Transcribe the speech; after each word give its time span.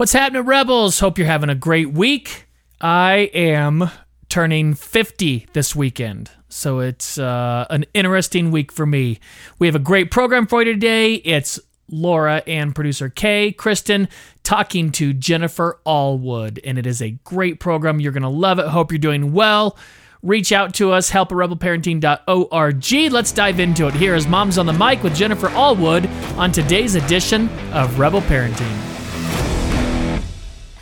What's 0.00 0.14
happening, 0.14 0.46
Rebels? 0.46 0.98
Hope 0.98 1.18
you're 1.18 1.26
having 1.26 1.50
a 1.50 1.54
great 1.54 1.92
week. 1.92 2.46
I 2.80 3.30
am 3.34 3.90
turning 4.30 4.72
50 4.72 5.48
this 5.52 5.76
weekend. 5.76 6.30
So 6.48 6.78
it's 6.78 7.18
uh, 7.18 7.66
an 7.68 7.84
interesting 7.92 8.50
week 8.50 8.72
for 8.72 8.86
me. 8.86 9.20
We 9.58 9.66
have 9.66 9.76
a 9.76 9.78
great 9.78 10.10
program 10.10 10.46
for 10.46 10.62
you 10.62 10.72
today. 10.72 11.16
It's 11.16 11.60
Laura 11.90 12.42
and 12.46 12.74
producer 12.74 13.10
Kay, 13.10 13.52
Kristen, 13.52 14.08
talking 14.42 14.90
to 14.92 15.12
Jennifer 15.12 15.78
Allwood. 15.84 16.60
And 16.64 16.78
it 16.78 16.86
is 16.86 17.02
a 17.02 17.10
great 17.24 17.60
program. 17.60 18.00
You're 18.00 18.12
going 18.12 18.22
to 18.22 18.30
love 18.30 18.58
it. 18.58 18.68
Hope 18.68 18.92
you're 18.92 18.98
doing 18.98 19.34
well. 19.34 19.76
Reach 20.22 20.50
out 20.50 20.72
to 20.76 20.92
us, 20.92 21.10
help 21.10 21.30
at 21.30 21.36
rebelparenting.org. 21.36 23.12
Let's 23.12 23.32
dive 23.32 23.60
into 23.60 23.86
it. 23.86 23.92
Here 23.92 24.14
is 24.14 24.26
Moms 24.26 24.56
on 24.56 24.64
the 24.64 24.72
Mic 24.72 25.02
with 25.02 25.14
Jennifer 25.14 25.48
Allwood 25.50 26.08
on 26.38 26.52
today's 26.52 26.94
edition 26.94 27.50
of 27.74 27.98
Rebel 27.98 28.22
Parenting. 28.22 28.89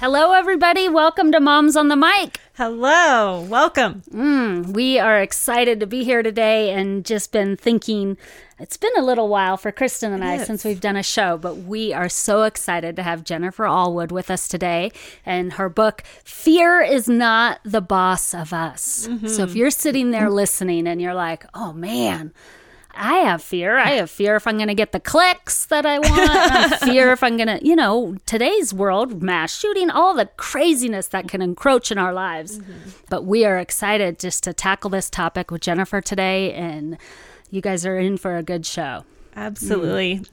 Hello, 0.01 0.33
everybody. 0.33 0.88
Welcome 0.88 1.33
to 1.33 1.41
Moms 1.41 1.75
on 1.75 1.88
the 1.88 1.97
Mic. 1.97 2.39
Hello, 2.55 3.41
welcome. 3.48 4.03
Mm, 4.12 4.69
we 4.72 4.97
are 4.98 5.20
excited 5.20 5.81
to 5.81 5.86
be 5.89 6.05
here 6.05 6.22
today 6.22 6.70
and 6.72 7.05
just 7.05 7.33
been 7.33 7.56
thinking. 7.56 8.17
It's 8.61 8.77
been 8.77 8.97
a 8.97 9.03
little 9.03 9.28
while 9.28 9.56
for 9.56 9.72
Kristen 9.72 10.12
and 10.12 10.22
I 10.25 10.37
Yes. 10.37 10.47
since 10.47 10.64
we've 10.64 10.81
done 10.81 10.95
a 10.97 11.03
show, 11.03 11.37
but 11.37 11.56
we 11.59 11.92
are 11.92 12.09
so 12.09 12.45
excited 12.45 12.95
to 12.97 13.03
have 13.03 13.25
Jennifer 13.25 13.64
Allwood 13.64 14.12
with 14.12 14.31
us 14.31 14.47
today 14.47 14.92
and 15.27 15.55
her 15.55 15.69
book, 15.69 16.03
Fear 16.22 16.81
is 16.83 17.09
Not 17.09 17.59
the 17.65 17.81
Boss 17.81 18.34
of 18.34 18.53
Us. 18.53 19.09
So 19.27 19.42
if 19.42 19.56
you're 19.56 19.70
sitting 19.70 20.12
there 20.12 20.31
listening 20.31 20.87
and 20.87 21.03
you're 21.03 21.15
like, 21.15 21.44
oh 21.55 21.72
man, 21.72 22.33
I 22.98 23.18
have 23.18 23.42
fear. 23.42 23.78
I 23.78 23.92
have 23.92 24.10
fear 24.10 24.34
if 24.34 24.46
I'm 24.46 24.56
going 24.56 24.68
to 24.68 24.74
get 24.74 24.92
the 24.92 25.00
clicks 25.00 25.66
that 25.66 25.86
I 25.86 26.00
want. 26.00 26.30
I 26.30 26.68
have 26.68 26.80
fear 26.80 27.12
if 27.12 27.22
I'm 27.22 27.36
going 27.36 27.46
to, 27.46 27.64
you 27.64 27.77
know, 27.77 28.16
today's 28.27 28.74
world, 28.74 29.22
mass 29.22 29.56
shooting, 29.56 29.88
all 29.88 30.14
the 30.14 30.27
craziness 30.36 31.06
that 31.08 31.28
can 31.28 31.41
encroach 31.41 31.92
in 31.92 31.98
our 31.98 32.12
lives. 32.12 32.58
Mm-hmm. 32.58 32.91
But 33.08 33.24
we 33.24 33.44
are 33.44 33.58
excited 33.58 34.19
just 34.19 34.42
to 34.44 34.52
tackle 34.52 34.91
this 34.91 35.08
topic 35.08 35.50
with 35.50 35.60
Jennifer 35.60 36.00
today. 36.00 36.52
And 36.52 36.98
you 37.50 37.60
guys 37.60 37.86
are 37.86 37.98
in 37.98 38.16
for 38.16 38.36
a 38.36 38.42
good 38.42 38.66
show. 38.66 39.04
Absolutely. 39.36 40.16
Mm. 40.16 40.28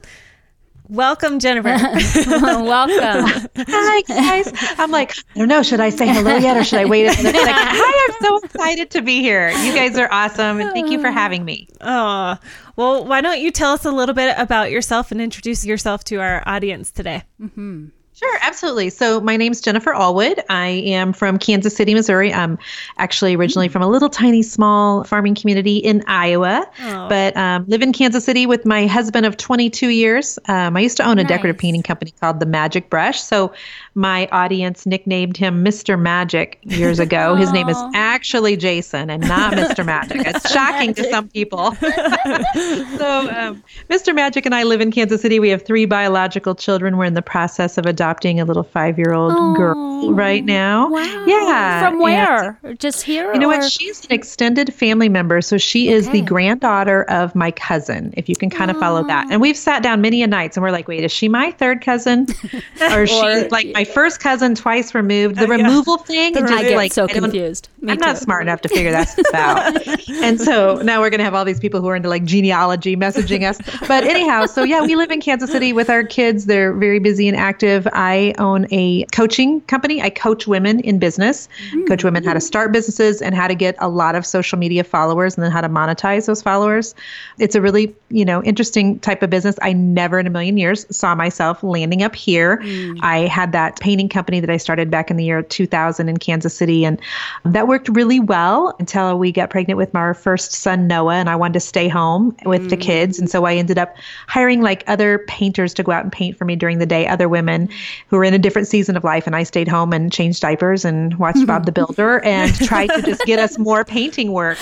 Welcome, 0.88 1.38
Jennifer. 1.40 1.68
Welcome. 2.28 3.48
Hi 3.56 4.00
guys. 4.02 4.52
I'm 4.78 4.90
like, 4.90 5.12
I 5.34 5.38
don't 5.38 5.48
know, 5.48 5.62
should 5.62 5.80
I 5.80 5.90
say 5.90 6.06
hello 6.06 6.36
yet 6.36 6.56
or 6.56 6.64
should 6.64 6.78
I 6.78 6.84
wait 6.84 7.06
a 7.06 7.22
minute? 7.22 7.34
Like, 7.34 7.54
Hi, 7.54 8.08
I'm 8.08 8.24
so 8.24 8.38
excited 8.44 8.90
to 8.92 9.02
be 9.02 9.20
here. 9.20 9.50
You 9.50 9.74
guys 9.74 9.98
are 9.98 10.08
awesome 10.12 10.60
and 10.60 10.70
thank 10.72 10.90
you 10.90 11.00
for 11.00 11.10
having 11.10 11.44
me. 11.44 11.68
oh, 11.80 12.36
well, 12.76 13.04
why 13.06 13.20
don't 13.20 13.40
you 13.40 13.50
tell 13.50 13.72
us 13.72 13.84
a 13.84 13.90
little 13.90 14.14
bit 14.14 14.34
about 14.38 14.70
yourself 14.70 15.10
and 15.10 15.20
introduce 15.20 15.64
yourself 15.64 16.04
to 16.04 16.16
our 16.20 16.42
audience 16.46 16.90
today? 16.92 17.22
Mm-hmm. 17.40 17.86
Sure, 18.18 18.38
absolutely. 18.40 18.88
So 18.88 19.20
my 19.20 19.36
name's 19.36 19.60
Jennifer 19.60 19.92
Allwood. 19.92 20.42
I 20.48 20.68
am 20.68 21.12
from 21.12 21.38
Kansas 21.38 21.76
City, 21.76 21.92
Missouri. 21.92 22.32
I'm 22.32 22.58
actually 22.96 23.36
originally 23.36 23.68
from 23.68 23.82
a 23.82 23.88
little 23.88 24.08
tiny 24.08 24.42
small 24.42 25.04
farming 25.04 25.34
community 25.34 25.76
in 25.76 26.02
Iowa, 26.06 26.66
Oh. 26.80 27.08
but 27.10 27.36
um, 27.36 27.66
live 27.68 27.82
in 27.82 27.92
Kansas 27.92 28.24
City 28.24 28.46
with 28.46 28.64
my 28.64 28.86
husband 28.86 29.26
of 29.26 29.36
22 29.36 29.88
years. 29.88 30.38
Um, 30.48 30.78
I 30.78 30.80
used 30.80 30.96
to 30.96 31.06
own 31.06 31.18
a 31.18 31.24
decorative 31.24 31.58
painting 31.58 31.82
company 31.82 32.14
called 32.18 32.40
The 32.40 32.46
Magic 32.46 32.88
Brush. 32.88 33.20
So 33.20 33.52
my 33.94 34.28
audience 34.32 34.86
nicknamed 34.86 35.36
him 35.36 35.62
Mr. 35.62 36.00
Magic 36.00 36.58
years 36.62 36.98
ago. 36.98 37.34
His 37.34 37.52
name 37.52 37.68
is 37.68 37.76
actually 37.94 38.56
Jason 38.56 39.10
and 39.10 39.28
not 39.28 39.52
Mr. 39.52 39.84
Magic. 39.84 40.22
It's 40.26 40.50
shocking 40.54 40.94
to 40.94 41.04
some 41.10 41.28
people. 41.28 41.72
so 41.82 43.30
um, 43.30 43.62
Mr. 43.90 44.14
Magic 44.14 44.46
and 44.46 44.54
I 44.54 44.62
live 44.62 44.80
in 44.80 44.90
Kansas 44.90 45.20
City. 45.20 45.38
We 45.38 45.50
have 45.50 45.66
three 45.66 45.84
biological 45.84 46.54
children. 46.54 46.96
We're 46.96 47.04
in 47.04 47.12
the 47.12 47.20
process 47.20 47.76
of 47.76 47.84
adopting 47.84 48.05
a 48.10 48.44
little 48.44 48.62
five-year-old 48.62 49.56
girl 49.56 50.12
right 50.12 50.44
now. 50.44 50.88
Wow. 50.90 51.24
Yeah. 51.26 51.80
From 51.80 51.94
and- 51.94 52.02
where? 52.02 52.58
Just 52.78 53.02
here? 53.02 53.32
you 53.32 53.38
know 53.40 53.50
or- 53.50 53.58
what? 53.58 53.70
She's 53.72 54.04
an 54.04 54.12
extended 54.12 54.72
family 54.72 55.08
member. 55.08 55.40
So 55.40 55.58
she 55.58 55.88
is 55.88 56.08
the 56.10 56.20
granddaughter 56.22 57.02
of 57.04 57.34
my 57.34 57.50
cousin, 57.50 58.12
if 58.16 58.28
you 58.28 58.36
can 58.36 58.50
kind 58.50 58.70
of 58.70 58.76
follow 58.78 59.02
that. 59.06 59.26
And 59.30 59.40
we've 59.40 59.56
sat 59.56 59.82
down 59.82 60.00
many 60.00 60.22
a 60.22 60.26
nights 60.26 60.56
and 60.56 60.62
we're 60.62 60.70
like, 60.70 60.86
wait, 60.88 61.04
is 61.04 61.12
she 61.12 61.28
my 61.28 61.50
third 61.52 61.80
cousin? 61.82 62.26
or 62.80 63.02
is 63.04 63.12
Or- 63.12 63.42
she 63.42 63.48
like 63.48 63.68
my 63.72 63.84
first 63.84 64.20
cousin 64.20 64.54
twice 64.54 64.94
removed? 64.94 65.36
The 65.36 65.44
Uh, 65.44 65.46
yeah. 65.56 65.64
removal 65.66 65.98
thing. 65.98 66.36
it 66.36 66.42
I 66.44 66.62
get 66.62 66.76
like 66.76 66.92
so 66.92 67.06
confused. 67.08 67.68
Me 67.80 67.92
I'm 67.92 67.98
not 67.98 68.18
smart 68.18 68.42
enough 68.42 68.60
to 68.62 68.68
figure 68.68 68.90
that 68.92 69.08
stuff 69.08 69.34
out. 69.34 70.08
and 70.22 70.40
so 70.40 70.76
now 70.82 71.00
we're 71.00 71.10
going 71.10 71.18
to 71.18 71.24
have 71.24 71.34
all 71.34 71.44
these 71.44 71.60
people 71.60 71.80
who 71.80 71.88
are 71.88 71.96
into 71.96 72.08
like 72.08 72.24
genealogy 72.24 72.96
messaging 72.96 73.48
us. 73.48 73.58
But 73.88 74.04
anyhow, 74.04 74.46
so 74.46 74.62
yeah, 74.62 74.82
we 74.82 74.96
live 74.96 75.10
in 75.10 75.20
Kansas 75.20 75.50
City 75.50 75.72
with 75.72 75.88
our 75.90 76.04
kids. 76.04 76.46
They're 76.46 76.72
very 76.72 76.98
busy 76.98 77.28
and 77.28 77.36
active. 77.36 77.86
I 77.96 78.34
own 78.38 78.66
a 78.70 79.04
coaching 79.06 79.62
company. 79.62 80.02
I 80.02 80.10
coach 80.10 80.46
women 80.46 80.80
in 80.80 80.98
business, 80.98 81.48
hmm. 81.70 81.84
coach 81.86 82.04
women 82.04 82.22
how 82.22 82.34
to 82.34 82.40
start 82.40 82.70
businesses 82.70 83.22
and 83.22 83.34
how 83.34 83.48
to 83.48 83.54
get 83.54 83.74
a 83.78 83.88
lot 83.88 84.14
of 84.14 84.26
social 84.26 84.58
media 84.58 84.84
followers 84.84 85.34
and 85.34 85.42
then 85.42 85.50
how 85.50 85.62
to 85.62 85.68
monetize 85.68 86.26
those 86.26 86.42
followers. 86.42 86.94
It's 87.38 87.54
a 87.54 87.60
really, 87.60 87.94
you 88.10 88.24
know, 88.24 88.42
interesting 88.44 89.00
type 89.00 89.22
of 89.22 89.30
business. 89.30 89.56
I 89.62 89.72
never 89.72 90.18
in 90.18 90.26
a 90.26 90.30
million 90.30 90.58
years 90.58 90.86
saw 90.94 91.14
myself 91.14 91.62
landing 91.62 92.02
up 92.02 92.14
here. 92.14 92.60
Hmm. 92.62 92.98
I 93.00 93.20
had 93.20 93.52
that 93.52 93.80
painting 93.80 94.10
company 94.10 94.40
that 94.40 94.50
I 94.50 94.58
started 94.58 94.90
back 94.90 95.10
in 95.10 95.16
the 95.16 95.24
year 95.24 95.42
2000 95.42 96.08
in 96.08 96.18
Kansas 96.18 96.54
City 96.54 96.84
and 96.84 97.00
that 97.46 97.66
worked 97.66 97.88
really 97.88 98.20
well 98.20 98.76
until 98.78 99.18
we 99.18 99.32
got 99.32 99.48
pregnant 99.48 99.78
with 99.78 99.94
our 99.94 100.12
first 100.12 100.52
son 100.52 100.86
Noah 100.86 101.14
and 101.14 101.30
I 101.30 101.36
wanted 101.36 101.54
to 101.54 101.60
stay 101.60 101.88
home 101.88 102.36
with 102.44 102.68
the 102.68 102.76
hmm. 102.76 102.82
kids 102.82 103.18
and 103.18 103.30
so 103.30 103.46
I 103.46 103.54
ended 103.54 103.78
up 103.78 103.96
hiring 104.26 104.60
like 104.60 104.84
other 104.86 105.20
painters 105.20 105.72
to 105.74 105.82
go 105.82 105.92
out 105.92 106.04
and 106.04 106.12
paint 106.12 106.36
for 106.36 106.44
me 106.44 106.56
during 106.56 106.78
the 106.78 106.86
day, 106.86 107.06
other 107.06 107.28
women 107.28 107.70
who 108.08 108.16
were 108.16 108.24
in 108.24 108.34
a 108.34 108.38
different 108.38 108.68
season 108.68 108.96
of 108.96 109.04
life 109.04 109.26
and 109.26 109.36
I 109.36 109.42
stayed 109.42 109.68
home 109.68 109.92
and 109.92 110.12
changed 110.12 110.42
diapers 110.42 110.84
and 110.84 111.14
watched 111.18 111.46
Bob 111.46 111.66
the 111.66 111.72
Builder 111.72 112.20
and 112.24 112.54
tried 112.66 112.88
to 112.88 113.02
just 113.02 113.24
get 113.24 113.38
us 113.38 113.58
more 113.58 113.84
painting 113.84 114.32
work. 114.32 114.58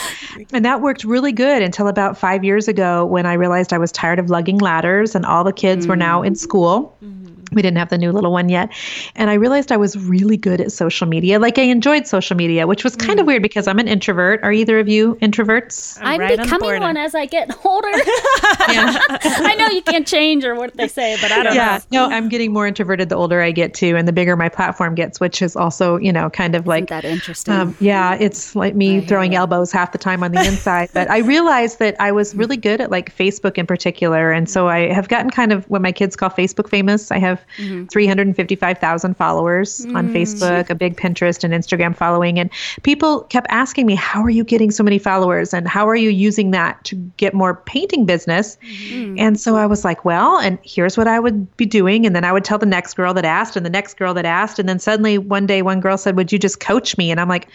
And 0.53 0.65
that 0.65 0.81
worked 0.81 1.05
really 1.05 1.33
good 1.33 1.63
until 1.63 1.89
about 1.89 2.17
5 2.19 2.45
years 2.45 2.69
ago 2.69 3.05
when 3.05 3.27
I 3.27 3.35
realized 3.35 3.73
I 3.73 3.79
was 3.79 3.93
tired 3.93 4.19
of 4.19 4.31
lugging 4.31 4.59
ladders 4.59 5.15
and 5.15 5.25
all 5.25 5.45
the 5.45 5.53
kids 5.53 5.87
were 5.87 5.97
now 5.97 6.23
in 6.23 6.35
mm. 6.35 6.39
school. 6.39 6.97
Mm-hmm. 7.03 7.24
We 7.55 7.63
didn't 7.63 7.79
have 7.79 7.91
the 7.91 7.99
new 7.99 8.13
little 8.13 8.33
one 8.33 8.49
yet. 8.49 8.71
And 9.15 9.31
I 9.31 9.35
realized 9.35 9.73
I 9.73 9.77
was 9.77 9.97
really 9.97 10.37
good 10.37 10.61
at 10.61 10.73
social 10.73 11.07
media. 11.07 11.39
Like 11.39 11.59
I 11.59 11.63
enjoyed 11.63 12.07
social 12.07 12.37
media, 12.37 12.67
which 12.67 12.85
was 12.85 12.97
kind 12.97 13.21
of 13.21 13.27
weird 13.27 13.43
because 13.43 13.67
I'm 13.67 13.79
an 13.79 13.89
introvert. 13.89 14.43
Are 14.43 14.53
either 14.53 14.79
of 14.79 14.89
you 14.89 15.17
introverts? 15.17 15.99
I'm 16.03 16.21
right 16.21 16.33
on 16.33 16.37
the 16.37 16.43
becoming 16.45 16.69
border. 16.69 16.81
one 16.81 16.97
as 16.97 17.15
I 17.15 17.27
get 17.27 17.51
older. 17.65 17.89
I 17.95 19.55
know 19.59 19.69
you 19.69 19.83
can't 19.83 20.07
change 20.07 20.45
or 20.45 20.55
what 20.55 20.77
they 20.77 20.89
say, 20.89 21.17
but 21.21 21.33
I 21.33 21.43
don't 21.43 21.55
yeah, 21.55 21.81
know. 21.91 22.09
no, 22.09 22.15
I'm 22.15 22.29
getting 22.29 22.53
more 22.53 22.67
introverted 22.67 23.09
the 23.09 23.17
older 23.17 23.41
I 23.41 23.51
get 23.51 23.75
too, 23.75 23.97
and 23.97 24.07
the 24.09 24.13
bigger 24.13 24.37
my 24.37 24.49
platform 24.49 24.95
gets, 24.95 25.21
which 25.21 25.43
is 25.43 25.57
also, 25.57 25.97
you 25.97 26.13
know, 26.13 26.31
kind 26.31 26.55
of 26.55 26.67
like 26.67 26.85
Isn't 26.85 27.03
that 27.03 27.05
interesting? 27.05 27.55
Um, 27.55 27.77
yeah, 27.81 28.15
it's 28.15 28.57
like 28.57 28.75
me 28.75 29.01
throwing 29.01 29.35
elbows 29.35 29.73
half 29.73 29.93
the 29.93 29.99
time 29.99 30.23
on 30.23 30.33
the 30.33 30.45
inside. 30.45 30.91
but 30.93 31.11
I 31.11 31.19
realized 31.19 31.79
that 31.79 31.97
I 32.01 32.13
was 32.13 32.35
really 32.35 32.57
good 32.57 32.81
at 32.81 32.91
like 32.91 33.15
Facebook 33.15 33.59
in 33.59 33.67
particular. 33.67 34.33
And 34.33 34.49
so 34.49 34.69
I 34.69 34.93
have 34.93 35.09
gotten 35.09 35.31
kind 35.31 35.53
of 35.53 35.69
what 35.71 35.83
my 35.83 35.93
kids 35.93 36.17
call 36.17 36.31
Facebook 36.31 36.69
famous. 36.69 37.11
I 37.11 37.19
have 37.19 37.44
Mm-hmm. 37.59 37.87
355,000 37.87 39.17
followers 39.17 39.85
on 39.87 40.09
mm. 40.09 40.13
Facebook, 40.13 40.71
a 40.71 40.75
big 40.75 40.97
Pinterest 40.97 41.45
and 41.45 41.53
Instagram 41.55 41.97
following. 41.97 42.39
And 42.39 42.51
people 42.83 43.23
kept 43.23 43.47
asking 43.51 43.87
me, 43.87 43.95
How 43.95 44.23
are 44.23 44.31
you 44.31 44.45
getting 44.45 44.71
so 44.71 44.83
many 44.83 44.99
followers? 44.99 45.55
And 45.55 45.69
how 45.69 45.89
are 45.89 45.97
you 45.97 46.11
using 46.11 46.51
that 46.53 46.83
to 46.85 46.97
get 47.17 47.35
more 47.35 47.55
painting 47.55 48.07
business? 48.07 48.57
Mm-hmm. 48.57 49.19
And 49.19 49.41
so 49.41 49.57
I 49.57 49.67
was 49.67 49.85
like, 49.85 50.05
Well, 50.05 50.39
and 50.39 50.59
here's 50.63 50.97
what 50.97 51.09
I 51.09 51.21
would 51.21 51.57
be 51.57 51.67
doing. 51.67 52.07
And 52.07 52.15
then 52.15 52.25
I 52.25 52.33
would 52.33 52.45
tell 52.45 52.59
the 52.59 52.67
next 52.67 52.95
girl 52.95 53.15
that 53.15 53.25
asked, 53.25 53.57
and 53.57 53.65
the 53.65 53.71
next 53.71 53.95
girl 53.95 54.15
that 54.15 54.25
asked. 54.25 54.59
And 54.59 54.69
then 54.69 54.79
suddenly 54.79 55.19
one 55.19 55.47
day, 55.47 55.63
one 55.63 55.81
girl 55.81 55.97
said, 55.97 56.17
Would 56.17 56.33
you 56.33 56.39
just 56.39 56.61
coach 56.61 56.97
me? 56.99 57.11
And 57.11 57.21
I'm 57.21 57.29
like, 57.29 57.49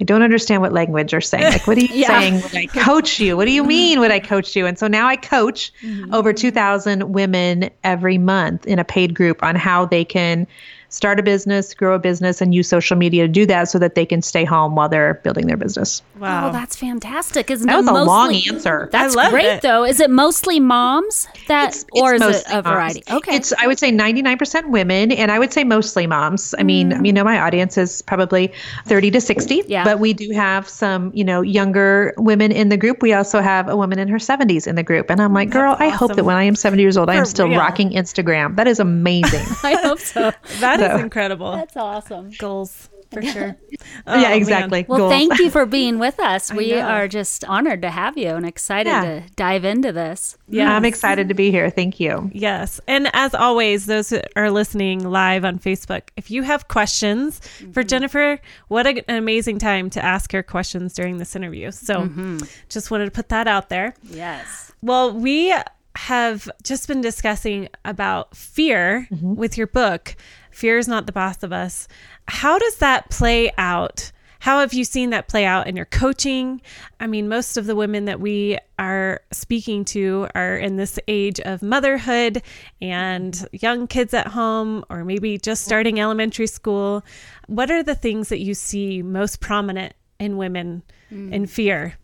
I 0.00 0.04
don't 0.04 0.22
understand 0.22 0.62
what 0.62 0.72
language 0.72 1.12
you're 1.12 1.20
saying. 1.20 1.44
Like, 1.44 1.66
what 1.66 1.76
are 1.76 1.80
you 1.80 1.88
Yeah. 1.92 2.08
saying? 2.08 2.34
Would 2.42 2.56
I 2.56 2.66
coach 2.66 3.20
you? 3.20 3.36
What 3.36 3.44
do 3.44 3.52
you 3.52 3.62
mean, 3.64 4.00
would 4.00 4.10
I 4.10 4.18
coach 4.18 4.56
you? 4.56 4.66
And 4.66 4.78
so 4.78 4.86
now 4.88 5.06
I 5.06 5.16
coach 5.16 5.72
mm-hmm. 5.82 6.14
over 6.14 6.32
2,000 6.32 7.12
women 7.12 7.70
every 7.84 8.16
month 8.16 8.66
in 8.66 8.78
a 8.78 8.84
paid 8.84 9.14
group 9.14 9.42
on 9.42 9.56
how 9.56 9.84
they 9.84 10.04
can 10.04 10.46
start 10.90 11.18
a 11.18 11.22
business, 11.22 11.72
grow 11.74 11.94
a 11.94 11.98
business, 11.98 12.40
and 12.40 12.54
use 12.54 12.68
social 12.68 12.96
media 12.96 13.22
to 13.26 13.28
do 13.32 13.46
that 13.46 13.68
so 13.68 13.78
that 13.78 13.94
they 13.94 14.04
can 14.04 14.20
stay 14.22 14.44
home 14.44 14.74
while 14.74 14.88
they're 14.88 15.14
building 15.24 15.46
their 15.46 15.56
business. 15.56 16.02
Wow. 16.18 16.48
Oh, 16.48 16.52
that's 16.52 16.76
fantastic. 16.76 17.50
Isn't 17.50 17.66
That 17.66 17.74
it 17.74 17.78
was 17.78 17.88
a 17.88 18.04
long 18.04 18.34
answer. 18.34 18.88
That's 18.92 19.16
I 19.16 19.22
love 19.22 19.32
great 19.32 19.44
it. 19.46 19.62
though. 19.62 19.84
Is 19.84 20.00
it 20.00 20.10
mostly 20.10 20.60
moms 20.60 21.26
that 21.48 21.68
It's- 21.70 21.84
or 21.92 22.14
is 22.14 22.20
it 22.22 22.24
mostly 22.26 22.52
a 22.52 22.54
moms. 22.62 22.66
variety? 22.66 23.02
Okay. 23.10 23.36
It's 23.36 23.52
I 23.58 23.66
would 23.66 23.78
say 23.78 23.90
99% 23.90 24.68
women 24.70 25.12
and 25.12 25.30
I 25.32 25.38
would 25.38 25.52
say 25.52 25.64
mostly 25.64 26.06
moms. 26.06 26.54
I 26.58 26.62
mean, 26.62 26.90
Mm. 26.92 27.06
you 27.06 27.12
know, 27.12 27.24
my 27.24 27.38
audience 27.40 27.78
is 27.78 28.02
probably 28.02 28.52
30 28.86 29.10
to 29.12 29.20
60, 29.20 29.62
Yeah. 29.68 29.84
but 29.84 29.98
we 30.00 30.12
do 30.12 30.30
have 30.34 30.68
some, 30.68 31.10
you 31.14 31.24
know, 31.24 31.40
younger 31.40 32.12
women 32.18 32.52
in 32.52 32.68
the 32.68 32.76
group. 32.76 33.00
We 33.02 33.12
also 33.14 33.40
have 33.40 33.68
a 33.68 33.76
woman 33.76 33.98
in 33.98 34.08
her 34.08 34.18
70s 34.18 34.66
in 34.66 34.74
the 34.74 34.82
group. 34.82 35.08
And 35.10 35.22
I'm 35.22 35.32
like, 35.32 35.50
girl, 35.50 35.76
I 35.78 35.88
hope 35.88 36.16
that 36.16 36.24
when 36.24 36.36
I 36.36 36.42
am 36.44 36.56
70 36.56 36.82
years 36.82 36.96
old, 36.96 37.08
I 37.10 37.14
am 37.14 37.24
still 37.24 37.48
real. 37.48 37.58
rocking 37.60 37.90
Instagram. 37.90 38.56
That 38.56 38.66
is 38.66 38.80
amazing. 38.80 39.46
I 39.62 39.74
hope 39.82 40.00
so. 40.00 40.32
That 40.60 40.79
is 40.80 40.86
So- 40.86 40.98
incredible. 40.98 41.52
That's 41.52 41.76
awesome. 41.76 42.30
Goals 42.38 42.88
for 43.10 43.22
sure. 43.22 43.56
Oh, 44.06 44.14
yeah, 44.14 44.28
man. 44.28 44.38
exactly. 44.38 44.84
Well, 44.88 44.98
Goals. 44.98 45.12
thank 45.12 45.38
you 45.38 45.50
for 45.50 45.66
being 45.80 45.98
with 45.98 46.18
us. 46.20 46.52
We 46.52 46.74
are 46.74 47.08
just 47.08 47.44
honored 47.44 47.82
to 47.82 47.90
have 47.90 48.16
you 48.16 48.28
and 48.28 48.46
excited 48.46 48.90
Yeah. 48.90 49.02
to 49.04 49.22
dive 49.36 49.64
into 49.64 49.92
this. 49.92 50.36
Yeah. 50.48 50.74
I'm 50.74 50.84
excited 50.84 51.28
to 51.28 51.34
be 51.34 51.50
here. 51.50 51.70
Thank 51.70 51.98
you. 52.00 52.30
Yes. 52.32 52.80
And 52.86 53.10
as 53.12 53.34
always, 53.34 53.86
those 53.86 54.10
who 54.10 54.20
are 54.36 54.50
listening 54.50 55.08
live 55.08 55.44
on 55.44 55.58
Facebook, 55.58 56.02
if 56.16 56.30
you 56.30 56.42
have 56.42 56.68
questions 56.68 57.40
for 57.40 57.66
mm-hmm. 57.80 57.88
Jennifer, 57.88 58.38
what 58.68 58.86
a- 58.86 59.04
an 59.10 59.16
amazing 59.16 59.58
time 59.58 59.90
to 59.90 60.04
ask 60.04 60.32
her 60.32 60.42
questions 60.42 60.94
during 60.94 61.18
this 61.18 61.34
interview. 61.34 61.70
So 61.70 62.02
mm-hmm. 62.02 62.38
just 62.68 62.90
wanted 62.90 63.06
to 63.06 63.10
put 63.10 63.28
that 63.30 63.46
out 63.48 63.68
there. 63.68 63.94
Yes. 64.04 64.72
Well, 64.82 65.12
we 65.12 65.54
have 65.96 66.48
just 66.62 66.86
been 66.88 67.00
discussing 67.00 67.68
about 67.84 68.36
fear 68.36 69.08
mm-hmm. 69.10 69.34
with 69.34 69.58
your 69.58 69.66
book, 69.66 70.16
Fear 70.50 70.78
is 70.78 70.88
Not 70.88 71.06
the 71.06 71.12
Boss 71.12 71.42
of 71.42 71.52
Us. 71.52 71.88
How 72.28 72.58
does 72.58 72.76
that 72.76 73.10
play 73.10 73.52
out? 73.56 74.12
How 74.40 74.60
have 74.60 74.72
you 74.72 74.84
seen 74.84 75.10
that 75.10 75.28
play 75.28 75.44
out 75.44 75.66
in 75.66 75.76
your 75.76 75.84
coaching? 75.84 76.62
I 76.98 77.06
mean, 77.06 77.28
most 77.28 77.58
of 77.58 77.66
the 77.66 77.76
women 77.76 78.06
that 78.06 78.20
we 78.20 78.58
are 78.78 79.20
speaking 79.32 79.84
to 79.86 80.28
are 80.34 80.56
in 80.56 80.76
this 80.76 80.98
age 81.08 81.40
of 81.40 81.62
motherhood 81.62 82.42
and 82.80 83.46
young 83.52 83.86
kids 83.86 84.14
at 84.14 84.28
home, 84.28 84.82
or 84.88 85.04
maybe 85.04 85.36
just 85.36 85.64
starting 85.64 86.00
elementary 86.00 86.46
school. 86.46 87.04
What 87.48 87.70
are 87.70 87.82
the 87.82 87.94
things 87.94 88.30
that 88.30 88.40
you 88.40 88.54
see 88.54 89.02
most 89.02 89.40
prominent 89.40 89.92
in 90.18 90.38
women 90.38 90.84
in 91.10 91.44
mm. 91.44 91.48
fear? 91.48 91.98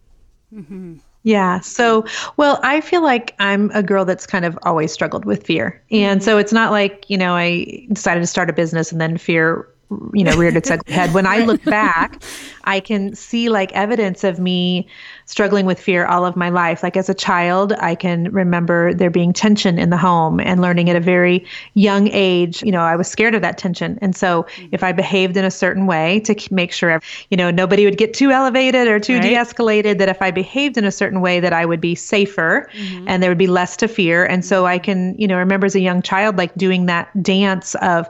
Mm-hmm. 0.54 0.96
Yeah. 1.26 1.58
So, 1.58 2.04
well, 2.36 2.60
I 2.62 2.80
feel 2.80 3.02
like 3.02 3.34
I'm 3.40 3.72
a 3.74 3.82
girl 3.82 4.04
that's 4.04 4.28
kind 4.28 4.44
of 4.44 4.56
always 4.62 4.92
struggled 4.92 5.24
with 5.24 5.44
fear. 5.44 5.82
And 5.90 6.22
so 6.22 6.38
it's 6.38 6.52
not 6.52 6.70
like, 6.70 7.04
you 7.10 7.18
know, 7.18 7.34
I 7.34 7.84
decided 7.90 8.20
to 8.20 8.28
start 8.28 8.48
a 8.48 8.52
business 8.52 8.92
and 8.92 9.00
then 9.00 9.18
fear, 9.18 9.66
you 10.14 10.22
know, 10.22 10.36
reared 10.36 10.54
its 10.54 10.70
ugly 10.70 10.92
head. 10.94 11.12
When 11.14 11.26
I 11.26 11.38
look 11.38 11.60
back, 11.64 12.22
I 12.62 12.78
can 12.78 13.12
see 13.16 13.48
like 13.48 13.72
evidence 13.72 14.22
of 14.22 14.38
me 14.38 14.86
struggling 15.26 15.66
with 15.66 15.78
fear 15.78 16.06
all 16.06 16.24
of 16.24 16.36
my 16.36 16.48
life. 16.48 16.82
Like 16.82 16.96
as 16.96 17.08
a 17.08 17.14
child, 17.14 17.72
I 17.74 17.94
can 17.94 18.30
remember 18.30 18.94
there 18.94 19.10
being 19.10 19.32
tension 19.32 19.78
in 19.78 19.90
the 19.90 19.96
home 19.96 20.40
and 20.40 20.62
learning 20.62 20.88
at 20.88 20.96
a 20.96 21.00
very 21.00 21.44
young 21.74 22.08
age, 22.12 22.62
you 22.62 22.70
know, 22.70 22.80
I 22.80 22.94
was 22.94 23.08
scared 23.08 23.34
of 23.34 23.42
that 23.42 23.58
tension. 23.58 23.98
And 24.00 24.14
so 24.14 24.44
mm-hmm. 24.44 24.68
if 24.70 24.84
I 24.84 24.92
behaved 24.92 25.36
in 25.36 25.44
a 25.44 25.50
certain 25.50 25.86
way 25.86 26.20
to 26.20 26.54
make 26.54 26.72
sure, 26.72 27.00
you 27.30 27.36
know, 27.36 27.50
nobody 27.50 27.84
would 27.84 27.98
get 27.98 28.14
too 28.14 28.30
elevated 28.30 28.86
or 28.86 29.00
too 29.00 29.16
Right. 29.16 29.22
de-escalated, 29.22 29.98
that 29.98 30.08
if 30.08 30.20
I 30.20 30.30
behaved 30.30 30.76
in 30.76 30.84
a 30.84 30.92
certain 30.92 31.20
way 31.20 31.40
that 31.40 31.52
I 31.52 31.64
would 31.64 31.80
be 31.80 31.94
safer 31.94 32.68
mm-hmm. 32.72 33.08
and 33.08 33.22
there 33.22 33.30
would 33.30 33.38
be 33.38 33.46
less 33.46 33.76
to 33.78 33.88
fear. 33.88 34.26
And 34.26 34.44
so 34.44 34.66
I 34.66 34.78
can, 34.78 35.14
you 35.18 35.26
know, 35.26 35.36
remember 35.36 35.66
as 35.66 35.74
a 35.74 35.80
young 35.80 36.02
child, 36.02 36.36
like 36.36 36.54
doing 36.54 36.86
that 36.86 37.08
dance 37.22 37.74
of, 37.76 38.06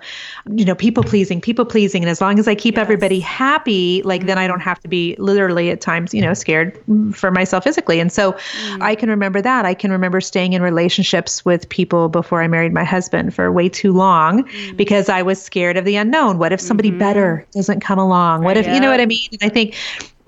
you 0.53 0.65
know, 0.65 0.75
people 0.75 1.05
pleasing, 1.05 1.41
people 1.41 1.65
pleasing. 1.65 2.03
And 2.03 2.11
as 2.11 2.21
long 2.21 2.39
as 2.39 2.49
I 2.49 2.55
keep 2.55 2.77
everybody 2.77 3.21
happy, 3.21 4.03
like 4.03 4.27
then 4.27 4.37
I 4.37 4.43
mm-hmm. 4.43 4.53
don't 4.53 4.61
have 4.61 4.81
to 4.81 4.89
be 4.89 5.15
literally 5.19 5.71
at 5.71 5.81
times, 5.81 6.13
you 6.13 6.21
know, 6.21 6.35
scared 6.35 6.77
for 7.13 7.31
myself 7.31 7.65
physically. 7.65 8.01
And 8.01 8.11
so 8.13 8.33
mm. 8.33 8.83
I 8.83 8.95
can 8.95 9.09
remember 9.09 9.43
that. 9.43 9.65
I 9.65 9.75
can 9.75 9.91
remember 9.91 10.21
staying 10.21 10.53
in 10.53 10.63
relationships 10.63 11.45
with 11.45 11.69
people 11.69 12.09
before 12.09 12.43
I 12.43 12.49
married 12.49 12.73
my 12.73 12.85
husband 12.85 13.35
for 13.35 13.51
way 13.53 13.69
too 13.69 13.93
long 13.93 14.45
mm. 14.45 14.77
because 14.77 15.09
I 15.09 15.23
was 15.23 15.43
scared 15.43 15.77
of 15.77 15.85
the 15.85 15.97
unknown. 15.97 16.39
What 16.39 16.53
if 16.53 16.61
somebody 16.61 16.91
mm-hmm. 16.91 16.99
better 16.99 17.47
doesn't 17.53 17.81
come 17.81 17.99
along? 17.99 18.45
What 18.45 18.57
if, 18.57 18.67
you 18.67 18.81
know 18.81 18.91
what 18.91 19.01
I 19.01 19.07
mean? 19.07 19.29
And 19.33 19.43
I 19.43 19.49
think, 19.49 19.75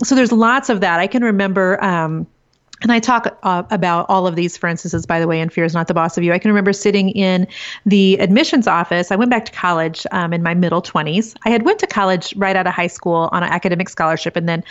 so 0.04 0.14
there's 0.14 0.32
lots 0.32 0.68
of 0.68 0.80
that. 0.80 1.00
I 1.00 1.06
can 1.06 1.22
remember, 1.22 1.82
um, 1.82 2.26
and 2.82 2.92
I 2.92 3.00
talk 3.00 3.38
uh, 3.42 3.64
about 3.70 4.06
all 4.08 4.26
of 4.26 4.36
these, 4.36 4.56
for 4.56 4.68
instances, 4.68 5.04
by 5.04 5.18
the 5.18 5.26
way, 5.26 5.40
in 5.40 5.48
Fear 5.48 5.64
is 5.64 5.74
Not 5.74 5.88
the 5.88 5.94
Boss 5.94 6.16
of 6.16 6.24
You. 6.24 6.32
I 6.32 6.38
can 6.38 6.50
remember 6.50 6.72
sitting 6.72 7.10
in 7.10 7.46
the 7.86 8.14
admissions 8.20 8.66
office. 8.66 9.10
I 9.10 9.16
went 9.16 9.30
back 9.30 9.44
to 9.46 9.52
college 9.52 10.06
um, 10.12 10.32
in 10.32 10.42
my 10.42 10.54
middle 10.54 10.80
20s. 10.80 11.36
I 11.44 11.50
had 11.50 11.64
went 11.64 11.80
to 11.80 11.86
college 11.86 12.34
right 12.36 12.54
out 12.54 12.66
of 12.66 12.74
high 12.74 12.86
school 12.86 13.28
on 13.32 13.42
an 13.42 13.50
academic 13.50 13.88
scholarship 13.88 14.36
and 14.36 14.48
then 14.48 14.62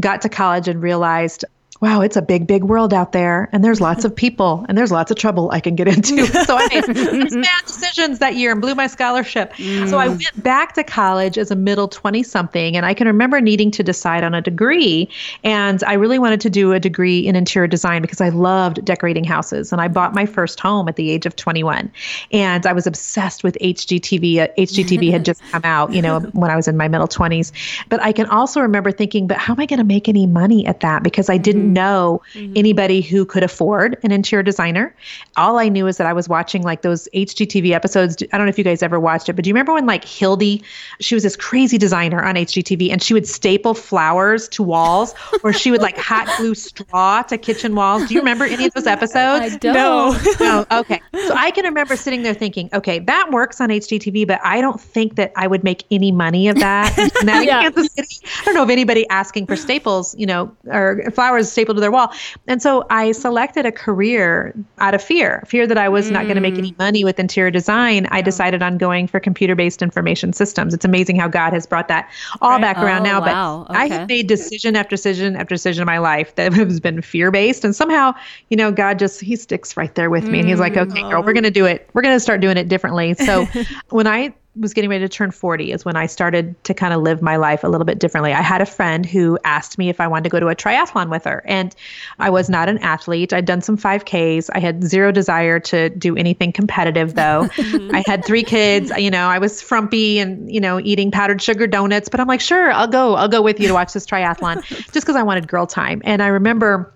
got 0.00 0.20
to 0.22 0.28
college 0.28 0.66
and 0.66 0.82
realized, 0.82 1.44
wow, 1.82 2.00
it's 2.00 2.16
a 2.16 2.22
big, 2.22 2.46
big 2.46 2.62
world 2.62 2.94
out 2.94 3.10
there. 3.10 3.48
And 3.50 3.64
there's 3.64 3.80
lots 3.80 4.04
of 4.06 4.14
people 4.14 4.64
and 4.68 4.78
there's 4.78 4.92
lots 4.92 5.10
of 5.10 5.18
trouble 5.18 5.50
I 5.50 5.60
can 5.60 5.74
get 5.74 5.88
into. 5.88 6.24
so 6.46 6.56
I 6.56 6.68
made 6.86 7.30
bad 7.30 7.66
decisions 7.66 8.20
that 8.20 8.36
year 8.36 8.52
and 8.52 8.60
blew 8.60 8.74
my 8.74 8.86
scholarship. 8.86 9.54
So 9.56 9.98
I 9.98 10.08
went 10.08 10.42
back 10.42 10.74
to 10.74 10.84
college 10.84 11.36
as 11.36 11.50
a 11.50 11.56
middle 11.56 11.88
20 11.88 12.22
something. 12.22 12.76
And 12.76 12.86
I 12.86 12.94
can 12.94 13.08
remember 13.08 13.40
needing 13.40 13.72
to 13.72 13.82
decide 13.82 14.22
on 14.22 14.32
a 14.32 14.40
degree. 14.40 15.08
And 15.42 15.82
I 15.84 15.94
really 15.94 16.20
wanted 16.20 16.40
to 16.42 16.50
do 16.50 16.72
a 16.72 16.78
degree 16.78 17.26
in 17.26 17.34
interior 17.34 17.66
design 17.66 18.00
because 18.00 18.20
I 18.20 18.28
loved 18.28 18.84
decorating 18.84 19.24
houses. 19.24 19.72
And 19.72 19.80
I 19.80 19.88
bought 19.88 20.14
my 20.14 20.24
first 20.24 20.60
home 20.60 20.88
at 20.88 20.94
the 20.94 21.10
age 21.10 21.26
of 21.26 21.34
21. 21.34 21.90
And 22.30 22.64
I 22.64 22.72
was 22.72 22.86
obsessed 22.86 23.42
with 23.42 23.58
HGTV. 23.60 24.38
Uh, 24.38 24.48
HGTV 24.56 25.10
had 25.10 25.24
just 25.24 25.42
come 25.50 25.62
out, 25.64 25.92
you 25.92 26.00
know, 26.00 26.20
when 26.32 26.50
I 26.50 26.54
was 26.54 26.68
in 26.68 26.76
my 26.76 26.86
middle 26.86 27.08
20s. 27.08 27.50
But 27.88 28.00
I 28.02 28.12
can 28.12 28.26
also 28.26 28.60
remember 28.60 28.92
thinking, 28.92 29.26
but 29.26 29.38
how 29.38 29.54
am 29.54 29.60
I 29.60 29.66
going 29.66 29.78
to 29.78 29.84
make 29.84 30.08
any 30.08 30.28
money 30.28 30.64
at 30.64 30.78
that? 30.80 31.02
Because 31.02 31.28
I 31.28 31.38
didn't 31.38 31.71
know 31.72 32.22
mm-hmm. 32.34 32.52
anybody 32.56 33.00
who 33.00 33.24
could 33.24 33.42
afford 33.42 33.98
an 34.02 34.12
interior 34.12 34.42
designer. 34.42 34.94
All 35.36 35.58
I 35.58 35.68
knew 35.68 35.86
is 35.86 35.96
that 35.96 36.06
I 36.06 36.12
was 36.12 36.28
watching 36.28 36.62
like 36.62 36.82
those 36.82 37.08
HGTV 37.14 37.72
episodes. 37.72 38.22
I 38.32 38.38
don't 38.38 38.46
know 38.46 38.50
if 38.50 38.58
you 38.58 38.64
guys 38.64 38.82
ever 38.82 39.00
watched 39.00 39.28
it, 39.28 39.34
but 39.34 39.44
do 39.44 39.48
you 39.48 39.54
remember 39.54 39.72
when 39.72 39.86
like 39.86 40.04
Hildi, 40.04 40.62
she 41.00 41.14
was 41.14 41.22
this 41.22 41.36
crazy 41.36 41.78
designer 41.78 42.22
on 42.22 42.34
HGTV 42.34 42.90
and 42.90 43.02
she 43.02 43.14
would 43.14 43.26
staple 43.26 43.74
flowers 43.74 44.48
to 44.48 44.62
walls 44.62 45.14
or 45.42 45.52
she 45.52 45.70
would 45.70 45.82
like 45.82 45.96
hot 46.12 46.28
glue 46.38 46.54
straw 46.54 47.22
to 47.22 47.38
kitchen 47.38 47.74
walls. 47.74 48.06
Do 48.08 48.14
you 48.14 48.20
remember 48.20 48.44
any 48.44 48.66
of 48.66 48.74
those 48.74 48.86
episodes? 48.86 49.54
I 49.54 49.56
don't. 49.58 49.74
No. 49.74 50.18
oh, 50.40 50.80
okay. 50.80 51.00
So 51.26 51.34
I 51.34 51.50
can 51.50 51.64
remember 51.64 51.96
sitting 51.96 52.22
there 52.22 52.34
thinking, 52.34 52.68
okay, 52.72 52.98
that 53.00 53.30
works 53.30 53.60
on 53.60 53.68
HGTV, 53.68 54.26
but 54.26 54.40
I 54.42 54.60
don't 54.60 54.80
think 54.80 55.16
that 55.16 55.32
I 55.36 55.46
would 55.46 55.64
make 55.64 55.84
any 55.90 56.12
money 56.12 56.48
of 56.48 56.58
that. 56.58 56.92
That 57.22 57.44
Yeah. 57.44 57.62
Kansas 57.62 57.92
City, 57.92 58.16
I 58.40 58.44
don't 58.44 58.54
know 58.54 58.64
if 58.64 58.70
anybody 58.70 59.08
asking 59.08 59.46
for 59.46 59.54
staples, 59.54 60.14
you 60.18 60.26
know, 60.26 60.54
or 60.66 61.02
flowers 61.12 61.50
stapled 61.62 61.76
to 61.76 61.80
their 61.80 61.92
wall. 61.92 62.12
And 62.48 62.60
so 62.60 62.84
I 62.90 63.12
selected 63.12 63.66
a 63.66 63.72
career 63.72 64.52
out 64.78 64.94
of 64.94 65.02
fear, 65.02 65.42
fear 65.46 65.66
that 65.66 65.78
I 65.78 65.88
was 65.88 66.10
not 66.10 66.24
going 66.24 66.34
to 66.34 66.40
make 66.40 66.58
any 66.58 66.74
money 66.78 67.04
with 67.04 67.20
interior 67.20 67.50
design. 67.50 68.06
I 68.10 68.20
decided 68.20 68.62
on 68.62 68.78
going 68.78 69.06
for 69.06 69.20
computer-based 69.20 69.80
information 69.82 70.32
systems. 70.32 70.74
It's 70.74 70.84
amazing 70.84 71.16
how 71.20 71.28
God 71.28 71.52
has 71.52 71.66
brought 71.66 71.86
that 71.88 72.10
all 72.40 72.58
back 72.58 72.78
around 72.78 73.02
Oh, 73.02 73.04
now. 73.04 73.20
wow. 73.20 73.64
But 73.68 73.76
I 73.76 73.86
have 73.86 74.08
made 74.08 74.26
decision 74.26 74.74
after 74.76 74.96
decision 74.96 75.36
after 75.36 75.54
decision 75.54 75.82
in 75.82 75.86
my 75.86 75.98
life 75.98 76.34
that 76.34 76.52
has 76.54 76.80
been 76.80 77.00
fear-based, 77.00 77.64
and 77.64 77.74
somehow, 77.76 78.12
you 78.50 78.56
know, 78.56 78.72
God 78.72 78.98
just 78.98 79.20
He 79.20 79.36
sticks 79.36 79.76
right 79.76 79.94
there 79.94 80.10
with 80.10 80.24
me, 80.28 80.40
and 80.40 80.48
He's 80.48 80.58
like, 80.58 80.72
Mm. 80.72 80.90
"Okay, 80.90 81.02
girl, 81.02 81.22
we're 81.22 81.32
going 81.32 81.42
to 81.44 81.50
do 81.50 81.64
it. 81.66 81.88
We're 81.92 82.02
going 82.02 82.16
to 82.16 82.20
start 82.20 82.40
doing 82.40 82.56
it 82.56 82.68
differently." 82.68 83.14
So 83.14 83.46
when 83.90 84.06
I 84.06 84.34
was 84.54 84.74
getting 84.74 84.90
ready 84.90 85.02
to 85.02 85.08
turn 85.08 85.30
40 85.30 85.72
is 85.72 85.84
when 85.84 85.96
I 85.96 86.04
started 86.06 86.62
to 86.64 86.74
kind 86.74 86.92
of 86.92 87.00
live 87.00 87.22
my 87.22 87.36
life 87.36 87.64
a 87.64 87.68
little 87.68 87.86
bit 87.86 87.98
differently. 87.98 88.34
I 88.34 88.42
had 88.42 88.60
a 88.60 88.66
friend 88.66 89.06
who 89.06 89.38
asked 89.44 89.78
me 89.78 89.88
if 89.88 89.98
I 89.98 90.06
wanted 90.06 90.24
to 90.24 90.28
go 90.28 90.40
to 90.40 90.48
a 90.48 90.54
triathlon 90.54 91.08
with 91.08 91.24
her. 91.24 91.42
And 91.46 91.74
I 92.18 92.28
was 92.28 92.50
not 92.50 92.68
an 92.68 92.76
athlete. 92.78 93.32
I'd 93.32 93.46
done 93.46 93.62
some 93.62 93.78
5Ks. 93.78 94.50
I 94.54 94.58
had 94.58 94.84
zero 94.84 95.10
desire 95.10 95.58
to 95.60 95.88
do 95.88 96.16
anything 96.16 96.52
competitive 96.52 97.14
though. 97.14 97.48
I 97.58 98.02
had 98.06 98.26
three 98.26 98.42
kids, 98.42 98.92
you 98.98 99.10
know, 99.10 99.28
I 99.28 99.38
was 99.38 99.62
frumpy 99.62 100.18
and, 100.18 100.52
you 100.52 100.60
know, 100.60 100.78
eating 100.80 101.10
powdered 101.10 101.40
sugar 101.40 101.66
donuts, 101.66 102.10
but 102.10 102.20
I'm 102.20 102.28
like, 102.28 102.42
sure, 102.42 102.70
I'll 102.72 102.88
go. 102.88 103.14
I'll 103.14 103.28
go 103.28 103.40
with 103.40 103.58
you 103.58 103.68
to 103.68 103.74
watch 103.74 103.94
this 103.94 104.04
triathlon 104.04 104.62
just 104.68 104.92
because 104.92 105.16
I 105.16 105.22
wanted 105.22 105.48
girl 105.48 105.66
time. 105.66 106.02
And 106.04 106.22
I 106.22 106.26
remember 106.26 106.92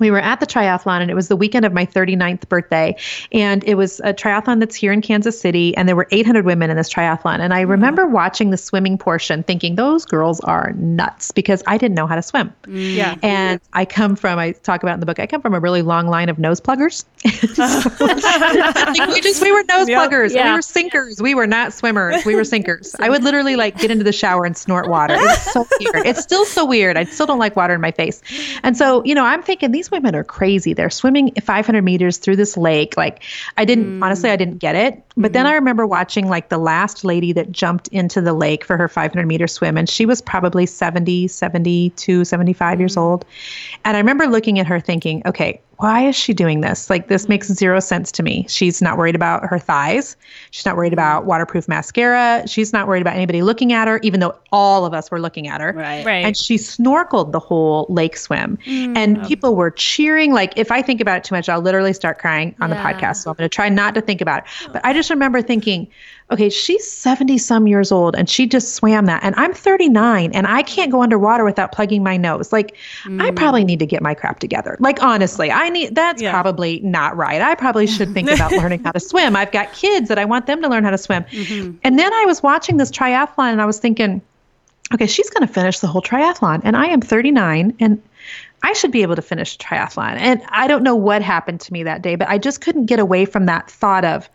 we 0.00 0.10
were 0.10 0.18
at 0.18 0.40
the 0.40 0.46
triathlon 0.46 1.00
and 1.00 1.10
it 1.10 1.14
was 1.14 1.28
the 1.28 1.36
weekend 1.36 1.64
of 1.64 1.72
my 1.72 1.86
39th 1.86 2.48
birthday 2.48 2.96
and 3.32 3.62
it 3.64 3.74
was 3.76 4.00
a 4.00 4.12
triathlon 4.12 4.58
that's 4.60 4.74
here 4.74 4.92
in 4.92 5.00
Kansas 5.02 5.40
City 5.40 5.76
and 5.76 5.88
there 5.88 5.96
were 5.96 6.08
800 6.10 6.44
women 6.44 6.70
in 6.70 6.76
this 6.76 6.92
triathlon 6.92 7.38
and 7.40 7.54
I 7.54 7.60
remember 7.60 8.06
watching 8.06 8.50
the 8.50 8.56
swimming 8.56 8.98
portion 8.98 9.42
thinking 9.42 9.76
those 9.76 10.04
girls 10.04 10.40
are 10.40 10.72
nuts 10.72 11.30
because 11.30 11.62
I 11.66 11.78
didn't 11.78 11.94
know 11.94 12.06
how 12.06 12.16
to 12.16 12.22
swim. 12.22 12.52
Mm. 12.64 12.96
Yeah. 12.96 13.16
And 13.22 13.60
I 13.72 13.84
come 13.84 14.16
from 14.16 14.38
I 14.38 14.52
talk 14.52 14.82
about 14.82 14.94
in 14.94 15.00
the 15.00 15.06
book 15.06 15.20
I 15.20 15.26
come 15.26 15.42
from 15.42 15.54
a 15.54 15.60
really 15.60 15.82
long 15.82 16.08
line 16.08 16.28
of 16.28 16.38
nose 16.38 16.60
pluggers. 16.60 17.04
Like, 18.00 19.08
we 19.08 19.20
just 19.20 19.42
we 19.42 19.52
were 19.52 19.62
nose 19.64 19.88
Yep. 19.88 19.98
pluggers. 19.98 20.34
Yeah. 20.34 20.50
We 20.50 20.56
were 20.56 20.62
sinkers. 20.62 21.20
We 21.20 21.34
were 21.34 21.46
not 21.46 21.72
swimmers. 21.72 22.24
We 22.24 22.34
were 22.34 22.44
sinkers. 22.44 22.94
I 22.98 23.08
would 23.08 23.22
literally 23.30 23.56
like 23.56 23.78
get 23.78 23.90
into 23.90 24.04
the 24.04 24.12
shower 24.12 24.44
and 24.44 24.56
snort 24.56 24.88
water. 24.88 25.14
It's 25.16 25.52
so 25.52 25.66
weird. 25.80 26.06
It's 26.06 26.22
still 26.22 26.44
so 26.44 26.64
weird. 26.64 26.96
I 26.96 27.04
still 27.04 27.26
don't 27.26 27.38
like 27.38 27.56
water 27.56 27.74
in 27.74 27.80
my 27.80 27.90
face. 27.90 28.22
And 28.62 28.76
so, 28.76 29.04
you 29.04 29.14
know, 29.14 29.24
I'm 29.24 29.42
thinking 29.42 29.70
these 29.72 29.89
these 29.90 29.96
women 29.98 30.14
are 30.14 30.24
crazy. 30.24 30.72
They're 30.72 30.90
swimming 30.90 31.32
500 31.34 31.82
meters 31.82 32.18
through 32.18 32.36
this 32.36 32.56
lake. 32.56 32.96
Like, 32.96 33.22
I 33.56 33.64
didn't, 33.64 33.98
mm. 33.98 34.04
honestly, 34.04 34.30
I 34.30 34.36
didn't 34.36 34.58
get 34.58 34.76
it. 34.76 35.02
But 35.16 35.32
then 35.32 35.44
mm-hmm. 35.44 35.52
I 35.52 35.54
remember 35.54 35.86
watching 35.86 36.28
like 36.28 36.48
the 36.48 36.58
last 36.58 37.04
lady 37.04 37.32
that 37.32 37.52
jumped 37.52 37.88
into 37.88 38.20
the 38.20 38.32
lake 38.32 38.64
for 38.64 38.76
her 38.76 38.88
500 38.88 39.26
meter 39.26 39.46
swim, 39.46 39.76
and 39.76 39.88
she 39.88 40.06
was 40.06 40.22
probably 40.22 40.66
70, 40.66 41.28
72, 41.28 42.24
75 42.24 42.80
years 42.80 42.94
mm. 42.94 43.00
old. 43.00 43.24
And 43.84 43.96
I 43.96 44.00
remember 44.00 44.26
looking 44.26 44.58
at 44.58 44.66
her 44.66 44.80
thinking, 44.80 45.22
okay, 45.26 45.60
why 45.80 46.06
is 46.06 46.14
she 46.14 46.34
doing 46.34 46.60
this? 46.60 46.90
Like, 46.90 47.08
this 47.08 47.28
makes 47.28 47.48
zero 47.48 47.80
sense 47.80 48.12
to 48.12 48.22
me. 48.22 48.46
She's 48.48 48.82
not 48.82 48.98
worried 48.98 49.14
about 49.14 49.46
her 49.46 49.58
thighs. 49.58 50.16
She's 50.50 50.66
not 50.66 50.76
worried 50.76 50.92
about 50.92 51.24
waterproof 51.24 51.68
mascara. 51.68 52.42
She's 52.46 52.72
not 52.72 52.86
worried 52.86 53.00
about 53.00 53.16
anybody 53.16 53.42
looking 53.42 53.72
at 53.72 53.88
her, 53.88 53.98
even 54.02 54.20
though 54.20 54.36
all 54.52 54.84
of 54.84 54.92
us 54.92 55.10
were 55.10 55.20
looking 55.20 55.48
at 55.48 55.60
her. 55.60 55.72
Right. 55.72 56.04
Right. 56.04 56.24
And 56.24 56.36
she 56.36 56.56
snorkeled 56.56 57.32
the 57.32 57.38
whole 57.38 57.86
lake 57.88 58.16
swim. 58.16 58.58
Mm. 58.66 58.96
And 58.96 59.26
people 59.26 59.56
were 59.56 59.70
cheering. 59.70 60.32
Like, 60.32 60.52
if 60.56 60.70
I 60.70 60.82
think 60.82 61.00
about 61.00 61.18
it 61.18 61.24
too 61.24 61.34
much, 61.34 61.48
I'll 61.48 61.60
literally 61.60 61.92
start 61.92 62.18
crying 62.18 62.54
on 62.60 62.70
Yeah. 62.70 62.76
the 62.76 62.82
podcast. 62.82 63.16
So 63.22 63.30
I'm 63.30 63.36
going 63.36 63.48
to 63.48 63.54
try 63.54 63.68
not 63.68 63.94
to 63.94 64.00
think 64.00 64.20
about 64.20 64.44
it. 64.44 64.72
But 64.72 64.84
I 64.84 64.92
just 64.92 65.08
remember 65.10 65.40
thinking, 65.40 65.88
okay, 66.30 66.48
she's 66.48 66.90
70 66.90 67.38
some 67.38 67.66
years 67.66 67.90
old 67.90 68.14
and 68.14 68.28
she 68.30 68.46
just 68.46 68.74
swam 68.74 69.06
that. 69.06 69.22
And 69.24 69.34
I'm 69.36 69.52
39 69.52 70.32
and 70.32 70.46
I 70.46 70.62
can't 70.62 70.90
go 70.90 71.02
underwater 71.02 71.44
without 71.44 71.72
plugging 71.72 72.02
my 72.02 72.16
nose. 72.16 72.52
Like, 72.52 72.76
I 73.04 73.08
mm. 73.08 73.36
probably 73.36 73.64
need 73.64 73.80
to 73.80 73.86
get 73.86 74.00
my 74.00 74.14
crap 74.14 74.38
together. 74.38 74.76
Like, 74.80 75.02
honestly, 75.02 75.50
I 75.50 75.68
need 75.68 75.94
that's 75.94 76.22
Yeah. 76.22 76.30
probably 76.30 76.80
not 76.80 77.16
right. 77.16 77.40
I 77.40 77.54
probably 77.54 77.86
should 77.86 78.14
think 78.14 78.30
about 78.32 78.52
learning 78.52 78.84
how 78.84 78.92
to 78.92 79.00
swim. 79.00 79.34
I've 79.34 79.52
got 79.52 79.72
kids 79.72 80.08
that 80.08 80.18
I 80.18 80.24
want 80.24 80.46
them 80.46 80.62
to 80.62 80.68
learn 80.68 80.84
how 80.84 80.90
to 80.90 80.98
swim. 80.98 81.24
Mm-hmm. 81.24 81.78
And 81.82 81.98
then 81.98 82.12
I 82.12 82.24
was 82.26 82.42
watching 82.42 82.76
this 82.76 82.90
triathlon 82.90 83.52
and 83.52 83.60
I 83.60 83.66
was 83.66 83.78
thinking, 83.78 84.22
okay, 84.94 85.06
she's 85.06 85.30
going 85.30 85.46
to 85.46 85.52
finish 85.52 85.80
the 85.80 85.86
whole 85.86 86.02
triathlon. 86.02 86.60
And 86.64 86.76
I 86.76 86.86
am 86.86 87.00
39 87.00 87.76
and 87.80 88.02
I 88.62 88.72
should 88.74 88.92
be 88.92 89.02
able 89.02 89.16
to 89.16 89.22
finish 89.22 89.56
triathlon. 89.56 90.16
And 90.18 90.42
I 90.48 90.66
don't 90.66 90.82
know 90.82 90.94
what 90.94 91.22
happened 91.22 91.60
to 91.62 91.72
me 91.72 91.82
that 91.84 92.02
day, 92.02 92.14
but 92.16 92.28
I 92.28 92.38
just 92.38 92.60
couldn't 92.60 92.86
get 92.86 92.98
away 93.00 93.24
from 93.24 93.46
that 93.46 93.70
thought 93.70 94.04
of, 94.04 94.28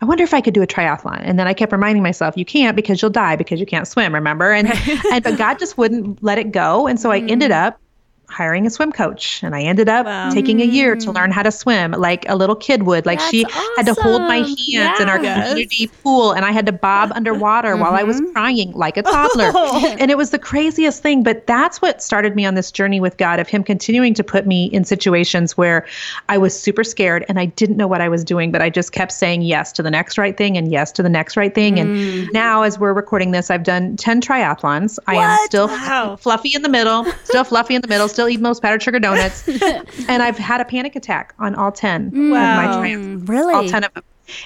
I 0.00 0.04
wonder 0.04 0.22
if 0.22 0.32
I 0.32 0.40
could 0.40 0.54
do 0.54 0.62
a 0.62 0.66
triathlon. 0.66 1.20
And 1.22 1.38
then 1.38 1.48
I 1.48 1.54
kept 1.54 1.72
reminding 1.72 2.02
myself, 2.02 2.36
you 2.36 2.44
can't 2.44 2.76
because 2.76 3.02
you'll 3.02 3.10
die 3.10 3.36
because 3.36 3.58
you 3.58 3.66
can't 3.66 3.86
swim, 3.86 4.14
remember? 4.14 4.52
And, 4.52 4.68
and 5.12 5.24
but 5.24 5.36
God 5.36 5.58
just 5.58 5.76
wouldn't 5.76 6.22
let 6.22 6.38
it 6.38 6.52
go. 6.52 6.86
And 6.86 7.00
so 7.00 7.10
I 7.10 7.18
ended 7.18 7.50
mm. 7.50 7.66
up 7.66 7.80
hiring 8.28 8.66
a 8.66 8.70
swim 8.70 8.92
coach 8.92 9.42
and 9.42 9.54
I 9.54 9.62
ended 9.62 9.88
up 9.88 10.06
Wow. 10.06 10.30
taking 10.30 10.60
a 10.60 10.64
year 10.64 10.94
to 10.96 11.10
learn 11.12 11.30
how 11.30 11.42
to 11.42 11.50
swim 11.50 11.92
like 11.92 12.28
a 12.28 12.36
little 12.36 12.54
kid 12.56 12.82
would. 12.84 13.06
Like 13.06 13.20
she 13.20 13.42
That's 13.44 13.54
had 13.76 13.86
to 13.86 13.94
hold 13.94 14.22
my 14.22 14.40
awesome. 14.40 14.56
hands 14.72 15.00
in 15.00 15.08
our 15.08 15.22
Yes. 15.22 15.48
community 15.48 15.86
pool 16.02 16.32
and 16.32 16.44
I 16.44 16.52
had 16.52 16.66
to 16.66 16.72
bob 16.72 17.10
underwater 17.14 17.76
while 17.76 17.94
I 17.94 18.02
was 18.02 18.20
mm-hmm. 18.20 18.32
crying 18.32 18.72
like 18.72 18.96
a 18.96 19.02
toddler. 19.14 19.50
Oh. 19.54 19.96
and 19.98 20.10
it 20.10 20.16
was 20.16 20.30
the 20.30 20.38
craziest 20.38 21.02
thing. 21.02 21.22
But 21.22 21.46
that's 21.46 21.80
what 21.82 22.02
started 22.02 22.36
me 22.36 22.44
on 22.44 22.54
this 22.54 22.70
journey 22.70 23.00
with 23.00 23.16
God 23.16 23.40
of 23.40 23.48
Him 23.48 23.64
continuing 23.64 24.14
to 24.14 24.22
put 24.24 24.46
me 24.46 24.66
in 24.66 24.84
situations 24.84 25.56
where 25.56 25.86
I 26.28 26.38
was 26.38 26.58
super 26.58 26.84
scared 26.84 27.24
and 27.28 27.38
I 27.40 27.46
didn't 27.46 27.76
know 27.76 27.86
what 27.86 28.00
I 28.00 28.08
was 28.08 28.24
doing, 28.24 28.52
but 28.52 28.60
I 28.62 28.70
just 28.70 28.92
kept 28.92 29.12
saying 29.12 29.42
yes 29.42 29.72
to 29.72 29.82
the 29.82 29.90
next 29.90 30.18
right 30.18 30.36
thing 30.36 30.56
and 30.56 30.70
yes 30.70 30.92
to 30.92 31.02
the 31.02 31.08
next 31.08 31.36
right 31.36 31.54
thing. 31.54 31.78
And 31.78 31.96
mm-hmm. 31.96 32.32
now, 32.32 32.62
as 32.62 32.78
we're 32.78 32.92
recording 32.92 33.30
this, 33.30 33.50
I've 33.50 33.62
done 33.64 33.96
10 33.96 34.20
triathlons. 34.20 34.98
I 35.06 35.16
am 35.16 35.38
still 35.46 35.66
Wow. 35.68 36.16
fluffy 36.20 36.52
in 36.54 36.62
the 36.62 36.68
middle, 36.68 37.04
still 37.24 37.44
fluffy 37.44 37.74
in 37.74 37.82
the 37.82 37.88
middle, 37.88 38.08
still 38.18 38.28
eat 38.28 38.40
most 38.40 38.60
powdered 38.60 38.82
sugar 38.82 38.98
donuts. 38.98 39.46
and 40.08 40.22
I've 40.24 40.36
had 40.36 40.60
a 40.60 40.64
panic 40.64 40.96
attack 40.96 41.34
on 41.38 41.54
all 41.54 41.70
10 41.70 42.08
of 42.08 42.12
my 42.14 42.66
Wow. 42.66 42.82
Mm, 42.82 43.28
really? 43.28 43.54
all 43.54 43.68
10 43.68 43.84
of 43.84 43.94
them. 43.94 44.02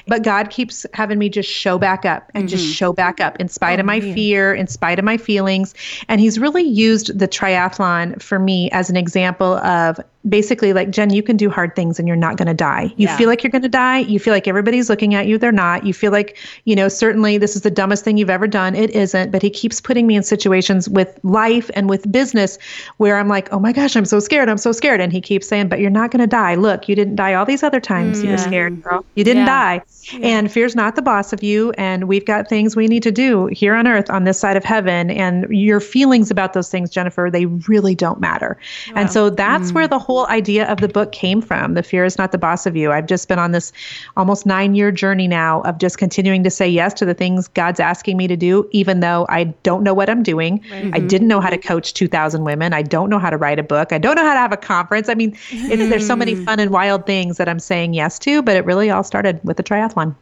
But 0.06 0.22
God 0.22 0.50
keeps 0.50 0.84
having 0.92 1.18
me 1.18 1.30
just 1.30 1.48
show 1.48 1.78
back 1.78 2.04
up 2.04 2.30
and 2.34 2.50
just 2.50 2.64
mm-hmm. 2.64 2.72
show 2.72 2.92
back 2.92 3.18
up 3.18 3.40
in 3.40 3.48
spite 3.48 3.80
of 3.80 3.84
oh, 3.84 3.86
my 3.86 4.00
fear, 4.00 4.52
in 4.52 4.66
spite 4.66 4.98
of 4.98 5.06
my 5.06 5.16
feelings. 5.16 5.74
And 6.06 6.20
He's 6.20 6.38
really 6.38 6.62
used 6.62 7.18
the 7.18 7.26
triathlon 7.26 8.20
for 8.20 8.38
me 8.38 8.70
as 8.72 8.90
an 8.90 8.96
example 8.96 9.56
of 9.56 9.98
basically 10.28 10.72
like, 10.72 10.90
Jen, 10.90 11.10
you 11.10 11.22
can 11.22 11.36
do 11.36 11.50
hard 11.50 11.74
things 11.74 11.98
and 11.98 12.06
you're 12.06 12.16
not 12.16 12.36
going 12.36 12.46
to 12.46 12.54
die. 12.54 12.92
You 12.96 13.06
Yeah. 13.08 13.16
feel 13.16 13.28
like 13.28 13.42
you're 13.42 13.50
going 13.50 13.62
to 13.62 13.68
die. 13.68 13.98
You 13.98 14.18
feel 14.20 14.32
like 14.32 14.46
everybody's 14.46 14.88
looking 14.88 15.14
at 15.14 15.26
you. 15.26 15.36
They're 15.38 15.50
not. 15.50 15.84
You 15.84 15.92
feel 15.92 16.12
like, 16.12 16.36
you 16.64 16.76
know, 16.76 16.88
certainly 16.88 17.38
this 17.38 17.56
is 17.56 17.62
the 17.62 17.70
dumbest 17.70 18.04
thing 18.04 18.16
you've 18.16 18.30
ever 18.30 18.46
done. 18.46 18.74
It 18.74 18.90
isn't. 18.90 19.32
But 19.32 19.42
He 19.42 19.50
keeps 19.50 19.80
putting 19.80 20.06
me 20.06 20.14
in 20.16 20.22
situations 20.22 20.88
with 20.88 21.18
life 21.24 21.70
and 21.74 21.88
with 21.88 22.10
business 22.12 22.58
where 22.98 23.16
I'm 23.16 23.28
like, 23.28 23.52
oh 23.52 23.58
my 23.58 23.72
gosh, 23.72 23.96
I'm 23.96 24.04
so 24.04 24.20
scared. 24.20 24.48
I'm 24.48 24.58
so 24.58 24.72
scared. 24.72 25.00
And 25.00 25.12
He 25.12 25.20
keeps 25.20 25.48
saying, 25.48 25.68
but 25.68 25.80
you're 25.80 25.90
not 25.90 26.10
going 26.10 26.20
to 26.20 26.26
die. 26.26 26.54
Look, 26.54 26.88
you 26.88 26.94
didn't 26.94 27.16
die 27.16 27.34
all 27.34 27.44
these 27.44 27.62
other 27.62 27.80
times. 27.80 28.22
You 28.22 28.30
were 28.30 28.36
mm, 28.36 28.44
scared, 28.44 28.82
girl. 28.82 29.04
You 29.16 29.24
didn't 29.24 29.46
Yeah. 29.46 29.78
die. 29.78 29.82
And 30.20 30.50
fear's 30.50 30.74
not 30.74 30.96
the 30.96 31.02
boss 31.02 31.32
of 31.32 31.42
you. 31.42 31.72
And 31.78 32.08
we've 32.08 32.24
got 32.26 32.48
things 32.48 32.74
we 32.74 32.88
need 32.88 33.02
to 33.04 33.12
do 33.12 33.46
here 33.46 33.74
on 33.74 33.86
earth 33.86 34.10
on 34.10 34.24
this 34.24 34.38
side 34.38 34.56
of 34.56 34.64
heaven. 34.64 35.10
And 35.10 35.46
your 35.50 35.78
feelings 35.80 36.30
about 36.30 36.52
those 36.54 36.68
things, 36.68 36.90
Jennifer, 36.90 37.28
they 37.32 37.46
really 37.46 37.94
don't 37.94 38.20
matter. 38.20 38.58
And 38.96 39.10
so 39.12 39.30
that's 39.30 39.72
where 39.72 39.86
mm. 39.86 39.90
the 39.90 39.98
whole 40.00 40.11
idea 40.20 40.66
of 40.70 40.80
the 40.80 40.88
book 40.88 41.12
came 41.12 41.40
from. 41.40 41.74
The 41.74 41.82
fear 41.82 42.04
is 42.04 42.18
not 42.18 42.32
the 42.32 42.38
boss 42.38 42.66
of 42.66 42.76
you. 42.76 42.92
I've 42.92 43.06
just 43.06 43.28
been 43.28 43.38
on 43.38 43.52
this 43.52 43.72
almost 44.16 44.46
nine 44.46 44.74
year 44.74 44.90
journey 44.92 45.28
now 45.28 45.62
of 45.62 45.78
just 45.78 45.98
continuing 45.98 46.42
to 46.44 46.50
say 46.50 46.68
yes 46.68 46.94
to 46.94 47.04
the 47.04 47.14
things 47.14 47.48
God's 47.48 47.80
asking 47.80 48.16
me 48.16 48.26
to 48.28 48.36
do, 48.36 48.68
even 48.72 49.00
though 49.00 49.26
I 49.28 49.44
don't 49.62 49.82
know 49.82 49.94
what 49.94 50.08
I'm 50.08 50.22
doing. 50.22 50.60
I 50.70 50.74
mm-hmm. 50.74 51.06
didn't 51.06 51.28
know 51.28 51.40
how 51.40 51.50
to 51.50 51.58
coach 51.58 51.94
2,000 51.94 52.44
women. 52.44 52.72
I 52.72 52.82
don't 52.82 53.10
know 53.10 53.18
how 53.18 53.30
to 53.30 53.36
write 53.36 53.58
a 53.58 53.62
book. 53.62 53.92
I 53.92 53.98
don't 53.98 54.16
know 54.16 54.24
how 54.24 54.34
to 54.34 54.40
have 54.40 54.52
a 54.52 54.56
conference. 54.56 55.08
I 55.08 55.14
mean, 55.14 55.36
there's 55.50 56.06
so 56.06 56.16
many 56.16 56.34
mm-hmm. 56.34 56.44
fun 56.44 56.60
and 56.60 56.70
wild 56.70 57.06
things 57.06 57.36
that 57.38 57.48
I'm 57.48 57.60
saying 57.60 57.94
yes 57.94 58.18
to, 58.20 58.42
but 58.42 58.56
it 58.56 58.64
really 58.64 58.90
all 58.90 59.04
started 59.04 59.40
with 59.44 59.56
the 59.56 59.62
triathlon. 59.62 60.14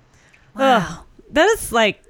Ugh, 0.56 1.04
that 1.30 1.46
is 1.50 1.72
like, 1.72 2.02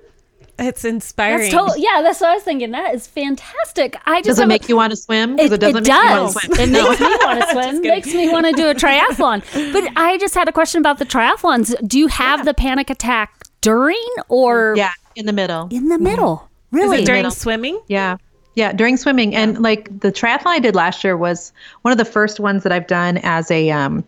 it's 0.61 0.85
inspiring. 0.85 1.41
That's 1.41 1.53
total, 1.53 1.77
yeah, 1.77 2.01
that's 2.03 2.21
what 2.21 2.31
I 2.31 2.35
was 2.35 2.43
thinking. 2.43 2.71
That 2.71 2.95
is 2.95 3.07
fantastic. 3.07 3.97
I 4.07 4.17
just 4.21 4.27
Does 4.27 4.39
it 4.39 4.43
have 4.43 4.49
a- 4.49 4.53
make 4.53 4.69
you 4.69 4.77
want 4.77 4.91
to 4.91 4.97
swim? 4.97 5.37
'Cause 5.37 5.53
It, 5.53 5.61
doesn't 5.61 5.77
it 5.87 5.89
make 5.89 5.89
you 5.89 5.95
want 5.95 6.33
does. 6.33 6.35
to 6.35 6.41
swim. 6.41 6.61
It 6.61 6.71
makes 6.89 7.01
me 7.01 7.07
want 7.25 7.41
to 7.45 7.51
swim. 7.51 7.81
makes 7.83 8.15
me 8.15 8.33
want 8.33 8.47
to 8.47 8.53
do 8.53 8.69
a 8.69 8.75
triathlon. 8.75 9.43
But 9.73 9.91
I 9.97 10.19
just 10.19 10.35
had 10.35 10.49
a 10.49 10.53
question 10.53 10.79
about 10.81 10.99
the 10.99 11.07
triathlons. 11.07 11.75
Do 11.89 11.99
you 11.99 12.07
have 12.09 12.45
the 12.45 12.55
panic 12.55 12.91
attack 12.91 13.33
during 13.61 14.03
or 14.29 14.75
Yeah, 14.77 14.93
in 15.17 15.27
the 15.27 15.33
middle. 15.33 15.69
in 15.71 15.89
the 15.89 15.99
middle? 15.99 16.49
Is 16.73 16.77
Really? 16.79 17.03
it 17.03 17.07
during 17.07 17.21
Middle. 17.21 17.31
swimming? 17.33 17.81
Yeah. 17.89 18.17
Yeah, 18.55 18.73
during 18.73 18.97
swimming. 18.97 19.35
And 19.35 19.61
like 19.63 19.89
the 20.01 20.11
triathlon 20.13 20.47
I 20.49 20.59
did 20.59 20.75
last 20.75 21.03
year 21.05 21.17
was 21.17 21.53
one 21.83 21.93
of 21.93 21.99
the 21.99 22.05
first 22.05 22.41
ones 22.41 22.63
that 22.65 22.73
I've 22.73 22.87
done 22.87 23.19
as 23.23 23.51
a 23.51 23.71
um 23.71 24.05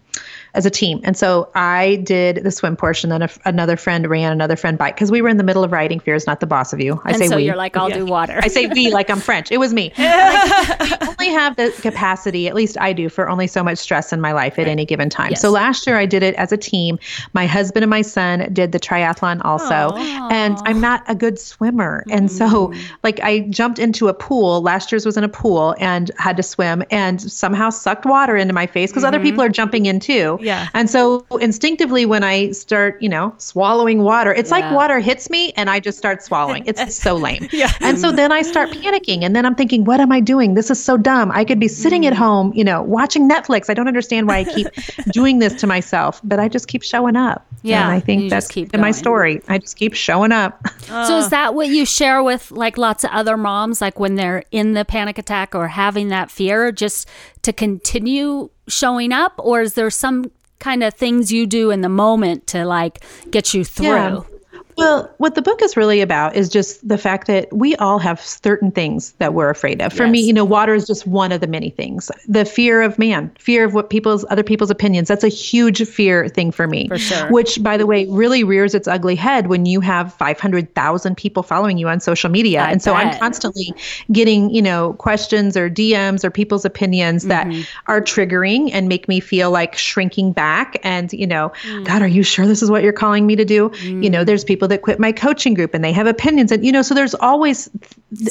as 0.54 0.66
a 0.66 0.70
team. 0.70 1.00
And 1.02 1.16
so 1.16 1.50
I 1.54 1.96
did 1.96 2.44
the 2.44 2.50
swim 2.50 2.76
portion, 2.76 3.10
then 3.10 3.22
a, 3.22 3.28
another 3.44 3.76
friend 3.76 4.06
ran, 4.08 4.32
another 4.32 4.56
friend 4.56 4.76
bike 4.76 4.94
because 4.94 5.10
we 5.10 5.22
were 5.22 5.28
in 5.28 5.38
the 5.38 5.44
middle 5.44 5.64
of 5.64 5.72
writing 5.72 5.98
Fear 5.98 6.14
is 6.14 6.26
Not 6.26 6.40
the 6.40 6.46
Boss 6.46 6.72
of 6.72 6.80
You. 6.80 7.00
I 7.04 7.10
and 7.10 7.18
say 7.18 7.28
so 7.28 7.36
we. 7.36 7.44
you're 7.44 7.56
like, 7.56 7.76
I'll 7.76 7.88
do 7.88 8.04
water. 8.04 8.38
I 8.42 8.48
say 8.48 8.66
we 8.66 8.90
like 8.90 9.08
I'm 9.08 9.20
French. 9.20 9.50
It 9.50 9.58
was 9.58 9.72
me. 9.72 9.92
Like, 10.22 11.00
we 11.00 11.08
only 11.08 11.28
have 11.28 11.56
the 11.56 11.70
capacity, 11.80 12.48
at 12.48 12.54
least 12.54 12.76
I 12.80 12.92
do, 12.92 13.08
for 13.08 13.28
only 13.28 13.46
so 13.46 13.62
much 13.62 13.78
stress 13.78 14.12
in 14.12 14.20
my 14.20 14.32
life 14.32 14.58
at 14.58 14.66
any 14.66 14.84
given 14.84 15.08
time. 15.08 15.30
Yes. 15.30 15.40
So 15.40 15.50
last 15.50 15.86
year 15.86 15.96
I 15.96 16.06
did 16.06 16.22
it 16.22 16.34
as 16.36 16.52
a 16.52 16.56
team. 16.56 16.98
My 17.32 17.46
husband 17.46 17.82
and 17.82 17.90
my 17.90 18.02
son 18.02 18.52
did 18.52 18.72
the 18.72 18.80
triathlon 18.80 19.40
also. 19.44 19.94
And 20.30 20.56
I'm 20.64 20.80
not 20.80 21.02
a 21.08 21.14
good 21.14 21.38
swimmer. 21.38 22.04
And 22.10 22.30
so 22.30 22.68
mm. 22.68 22.80
like 23.02 23.20
I 23.20 23.40
jumped 23.50 23.78
into 23.78 24.08
a 24.08 24.14
pool. 24.14 24.62
Last 24.62 24.92
year's 24.92 25.06
was 25.06 25.16
in 25.16 25.24
a 25.24 25.28
pool 25.28 25.74
and 25.78 26.10
had 26.18 26.36
to 26.36 26.42
swim 26.42 26.82
and 26.90 27.20
somehow 27.20 27.70
sucked 27.70 28.06
water 28.06 28.36
into 28.36 28.54
my 28.54 28.66
face 28.66 28.90
because 28.90 29.04
other 29.04 29.18
mm-hmm. 29.18 29.24
people 29.24 29.42
are 29.42 29.48
jumping 29.48 29.86
in 29.86 30.00
too. 30.00 30.38
Yeah. 30.42 30.68
And 30.74 30.90
so 30.90 31.24
instinctively 31.40 32.04
when 32.06 32.22
I 32.24 32.50
start, 32.50 33.00
you 33.02 33.08
know, 33.08 33.34
swallowing 33.38 34.02
water, 34.02 34.32
it's 34.34 34.50
like 34.50 34.70
water 34.72 34.98
hits 35.00 35.30
me 35.30 35.52
and 35.52 35.70
I 35.70 35.80
just 35.80 35.96
start 35.98 36.22
swallowing. 36.22 36.64
It's 36.66 36.94
so 37.02 37.14
lame. 37.14 37.48
Yeah. 37.52 37.72
And 37.80 37.98
so 37.98 38.12
then 38.12 38.32
I 38.32 38.42
start 38.42 38.70
panicking 38.70 39.22
and 39.22 39.34
then 39.36 39.46
I'm 39.46 39.54
thinking, 39.54 39.84
what 39.84 40.00
am 40.00 40.12
I 40.12 40.20
doing? 40.20 40.54
This 40.54 40.70
is 40.70 40.82
so 40.82 40.96
dumb. 40.96 41.30
I 41.32 41.44
could 41.44 41.60
be 41.60 41.68
sitting 41.68 42.02
Mm. 42.02 42.06
at 42.08 42.14
home, 42.14 42.52
you 42.54 42.64
know, 42.64 42.82
watching 42.82 43.28
Netflix. 43.30 43.70
I 43.70 43.74
don't 43.74 43.86
understand 43.86 44.26
why 44.26 44.38
I 44.38 44.44
keep 44.44 44.66
doing 45.12 45.38
this 45.38 45.54
to 45.60 45.66
myself, 45.68 46.20
but 46.24 46.40
I 46.40 46.48
just 46.48 46.66
keep 46.66 46.82
showing 46.82 47.14
up. 47.16 47.46
Yeah, 47.62 47.84
And 47.84 47.92
I 47.92 48.00
think 48.00 48.22
just 48.22 48.30
that's 48.30 48.48
keep 48.48 48.74
in 48.74 48.80
my 48.80 48.90
story. 48.90 49.40
I 49.46 49.58
just 49.58 49.76
keep 49.76 49.94
showing 49.94 50.32
up. 50.32 50.66
so 50.88 51.18
is 51.18 51.28
that 51.30 51.54
what 51.54 51.68
you 51.68 51.86
share 51.86 52.22
with 52.24 52.50
like 52.50 52.76
lots 52.76 53.04
of 53.04 53.10
other 53.12 53.36
moms, 53.36 53.80
like 53.80 54.00
when 54.00 54.16
they're 54.16 54.42
in 54.50 54.72
the 54.72 54.84
panic 54.84 55.16
attack 55.18 55.54
or 55.54 55.68
having 55.68 56.08
that 56.08 56.28
fear, 56.30 56.72
just 56.72 57.08
to 57.42 57.52
continue 57.52 58.50
showing 58.72 59.12
up, 59.12 59.34
or 59.38 59.60
is 59.60 59.74
there 59.74 59.90
some 59.90 60.30
kind 60.58 60.82
of 60.82 60.94
things 60.94 61.32
you 61.32 61.46
do 61.46 61.70
in 61.70 61.80
the 61.80 61.88
moment 61.88 62.46
to 62.48 62.64
like 62.64 63.04
get 63.30 63.52
you 63.52 63.64
through? 63.64 63.86
Yeah. 63.86 64.20
Well, 64.76 65.12
what 65.18 65.34
the 65.34 65.42
book 65.42 65.62
is 65.62 65.76
really 65.76 66.00
about 66.00 66.34
is 66.34 66.48
just 66.48 66.86
the 66.86 66.96
fact 66.98 67.26
that 67.26 67.52
we 67.52 67.76
all 67.76 67.98
have 67.98 68.20
certain 68.20 68.70
things 68.70 69.12
that 69.18 69.34
we're 69.34 69.50
afraid 69.50 69.80
of. 69.82 69.92
For 69.92 70.06
me, 70.06 70.20
you 70.20 70.32
know, 70.32 70.44
water 70.44 70.74
is 70.74 70.86
just 70.86 71.06
one 71.06 71.30
of 71.32 71.40
the 71.40 71.46
many 71.46 71.70
things. 71.70 72.10
The 72.26 72.44
fear 72.44 72.82
of 72.82 72.98
man, 72.98 73.30
fear 73.38 73.64
of 73.64 73.74
what 73.74 73.90
people's 73.90 74.24
other 74.30 74.42
people's 74.42 74.70
opinions. 74.70 75.08
That's 75.08 75.24
a 75.24 75.28
huge 75.28 75.86
fear 75.86 76.28
thing 76.28 76.52
for 76.52 76.66
me. 76.66 76.88
For 76.88 76.98
sure. 76.98 77.30
Which, 77.30 77.62
by 77.62 77.76
the 77.76 77.86
way, 77.86 78.06
really 78.06 78.44
rears 78.44 78.74
its 78.74 78.88
ugly 78.88 79.14
head 79.14 79.46
when 79.48 79.66
you 79.66 79.80
have 79.80 80.14
500,000 80.14 81.16
people 81.16 81.42
following 81.42 81.78
you 81.78 81.88
on 81.88 82.00
social 82.00 82.30
media. 82.30 82.62
I 82.62 82.70
and 82.70 82.82
so 82.82 82.94
I'm 82.94 83.18
constantly 83.18 83.74
getting, 84.10 84.50
you 84.50 84.62
know, 84.62 84.94
questions 84.94 85.56
or 85.56 85.68
DMs 85.70 86.24
or 86.24 86.30
people's 86.30 86.64
opinions 86.64 87.24
that 87.24 87.46
Mm-hmm. 87.46 87.62
are 87.88 88.00
triggering 88.00 88.70
and 88.72 88.88
make 88.88 89.08
me 89.08 89.18
feel 89.20 89.50
like 89.50 89.76
shrinking 89.76 90.32
back. 90.32 90.78
And, 90.82 91.12
you 91.12 91.26
know, 91.26 91.52
Mm. 91.64 91.84
God, 91.84 92.02
are 92.02 92.06
you 92.08 92.22
sure 92.22 92.46
this 92.46 92.62
is 92.62 92.70
what 92.70 92.82
you're 92.82 92.92
calling 92.92 93.26
me 93.26 93.36
to 93.36 93.44
do? 93.44 93.70
You 93.82 94.08
know, 94.10 94.24
there's 94.24 94.44
people 94.44 94.61
that 94.68 94.82
quit 94.82 94.98
my 94.98 95.12
coaching 95.12 95.54
group 95.54 95.74
and 95.74 95.84
they 95.84 95.92
have 95.92 96.06
opinions. 96.06 96.52
And, 96.52 96.64
you 96.64 96.72
know, 96.72 96.82
so 96.82 96.94
there's 96.94 97.14
always 97.16 97.68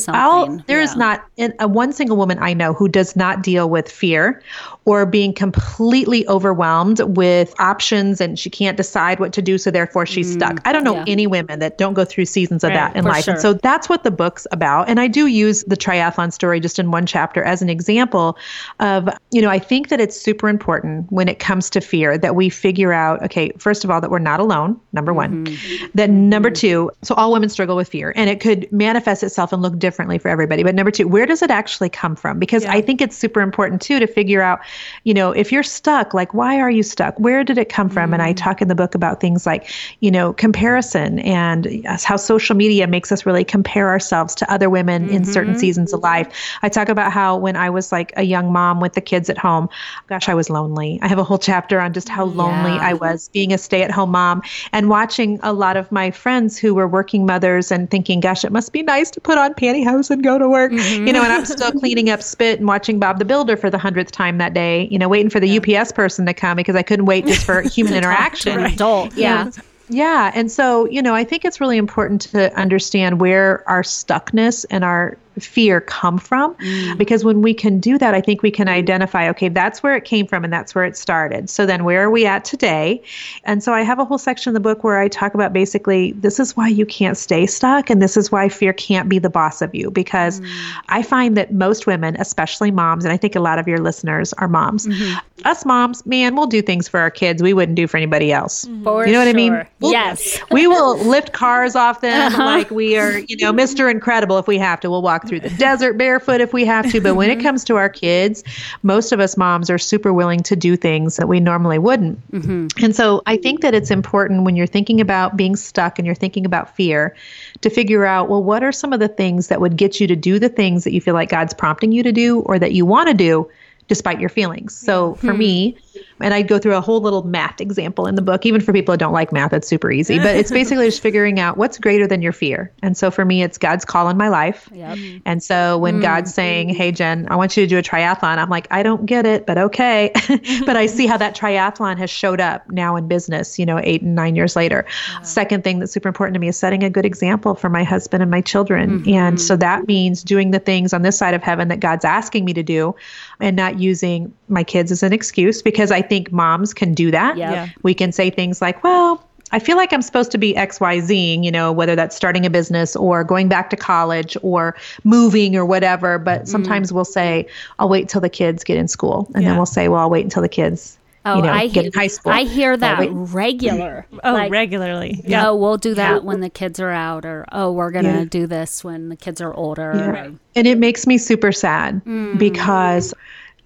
I'll, 0.10 0.58
there 0.68 0.82
is 0.82 0.92
Yeah. 0.94 1.00
not 1.00 1.26
in, 1.38 1.54
a 1.60 1.68
one 1.68 1.94
single 1.94 2.18
woman 2.18 2.38
I 2.40 2.54
know 2.54 2.74
who 2.74 2.88
does 2.88 3.16
not 3.16 3.42
deal 3.42 3.70
with 3.70 3.92
fear 3.92 4.42
or 4.86 5.06
being 5.06 5.32
completely 5.32 6.28
overwhelmed 6.28 7.02
with 7.02 7.54
options 7.60 8.20
and 8.20 8.40
she 8.40 8.50
can't 8.50 8.78
decide 8.78 9.20
what 9.20 9.32
to 9.34 9.42
do, 9.42 9.58
so 9.58 9.70
therefore 9.70 10.08
she's 10.08 10.32
mm, 10.32 10.34
stuck. 10.34 10.60
I 10.66 10.74
don't 10.74 10.84
know 10.84 10.96
yeah. 10.96 11.06
any 11.08 11.28
women 11.28 11.60
that 11.60 11.78
don't 11.78 11.94
go 11.94 12.04
through 12.04 12.26
seasons 12.26 12.64
of 12.64 12.70
Right, 12.70 12.76
that 12.76 12.96
in 12.96 13.06
life. 13.06 13.26
sure. 13.26 13.34
And 13.34 13.42
so 13.42 13.54
that's 13.54 13.90
what 13.90 14.04
the 14.04 14.10
book's 14.10 14.48
about. 14.52 14.90
And 14.90 15.00
I 15.00 15.08
do 15.08 15.28
use 15.28 15.64
the 15.66 15.78
triathlon 15.78 16.34
story 16.34 16.60
just 16.60 16.80
in 16.80 16.90
one 16.90 17.06
chapter 17.06 17.44
as 17.44 17.62
an 17.62 17.70
example 17.70 18.38
of, 18.80 19.10
you 19.30 19.42
know, 19.42 19.50
I 19.50 19.60
think 19.60 19.90
that 19.90 20.02
it's 20.02 20.20
super 20.20 20.50
important 20.50 21.12
when 21.12 21.28
it 21.28 21.40
comes 21.40 21.70
to 21.72 21.82
fear 21.82 22.18
that 22.18 22.36
we 22.36 22.50
figure 22.50 22.92
out, 22.92 23.22
okay, 23.24 23.52
first 23.60 23.84
of 23.84 23.92
all, 23.92 24.02
that 24.02 24.10
we're 24.10 24.20
not 24.20 24.40
alone, 24.40 24.80
number 24.94 25.14
one. 25.14 25.46
Mm-hmm. 25.46 25.86
Then 25.94 26.10
mm-hmm. 26.10 26.30
number 26.30 26.50
two, 26.50 26.90
so 27.04 27.14
all 27.16 27.32
women 27.32 27.50
struggle 27.50 27.76
with 27.76 27.90
fear 27.90 28.14
and 28.16 28.30
it 28.30 28.40
could 28.40 28.72
manifest 28.72 29.22
itself 29.22 29.54
and 29.54 29.62
look 29.62 29.78
differently 29.78 30.18
for 30.18 30.30
everybody. 30.30 30.64
But 30.64 30.74
number 30.74 30.92
two, 30.92 31.08
where 31.08 31.26
does 31.26 31.42
it 31.42 31.52
actually 31.52 31.90
come 31.90 32.16
from? 32.16 32.40
Because 32.40 32.66
I 32.66 32.82
think 32.82 33.02
it's 33.02 33.18
super 33.18 33.42
important 33.42 33.82
too 33.82 34.00
to 34.00 34.08
figure 34.08 34.42
out, 34.42 34.60
you 35.04 35.14
know, 35.14 35.32
if 35.32 35.52
you're 35.52 35.64
stuck, 35.64 36.14
like 36.14 36.34
why 36.34 36.60
are 36.60 36.70
you 36.70 36.84
stuck? 36.84 37.20
Where 37.20 37.44
did 37.44 37.58
it 37.58 37.70
come 37.70 37.90
from? 37.90 38.14
And 38.14 38.22
I 38.22 38.30
mm-hmm. 38.30 38.44
talk 38.44 38.62
in 38.62 38.68
the 38.68 38.76
book 38.76 38.96
about 38.96 39.20
things 39.20 39.46
like, 39.46 39.70
you 40.00 40.12
know, 40.12 40.34
comparison 40.34 41.20
and 41.20 41.86
how 42.04 42.18
social 42.18 42.56
media 42.56 42.88
makes 42.88 43.12
us 43.12 43.26
really 43.26 43.44
compare 43.44 43.90
ourselves 43.90 44.36
to 44.36 44.52
other 44.52 44.70
women 44.70 45.10
in 45.10 45.26
certain 45.26 45.54
mm-hmm. 45.54 45.60
seasons 45.60 45.94
of 45.94 46.02
life. 46.02 46.28
I 46.62 46.70
talk 46.70 46.90
about 46.90 47.12
how 47.12 47.38
when 47.38 47.56
I 47.56 47.70
was 47.70 47.92
like 47.92 48.14
a 48.18 48.24
young 48.24 48.52
mom 48.52 48.80
with 48.80 48.94
the 48.94 49.02
kids 49.02 49.30
at 49.30 49.38
home, 49.38 49.70
gosh, 50.08 50.30
I 50.30 50.34
was 50.34 50.50
lonely. 50.50 51.00
I 51.02 51.08
have 51.08 51.20
a 51.20 51.24
whole 51.24 51.40
chapter 51.40 51.80
on 51.80 51.94
just 51.94 52.10
how 52.10 52.26
lonely 52.26 52.76
Yeah. 52.76 52.90
I 52.90 52.94
was 52.94 53.30
being 53.30 53.54
a 53.54 53.58
stay 53.58 53.82
at 53.82 53.92
home 53.92 54.12
mom 54.12 54.42
and 54.72 54.90
watching 54.90 55.40
a 55.42 55.54
lot 55.54 55.78
of 55.78 55.92
my 55.92 56.12
friends 56.12 56.58
who 56.58 56.74
were 56.76 56.88
working 56.88 57.26
mothers 57.26 57.72
and 57.72 57.90
thinking, 57.90 58.20
gosh, 58.20 58.44
it 58.44 58.52
must 58.52 58.74
be 58.74 58.84
nice 58.84 59.10
to 59.12 59.22
put 59.22 59.38
on 59.38 59.54
pantyhose 59.54 60.10
and 60.10 60.24
go 60.24 60.38
to 60.38 60.48
work. 60.50 60.72
You 60.72 61.14
know, 61.14 61.24
and 61.24 61.32
I'm 61.32 61.46
still 61.46 61.70
mm-hmm. 61.70 61.80
cleaning 61.80 62.10
up 62.10 62.22
spit 62.22 62.60
and 62.60 62.68
watching 62.68 63.00
Bob 63.00 63.20
the 63.20 63.26
Builder 63.26 63.58
for 63.58 63.70
the 63.70 63.78
hundredth 63.78 64.12
time 64.12 64.38
that 64.38 64.54
day, 64.54 64.61
you 64.90 65.00
know, 65.00 65.08
waiting 65.08 65.30
for 65.30 65.40
the 65.40 65.58
UPS 65.58 65.92
person 65.92 66.26
to 66.26 66.34
come 66.34 66.58
because 66.58 66.76
I 66.76 66.84
couldn't 66.84 67.06
wait 67.06 67.26
just 67.26 67.46
for 67.46 67.62
human 67.76 67.94
interaction. 67.94 68.60
An 68.60 68.74
adult. 68.74 69.16
Yeah. 69.16 69.52
Yeah. 69.90 70.32
And 70.34 70.50
so, 70.50 70.86
you 70.86 71.02
know, 71.02 71.14
I 71.14 71.26
think 71.26 71.44
it's 71.44 71.60
really 71.60 71.78
important 71.78 72.22
to 72.22 72.54
understand 72.58 73.20
where 73.20 73.68
our 73.70 73.84
stuckness 73.84 74.66
and 74.70 74.86
our 74.86 75.18
fear 75.40 75.82
come 75.82 76.18
from. 76.18 76.54
Mm. 76.56 76.98
Because 76.98 77.24
when 77.24 77.42
we 77.42 77.54
can 77.54 77.80
do 77.80 77.98
that 77.98 78.14
i 78.14 78.22
think 78.22 78.42
we 78.42 78.52
can 78.52 78.68
identify 78.68 79.30
okay 79.30 79.50
that's 79.50 79.84
where 79.84 79.96
it 79.96 80.06
came 80.06 80.28
from 80.28 80.44
and 80.44 80.52
that's 80.52 80.76
where 80.76 80.86
it 80.86 80.98
started. 80.98 81.50
So 81.50 81.66
then 81.66 81.84
where 81.84 82.04
are 82.04 82.10
we 82.10 82.26
at 82.26 82.46
today? 82.46 83.02
And 83.44 83.64
so 83.64 83.74
i 83.74 83.82
have 83.82 84.00
a 84.00 84.06
whole 84.06 84.18
section 84.18 84.52
in 84.52 84.54
the 84.54 84.60
book 84.60 84.84
where 84.84 85.00
i 85.00 85.08
talk 85.08 85.34
about 85.34 85.54
basically 85.54 86.14
this 86.14 86.40
is 86.40 86.56
why 86.58 86.68
you 86.68 86.86
can't 86.86 87.18
stay 87.18 87.46
stuck 87.46 87.90
and 87.90 88.02
this 88.02 88.18
is 88.18 88.32
why 88.32 88.50
fear 88.50 88.74
can't 88.74 89.10
be 89.10 89.20
the 89.20 89.30
boss 89.30 89.62
of 89.62 89.74
you. 89.74 89.92
Because 89.92 90.40
mm. 90.40 90.48
i 90.90 91.02
find 91.04 91.38
that 91.38 91.54
most 91.54 91.88
women 91.88 92.16
especially 92.20 92.72
moms 92.72 93.06
and 93.06 93.14
i 93.14 93.18
think 93.18 93.36
a 93.36 93.40
lot 93.40 93.60
of 93.60 93.68
your 93.68 93.80
listeners 93.80 94.34
are 94.34 94.48
moms 94.48 94.88
mm-hmm. 94.88 95.48
us 95.48 95.66
moms 95.66 96.06
man 96.06 96.36
we'll 96.36 96.48
do 96.48 96.62
things 96.62 96.88
for 96.88 97.00
our 97.00 97.12
kids 97.12 97.42
we 97.42 97.54
wouldn't 97.54 97.76
do 97.76 97.88
for 97.88 97.98
anybody 97.98 98.32
else. 98.32 98.66
Mm. 98.66 98.84
For 98.84 99.06
you 99.06 99.14
know 99.14 99.20
what 99.20 99.28
I 99.28 99.34
mean? 99.34 99.66
We'll- 99.80 99.92
Yes. 99.92 100.40
we 100.52 100.68
will 100.68 100.98
lift 101.06 101.34
cars 101.34 101.76
off 101.76 102.02
them 102.02 102.20
uh-huh. 102.28 102.44
like 102.44 102.72
we 102.72 102.98
are, 102.98 103.20
you 103.20 103.38
know, 103.38 103.54
Mr. 103.54 103.92
Incredible 103.92 104.38
if 104.38 104.48
we 104.48 104.58
have 104.58 104.80
to. 104.82 104.90
We'll 104.90 105.02
walk 105.02 105.21
through 105.28 105.40
the 105.40 105.50
desert 105.50 105.98
barefoot 105.98 106.42
if 106.42 106.54
we 106.54 106.66
have 106.66 106.92
to. 106.92 107.02
But 107.02 107.16
when 107.16 107.30
it 107.30 107.38
mm-hmm. 107.38 107.48
comes 107.48 107.64
to 107.66 107.76
our 107.76 107.90
kids, 107.90 108.44
most 108.84 109.12
of 109.12 109.20
us 109.20 109.38
moms 109.38 109.70
are 109.70 109.78
super 109.78 110.14
willing 110.14 110.42
to 110.44 110.56
do 110.56 110.76
things 110.76 111.18
that 111.18 111.28
we 111.28 111.40
normally 111.40 111.80
wouldn't. 111.80 112.32
Mm-hmm. 112.32 112.84
And 112.84 112.96
so 112.96 113.22
I 113.26 113.38
think 113.38 113.62
that 113.62 113.74
it's 113.74 113.92
important 113.92 114.44
when 114.44 114.56
you're 114.56 114.68
thinking 114.68 115.02
about 115.02 115.38
being 115.38 115.56
stuck 115.56 116.00
and 116.00 116.06
you're 116.06 116.16
thinking 116.16 116.46
about 116.46 116.76
fear 116.76 117.16
to 117.62 117.70
figure 117.70 118.06
out, 118.06 118.30
well, 118.30 118.44
what 118.44 118.64
are 118.64 118.72
some 118.72 118.94
of 118.94 119.00
the 119.00 119.08
things 119.08 119.48
that 119.48 119.62
would 119.62 119.78
get 119.78 120.00
you 120.00 120.08
to 120.08 120.16
do 120.16 120.40
the 120.40 120.50
things 120.50 120.84
that 120.84 120.94
you 120.94 121.02
feel 121.02 121.14
like 121.14 121.30
God's 121.30 121.54
prompting 121.54 121.92
you 121.92 122.04
to 122.04 122.12
do 122.12 122.40
or 122.42 122.60
that 122.60 122.74
you 122.74 122.86
want 122.86 123.08
to 123.08 123.14
do 123.14 123.50
despite 123.88 124.22
your 124.22 124.30
feelings. 124.30 124.74
So 124.74 125.16
for 125.16 125.34
hmm. 125.34 125.40
me, 125.40 125.78
and 126.24 126.34
I'd 126.34 126.48
go 126.48 126.60
through 126.60 126.76
a 126.76 126.82
whole 126.82 127.02
little 127.02 127.24
math 127.24 127.62
example 127.62 128.08
in 128.08 128.16
the 128.16 128.22
book, 128.22 128.46
even 128.46 128.62
for 128.62 128.74
people 128.74 128.94
who 128.94 128.98
don't 128.98 129.14
like 129.14 129.32
math, 129.32 129.54
it's 129.54 129.68
super 129.68 129.92
easy. 129.92 130.18
But 130.20 130.36
it's 130.36 130.52
basically 130.62 130.88
just 130.88 131.02
figuring 131.02 131.40
out 131.40 131.58
what's 131.58 131.78
greater 131.78 132.08
than 132.08 132.22
your 132.22 132.32
fear. 132.32 132.72
And 132.82 132.96
so 132.98 133.12
for 133.12 133.26
me, 133.26 133.44
it's 133.44 133.58
God's 133.58 133.86
call 133.86 134.10
in 134.10 134.18
my 134.18 134.30
life. 134.30 134.70
Yep. 134.74 134.98
Mm-hmm. 134.98 135.18
And 135.26 135.44
so 135.44 135.78
when 135.78 135.96
mm-hmm. 135.96 136.04
God's 136.04 136.34
saying, 136.34 136.70
Hey, 136.70 136.92
Jen, 136.92 137.28
I 137.30 137.36
want 137.36 137.56
you 137.58 137.64
to 137.64 137.68
do 137.68 137.78
a 137.78 137.82
triathlon, 137.82 138.38
I'm 138.38 138.50
like, 138.50 138.68
I 138.72 138.84
don't 138.84 139.06
get 139.06 139.26
it, 139.26 139.46
but 139.46 139.58
okay. 139.58 140.12
but 140.66 140.78
I 140.78 140.86
see 140.86 141.08
how 141.08 141.18
that 141.18 141.36
triathlon 141.36 141.98
has 141.98 142.10
showed 142.10 142.42
up 142.42 142.70
now 142.70 142.96
in 142.96 143.08
business, 143.08 143.58
you 143.60 143.66
know, 143.66 143.80
eight 143.84 144.02
and 144.02 144.16
nine 144.16 144.36
years 144.36 144.56
later. 144.56 144.86
Second 145.24 145.64
thing 145.64 145.80
that's 145.80 145.92
super 145.92 146.08
important 146.08 146.34
to 146.36 146.40
me 146.40 146.48
is 146.48 146.58
setting 146.58 146.84
a 146.84 146.90
good 146.90 147.06
example 147.06 147.56
for 147.56 147.70
my 147.70 147.84
husband 147.84 148.22
and 148.22 148.32
my 148.32 148.42
children. 148.42 149.00
Mm-hmm. 149.00 149.14
And 149.14 149.42
so 149.42 149.56
that 149.58 149.88
means 149.88 150.24
doing 150.24 150.52
the 150.52 150.60
things 150.60 150.94
on 150.94 151.02
this 151.02 151.18
side 151.18 151.34
of 151.34 151.44
heaven 151.44 151.68
that 151.70 151.80
God's 151.80 152.06
asking 152.06 152.46
me 152.46 152.54
to 152.54 152.64
do 152.64 152.96
and 153.40 153.56
not 153.56 153.80
using 153.80 154.34
my 154.48 154.64
kids 154.64 154.92
as 154.92 155.04
an 155.04 155.14
excuse 155.14 155.62
because 155.62 155.92
I 155.92 156.02
think 156.12 156.30
moms 156.34 156.74
can 156.74 156.94
do 156.94 157.10
that. 157.10 157.38
Yep. 157.38 157.54
Yeah. 157.54 157.70
We 157.84 157.94
can 157.94 158.12
say 158.12 158.30
things 158.30 158.62
like, 158.62 158.84
well, 158.84 159.26
I 159.54 159.60
feel 159.60 159.78
like 159.78 159.94
I'm 159.94 160.02
supposed 160.02 160.30
to 160.32 160.38
be 160.38 160.54
XYZ, 160.56 161.42
you 161.42 161.52
know, 161.52 161.72
whether 161.72 161.96
that's 161.96 162.18
starting 162.18 162.46
a 162.46 162.50
business 162.50 162.98
or 162.98 163.24
going 163.24 163.48
back 163.48 163.70
to 163.70 163.78
college 163.78 164.36
or 164.42 164.76
moving 165.06 165.56
or 165.56 165.66
whatever. 165.66 166.20
But 166.20 166.42
mm-hmm. 166.42 166.48
sometimes 166.48 166.92
we'll 166.92 167.06
say, 167.06 167.48
I'll 167.80 167.88
wait 167.88 168.10
till 168.10 168.20
the 168.20 168.30
kids 168.30 168.66
get 168.66 168.76
in 168.78 168.90
school. 168.90 169.32
And 169.34 169.46
then 169.46 169.56
we'll 169.56 169.66
say, 169.66 169.88
well, 169.88 170.02
I'll 170.02 170.10
wait 170.10 170.26
until 170.26 170.42
the 170.42 170.50
kids, 170.50 170.98
Oh, 171.24 171.38
you 171.38 171.44
know, 171.44 171.54
I 171.54 171.68
get 171.68 171.84
hear, 171.84 171.84
in 171.86 171.94
high 171.94 172.08
school. 172.08 172.32
I 172.34 172.44
hear 172.44 172.76
that 172.76 173.00
wait. 173.00 173.12
regular. 173.12 174.06
Oh, 174.24 174.34
Like, 174.34 174.52
regularly. 174.52 175.22
Yeah. 175.24 175.30
Yeah. 175.30 175.50
Oh, 175.50 175.56
we'll 175.56 175.78
do 175.78 175.94
that 175.94 176.24
when 176.26 176.42
the 176.42 176.50
kids 176.50 176.80
are 176.80 176.90
out, 176.90 177.26
or 177.26 177.46
oh, 177.52 177.72
we're 177.72 177.92
gonna 177.92 178.20
Yeah. 178.20 178.26
do 178.26 178.48
this 178.48 178.84
when 178.84 179.10
the 179.10 179.16
kids 179.16 179.40
are 179.40 179.54
older. 179.54 179.94
Yeah. 179.96 180.10
or- 180.10 180.34
And 180.56 180.68
it 180.68 180.78
makes 180.78 181.08
me 181.08 181.18
super 181.18 181.52
sad 181.52 182.04
mm. 182.06 182.38
because, 182.38 183.14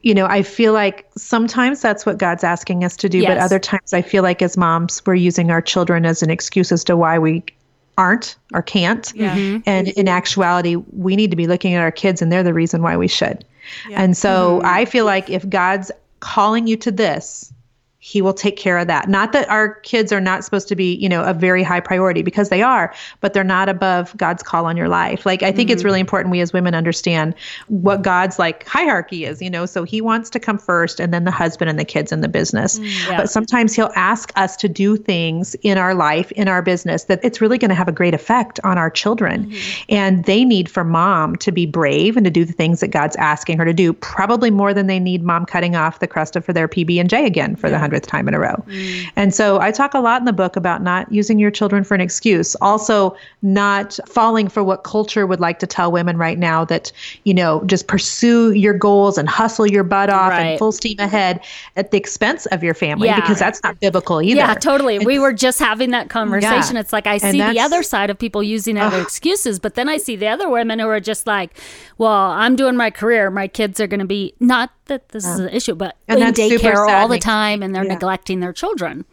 you 0.05 0.13
know, 0.13 0.27
I 0.27 0.43
feel 0.43 0.71
like 0.71 1.09
sometimes 1.17 1.81
that's 1.81 2.05
what 2.05 2.19
God's 2.19 2.43
asking 2.43 2.83
us 2.83 2.95
to 2.97 3.09
do, 3.09 3.25
but 3.25 3.39
other 3.39 3.57
times 3.57 3.91
I 3.91 4.03
feel 4.03 4.21
like 4.21 4.43
as 4.43 4.55
moms, 4.55 5.03
we're 5.03 5.15
using 5.15 5.49
our 5.49 5.63
children 5.63 6.05
as 6.05 6.21
an 6.21 6.29
excuse 6.29 6.71
as 6.71 6.83
to 6.83 6.95
why 6.95 7.17
we 7.17 7.43
aren't 7.97 8.35
or 8.53 8.61
can't. 8.61 9.11
Yeah. 9.15 9.35
Mm-hmm. 9.35 9.39
Mm-hmm. 9.39 9.69
And 9.69 9.87
in 9.87 10.07
actuality, 10.07 10.75
we 10.75 11.15
need 11.15 11.31
to 11.31 11.35
be 11.35 11.47
looking 11.47 11.73
at 11.73 11.81
our 11.81 11.91
kids 11.91 12.21
and 12.21 12.31
they're 12.31 12.43
the 12.43 12.53
reason 12.53 12.83
why 12.83 12.95
we 12.95 13.07
should. 13.07 13.43
And 13.89 14.15
so 14.15 14.59
mm-hmm. 14.59 14.67
I 14.67 14.85
feel 14.85 15.05
like 15.05 15.31
if 15.31 15.49
God's 15.49 15.91
calling 16.19 16.67
you 16.67 16.77
to 16.77 16.91
this, 16.91 17.51
he 18.05 18.21
will 18.21 18.35
take 18.35 18.55
care 18.55 18.77
of 18.77 18.85
that. 18.85 19.09
Not 19.09 19.31
that 19.31 19.49
our 19.49 19.79
kids 19.79 20.13
are 20.13 20.21
not 20.21 20.43
supposed 20.43 20.67
to 20.67 20.75
be, 20.75 20.93
you 20.93 21.09
know, 21.09 21.23
a 21.23 21.33
very 21.33 21.63
high 21.63 21.79
priority 21.79 22.21
because 22.21 22.49
they 22.49 22.61
are, 22.61 22.93
but 23.19 23.33
they're 23.33 23.43
not 23.43 23.67
above 23.67 24.15
God's 24.15 24.43
call 24.43 24.67
on 24.67 24.77
your 24.77 24.87
life. 24.87 25.25
Like 25.25 25.41
I 25.41 25.51
think 25.51 25.71
it's 25.71 25.81
mm. 25.81 25.85
really 25.85 26.01
important 26.01 26.31
we 26.31 26.39
as 26.39 26.53
women 26.53 26.75
understand 26.75 27.33
what 27.65 28.03
God's 28.03 28.37
like 28.37 28.67
hierarchy 28.67 29.25
is, 29.25 29.41
you 29.41 29.49
know. 29.49 29.65
So 29.65 29.83
he 29.83 30.01
wants 30.01 30.29
to 30.29 30.39
come 30.39 30.59
first 30.59 30.99
and 30.99 31.11
then 31.11 31.23
the 31.23 31.31
husband 31.31 31.67
and 31.67 31.79
the 31.79 31.83
kids 31.83 32.11
and 32.11 32.23
the 32.23 32.27
business. 32.27 32.77
Mm, 32.77 33.17
but 33.17 33.31
sometimes 33.31 33.73
he'll 33.73 33.91
ask 33.95 34.31
us 34.35 34.55
to 34.57 34.69
do 34.69 34.97
things 34.97 35.55
in 35.63 35.79
our 35.79 35.95
life, 35.95 36.31
in 36.33 36.47
our 36.47 36.61
business 36.61 37.05
that 37.05 37.19
it's 37.23 37.41
really 37.41 37.57
going 37.57 37.69
to 37.69 37.75
have 37.75 37.87
a 37.87 37.91
great 37.91 38.13
effect 38.13 38.59
on 38.63 38.77
our 38.77 38.91
children. 38.91 39.47
Mm-hmm. 39.47 39.83
And 39.89 40.25
they 40.25 40.45
need 40.45 40.69
for 40.69 40.83
mom 40.83 41.37
to 41.37 41.51
be 41.51 41.65
brave 41.65 42.17
and 42.17 42.23
to 42.25 42.29
do 42.29 42.45
the 42.45 42.53
things 42.53 42.81
that 42.81 42.89
God's 42.89 43.15
asking 43.15 43.57
her 43.57 43.65
to 43.65 43.73
do, 43.73 43.93
probably 43.93 44.51
more 44.51 44.75
than 44.75 44.85
they 44.85 44.99
need 44.99 45.23
mom 45.23 45.47
cutting 45.47 45.75
off 45.75 45.97
the 45.97 46.07
crust 46.07 46.35
of 46.35 46.45
for 46.45 46.53
their 46.53 46.67
PB 46.67 46.99
and 46.99 47.09
J 47.09 47.25
again 47.25 47.55
for 47.55 47.71
the 47.71 47.94
hundredth 47.95 48.07
time 48.07 48.27
in 48.27 48.33
a 48.33 48.39
row. 48.39 48.63
Mm. 48.67 49.05
And 49.15 49.33
so 49.33 49.59
I 49.59 49.71
talk 49.71 49.93
a 49.93 49.99
lot 49.99 50.21
in 50.21 50.25
the 50.25 50.33
book 50.33 50.55
about 50.55 50.81
not 50.81 51.11
using 51.11 51.39
your 51.39 51.51
children 51.51 51.83
for 51.83 51.95
an 51.95 52.01
excuse, 52.01 52.55
also 52.55 53.15
not 53.41 53.97
falling 54.07 54.47
for 54.47 54.63
what 54.63 54.83
culture 54.83 55.25
would 55.25 55.39
like 55.39 55.59
to 55.59 55.67
tell 55.67 55.91
women 55.91 56.17
right 56.17 56.37
now 56.37 56.65
that, 56.65 56.91
you 57.23 57.33
know, 57.33 57.63
just 57.65 57.87
pursue 57.87 58.51
your 58.51 58.73
goals 58.73 59.17
and 59.17 59.29
hustle 59.29 59.67
your 59.67 59.83
butt 59.83 60.09
off 60.09 60.31
Right. 60.31 60.41
and 60.41 60.59
full 60.59 60.71
steam 60.71 60.99
ahead 60.99 61.39
at 61.75 61.91
the 61.91 61.97
expense 61.97 62.45
of 62.47 62.63
your 62.63 62.73
family 62.73 63.07
Yeah. 63.07 63.19
because 63.19 63.39
that's 63.39 63.61
not 63.63 63.79
biblical 63.79 64.21
either. 64.21 64.37
Yeah, 64.37 64.53
totally. 64.55 64.99
We 64.99 65.19
were 65.19 65.33
just 65.33 65.59
having 65.59 65.91
that 65.91 66.09
conversation. 66.09 66.75
Yeah. 66.75 66.81
It's 66.81 66.91
like 66.93 67.07
I 67.07 67.17
see 67.17 67.39
the 67.41 67.59
other 67.59 67.83
side 67.83 68.09
of 68.09 68.17
people 68.17 68.43
using 68.43 68.77
other 68.77 69.01
excuses, 69.01 69.59
but 69.59 69.75
then 69.75 69.87
I 69.87 69.97
see 69.97 70.15
the 70.15 70.27
other 70.27 70.49
women 70.49 70.79
who 70.79 70.87
are 70.87 70.99
just 70.99 71.27
like, 71.27 71.51
"Well, 71.97 72.11
I'm 72.11 72.55
doing 72.55 72.75
my 72.75 72.89
career. 72.89 73.29
My 73.29 73.47
kids 73.47 73.79
are 73.79 73.87
going 73.87 73.99
to 73.99 74.05
be 74.05 74.33
not 74.39 74.71
that 74.85 75.09
this 75.09 75.25
is 75.25 75.39
an 75.39 75.49
issue, 75.49 75.73
but 75.75 75.95
And 76.07 76.19
in 76.21 76.33
daycare 76.33 76.87
all 76.87 77.07
the 77.07 77.17
time, 77.17 77.63
and 77.63 77.73
they're 77.73 77.83
Yeah. 77.85 77.93
neglecting 77.93 78.39
their 78.39 78.53
children." 78.53 79.05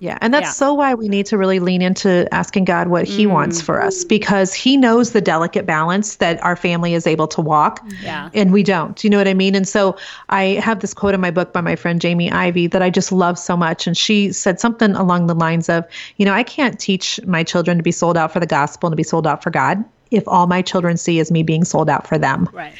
Yeah, 0.00 0.18
and 0.20 0.34
that's 0.34 0.48
Yeah. 0.48 0.52
so 0.52 0.74
why 0.74 0.94
we 0.94 1.08
need 1.08 1.24
to 1.26 1.38
really 1.38 1.60
lean 1.60 1.80
into 1.80 2.28
asking 2.34 2.64
God 2.64 2.88
what 2.88 3.04
He 3.04 3.26
mm. 3.26 3.30
wants 3.30 3.62
for 3.62 3.80
us 3.80 4.04
because 4.04 4.52
He 4.52 4.76
knows 4.76 5.12
the 5.12 5.20
delicate 5.20 5.66
balance 5.66 6.16
that 6.16 6.42
our 6.44 6.56
family 6.56 6.94
is 6.94 7.06
able 7.06 7.26
to 7.28 7.40
walk. 7.40 7.80
Yeah. 8.02 8.28
And 8.34 8.52
we 8.52 8.62
don't. 8.62 9.02
You 9.02 9.10
know 9.10 9.18
what 9.18 9.28
I 9.28 9.34
mean? 9.34 9.54
And 9.54 9.66
so 9.66 9.96
I 10.28 10.60
have 10.62 10.80
this 10.80 10.94
quote 10.94 11.14
in 11.14 11.20
my 11.20 11.30
book 11.30 11.52
by 11.52 11.60
my 11.60 11.76
friend 11.76 12.00
Jamie 12.00 12.30
Ivey 12.30 12.66
that 12.66 12.82
I 12.82 12.90
just 12.90 13.12
love 13.12 13.38
so 13.38 13.56
much. 13.56 13.86
And 13.86 13.96
she 13.96 14.32
said 14.32 14.60
something 14.60 14.94
along 14.94 15.26
the 15.26 15.34
lines 15.34 15.68
of, 15.68 15.84
you 16.16 16.26
know, 16.26 16.32
I 16.34 16.42
can't 16.42 16.78
teach 16.78 17.20
my 17.26 17.42
children 17.42 17.76
to 17.76 17.82
be 17.82 17.92
sold 17.92 18.18
out 18.18 18.32
for 18.32 18.40
the 18.40 18.46
gospel 18.46 18.88
and 18.88 18.92
to 18.92 18.96
be 18.96 19.04
sold 19.04 19.26
out 19.26 19.42
for 19.42 19.50
God. 19.50 19.82
If 20.16 20.26
all 20.28 20.46
my 20.46 20.62
children 20.62 20.96
see 20.96 21.18
is 21.18 21.30
me 21.30 21.42
being 21.42 21.64
sold 21.64 21.88
out 21.90 22.06
for 22.06 22.18
them. 22.18 22.48
Right. 22.52 22.72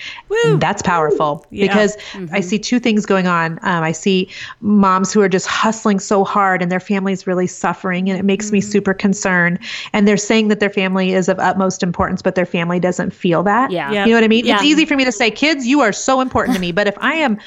And 0.46 0.60
That's 0.60 0.82
powerful 0.82 1.46
Yeah. 1.50 1.66
because 1.68 1.96
Mm-hmm. 2.12 2.34
I 2.34 2.40
see 2.40 2.58
two 2.58 2.78
things 2.78 3.06
going 3.06 3.26
on. 3.26 3.58
Um, 3.62 3.82
I 3.82 3.92
see 3.92 4.28
moms 4.60 5.12
who 5.12 5.20
are 5.20 5.28
just 5.28 5.46
hustling 5.46 5.98
so 5.98 6.24
hard 6.24 6.62
and 6.62 6.70
their 6.70 6.80
family's 6.80 7.26
really 7.26 7.46
suffering, 7.46 8.08
and 8.10 8.18
it 8.18 8.24
makes 8.24 8.46
Mm-hmm. 8.46 8.54
me 8.54 8.60
super 8.60 8.94
concerned. 8.94 9.58
And 9.92 10.06
they're 10.08 10.16
saying 10.16 10.48
that 10.48 10.60
their 10.60 10.70
family 10.70 11.12
is 11.14 11.28
of 11.28 11.38
utmost 11.38 11.82
importance, 11.82 12.20
but 12.22 12.34
their 12.34 12.46
family 12.46 12.80
doesn't 12.80 13.10
feel 13.10 13.42
that. 13.44 13.70
Yeah. 13.70 13.90
Yeah. 13.92 14.04
You 14.04 14.10
know 14.12 14.16
what 14.16 14.24
I 14.24 14.28
mean? 14.28 14.44
Yeah. 14.44 14.54
It's 14.56 14.64
easy 14.64 14.84
for 14.84 14.96
me 14.96 15.04
to 15.04 15.12
say, 15.12 15.30
kids, 15.30 15.66
you 15.66 15.80
are 15.80 15.92
so 15.92 16.20
important 16.20 16.54
to 16.56 16.60
me. 16.60 16.72
But 16.72 16.86
if 16.88 16.96
I 17.00 17.14
am 17.14 17.38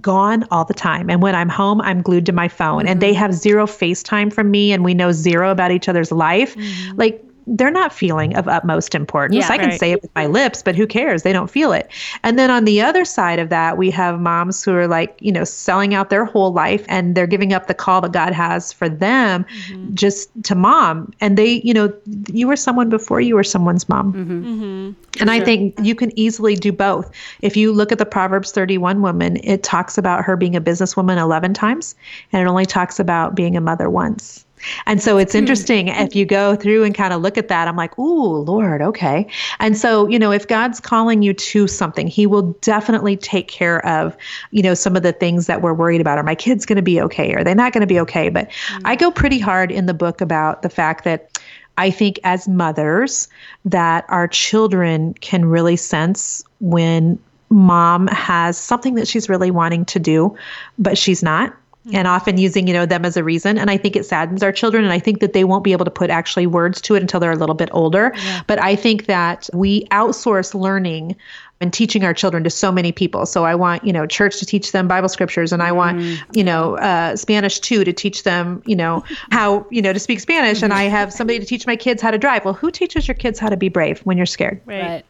gone 0.00 0.46
all 0.50 0.64
the 0.64 0.74
time 0.74 1.10
and 1.10 1.20
when 1.22 1.34
I'm 1.34 1.48
home, 1.48 1.80
I'm 1.80 2.02
glued 2.02 2.26
to 2.26 2.32
my 2.32 2.48
phone 2.48 2.86
and 2.86 3.00
they 3.00 3.10
Mm-hmm. 3.12 3.18
have 3.20 3.34
zero 3.34 3.66
FaceTime 3.66 4.32
from 4.32 4.50
me 4.50 4.72
and 4.72 4.82
we 4.84 4.94
know 4.94 5.12
zero 5.12 5.50
about 5.50 5.70
each 5.70 5.88
other's 5.88 6.10
life, 6.12 6.56
like 6.96 7.22
they're 7.46 7.70
not 7.70 7.92
feeling 7.92 8.36
of 8.36 8.48
utmost 8.48 8.94
importance. 8.94 9.44
Mm-hmm. 9.44 9.52
Yeah. 9.52 9.54
I 9.54 9.58
can 9.58 9.70
Right. 9.70 9.80
say 9.80 9.92
it 9.92 10.02
with 10.02 10.14
my 10.14 10.26
lips, 10.26 10.62
but 10.62 10.74
who 10.76 10.86
cares? 10.86 11.22
They 11.22 11.32
don't 11.32 11.50
feel 11.50 11.72
it. 11.72 11.90
And 12.22 12.38
then 12.38 12.50
on 12.50 12.64
the 12.64 12.80
other 12.80 13.04
side 13.04 13.38
of 13.38 13.48
that, 13.50 13.76
we 13.76 13.90
have 13.90 14.20
moms 14.20 14.64
who 14.64 14.74
are 14.74 14.86
like, 14.86 15.16
you 15.20 15.32
know, 15.32 15.44
selling 15.44 15.94
out 15.94 16.10
their 16.10 16.24
whole 16.24 16.52
life 16.52 16.84
and 16.88 17.14
they're 17.14 17.26
giving 17.26 17.52
up 17.52 17.66
the 17.66 17.74
call 17.74 18.00
that 18.02 18.12
God 18.12 18.32
has 18.32 18.72
for 18.72 18.88
them 18.88 19.44
Mm-hmm. 19.68 19.94
just 19.94 20.30
to 20.44 20.54
mom. 20.54 21.12
And 21.20 21.36
they, 21.36 21.60
you 21.64 21.74
know, 21.74 21.92
you 22.32 22.48
were 22.48 22.56
someone 22.56 22.88
before 22.88 23.20
you 23.20 23.34
were 23.34 23.44
someone's 23.44 23.88
mom. 23.88 24.12
Mm-hmm. 24.12 25.20
And 25.20 25.30
I 25.30 25.40
think 25.40 25.74
you 25.82 25.94
can 25.94 26.16
easily 26.18 26.56
do 26.56 26.72
both. 26.72 27.10
If 27.40 27.56
you 27.56 27.72
look 27.72 27.92
at 27.92 27.98
the 27.98 28.06
Proverbs 28.06 28.50
31 28.52 29.00
woman, 29.02 29.38
it 29.44 29.62
talks 29.62 29.96
about 29.96 30.24
her 30.24 30.36
being 30.36 30.56
a 30.56 30.60
businesswoman 30.60 31.18
11 31.18 31.54
times, 31.54 31.94
and 32.32 32.42
it 32.42 32.48
only 32.50 32.66
talks 32.66 32.98
about 32.98 33.34
being 33.34 33.56
a 33.56 33.60
mother 33.60 33.88
once. 33.88 34.43
And 34.86 35.02
so 35.02 35.18
it's 35.18 35.32
hmm. 35.32 35.38
interesting 35.38 35.88
if 35.88 36.14
you 36.14 36.24
go 36.24 36.56
through 36.56 36.84
and 36.84 36.94
kind 36.94 37.12
of 37.12 37.22
look 37.22 37.38
at 37.38 37.48
that. 37.48 37.68
I'm 37.68 37.76
like, 37.76 37.98
ooh, 37.98 38.38
Lord, 38.38 38.82
okay. 38.82 39.26
And 39.60 39.76
so, 39.76 40.08
you 40.08 40.18
know, 40.18 40.32
if 40.32 40.48
God's 40.48 40.80
calling 40.80 41.22
you 41.22 41.34
to 41.34 41.66
something, 41.66 42.06
He 42.06 42.26
will 42.26 42.52
definitely 42.60 43.16
take 43.16 43.48
care 43.48 43.84
of, 43.86 44.16
you 44.50 44.62
know, 44.62 44.74
some 44.74 44.96
of 44.96 45.02
the 45.02 45.12
things 45.12 45.46
that 45.46 45.62
we're 45.62 45.74
worried 45.74 46.00
about. 46.00 46.18
Are 46.18 46.24
my 46.24 46.34
kids 46.34 46.66
going 46.66 46.76
to 46.76 46.82
be 46.82 47.00
okay? 47.00 47.34
Are 47.34 47.44
they 47.44 47.54
not 47.54 47.72
going 47.72 47.82
to 47.82 47.86
be 47.86 48.00
okay? 48.00 48.28
But 48.28 48.50
hmm. 48.68 48.82
I 48.84 48.96
go 48.96 49.10
pretty 49.10 49.38
hard 49.38 49.70
in 49.70 49.86
the 49.86 49.94
book 49.94 50.20
about 50.20 50.62
the 50.62 50.70
fact 50.70 51.04
that 51.04 51.38
I 51.76 51.90
think 51.90 52.20
as 52.24 52.46
mothers 52.46 53.28
that 53.64 54.04
our 54.08 54.28
children 54.28 55.14
can 55.14 55.44
really 55.44 55.76
sense 55.76 56.44
when 56.60 57.18
mom 57.50 58.06
has 58.08 58.58
something 58.58 58.94
that 58.94 59.08
she's 59.08 59.28
really 59.28 59.50
wanting 59.50 59.84
to 59.86 59.98
do, 59.98 60.36
but 60.78 60.98
she's 60.98 61.22
not. 61.22 61.54
And 61.92 62.08
often 62.08 62.38
using, 62.38 62.66
you 62.66 62.72
know, 62.72 62.86
them 62.86 63.04
as 63.04 63.16
a 63.16 63.22
reason. 63.22 63.58
And 63.58 63.70
I 63.70 63.76
think 63.76 63.94
it 63.94 64.06
saddens 64.06 64.42
our 64.42 64.52
children. 64.52 64.84
And 64.84 64.92
I 64.92 64.98
think 64.98 65.20
that 65.20 65.34
they 65.34 65.44
won't 65.44 65.64
be 65.64 65.72
able 65.72 65.84
to 65.84 65.90
put 65.90 66.08
actually 66.08 66.46
words 66.46 66.80
to 66.82 66.94
it 66.94 67.02
until 67.02 67.20
they're 67.20 67.32
a 67.32 67.36
little 67.36 67.54
bit 67.54 67.68
older. 67.72 68.14
But 68.46 68.58
I 68.58 68.74
think 68.74 69.06
that 69.06 69.50
we 69.52 69.84
outsource 69.86 70.54
learning 70.54 71.16
and 71.60 71.72
teaching 71.72 72.04
our 72.04 72.12
children 72.12 72.44
to 72.44 72.50
so 72.50 72.72
many 72.72 72.90
people. 72.90 73.26
So 73.26 73.44
I 73.44 73.54
want, 73.54 73.84
you 73.84 73.92
know, 73.92 74.06
church 74.06 74.38
to 74.38 74.46
teach 74.46 74.72
them 74.72 74.88
Bible 74.88 75.08
scriptures, 75.08 75.52
and 75.52 75.62
I 75.62 75.72
want, 75.72 76.00
you 76.32 76.42
know, 76.44 76.76
uh, 76.76 77.16
Spanish 77.16 77.60
too 77.60 77.84
to 77.84 77.92
teach 77.92 78.22
them, 78.24 78.62
you 78.66 78.76
know, 78.76 79.04
how, 79.30 79.66
you 79.70 79.80
know, 79.80 79.92
to 79.92 80.00
speak 80.00 80.20
Spanish. 80.20 80.62
And 80.62 80.72
I 80.72 80.84
have 80.84 81.12
somebody 81.12 81.38
to 81.38 81.46
teach 81.46 81.66
my 81.66 81.76
kids 81.76 82.02
how 82.02 82.10
to 82.10 82.18
drive. 82.18 82.44
Well, 82.44 82.54
who 82.54 82.70
teaches 82.70 83.06
your 83.06 83.14
kids 83.14 83.38
how 83.38 83.48
to 83.50 83.56
be 83.56 83.68
brave 83.68 84.00
when 84.00 84.16
you're 84.16 84.26
scared? 84.26 84.60
Right. 84.66 84.82
Right. 84.82 85.04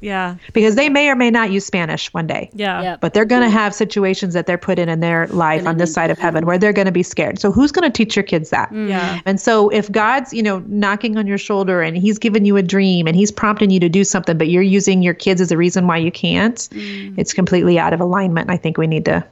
Yeah. 0.00 0.36
Because 0.52 0.74
they 0.74 0.88
may 0.88 1.08
or 1.08 1.16
may 1.16 1.30
not 1.30 1.50
use 1.50 1.64
Spanish 1.66 2.12
one 2.14 2.26
day. 2.26 2.50
Yeah. 2.54 2.82
Yep. 2.82 3.00
But 3.00 3.14
they're 3.14 3.24
going 3.24 3.42
to 3.42 3.50
have 3.50 3.74
situations 3.74 4.34
that 4.34 4.46
they're 4.46 4.58
put 4.58 4.78
in 4.78 4.88
in 4.88 5.00
their 5.00 5.26
life 5.28 5.66
on 5.66 5.76
this 5.76 5.92
side 5.92 6.10
of 6.10 6.18
heaven 6.18 6.46
where 6.46 6.58
they're 6.58 6.72
going 6.72 6.86
to 6.86 6.92
be 6.92 7.02
scared. 7.02 7.38
So 7.38 7.52
who's 7.52 7.70
going 7.72 7.90
to 7.90 7.96
teach 7.96 8.16
your 8.16 8.22
kids 8.22 8.50
that? 8.50 8.70
Mm. 8.70 8.88
Yeah. 8.88 9.20
And 9.26 9.40
so 9.40 9.68
if 9.68 9.90
God's, 9.92 10.32
you 10.32 10.42
know, 10.42 10.60
knocking 10.66 11.16
on 11.18 11.26
your 11.26 11.38
shoulder 11.38 11.82
and 11.82 11.96
he's 11.96 12.18
given 12.18 12.44
you 12.44 12.56
a 12.56 12.62
dream 12.62 13.06
and 13.06 13.14
he's 13.14 13.30
prompting 13.30 13.70
you 13.70 13.80
to 13.80 13.88
do 13.88 14.04
something, 14.04 14.38
but 14.38 14.48
you're 14.48 14.62
using 14.62 15.02
your 15.02 15.14
kids 15.14 15.40
as 15.40 15.52
a 15.52 15.56
reason 15.56 15.86
why 15.86 15.98
you 15.98 16.10
can't, 16.10 16.56
mm. 16.56 17.14
it's 17.18 17.32
completely 17.32 17.78
out 17.78 17.92
of 17.92 18.00
alignment. 18.00 18.50
I 18.50 18.56
think 18.56 18.78
we 18.78 18.86
need 18.86 19.04
to 19.04 19.24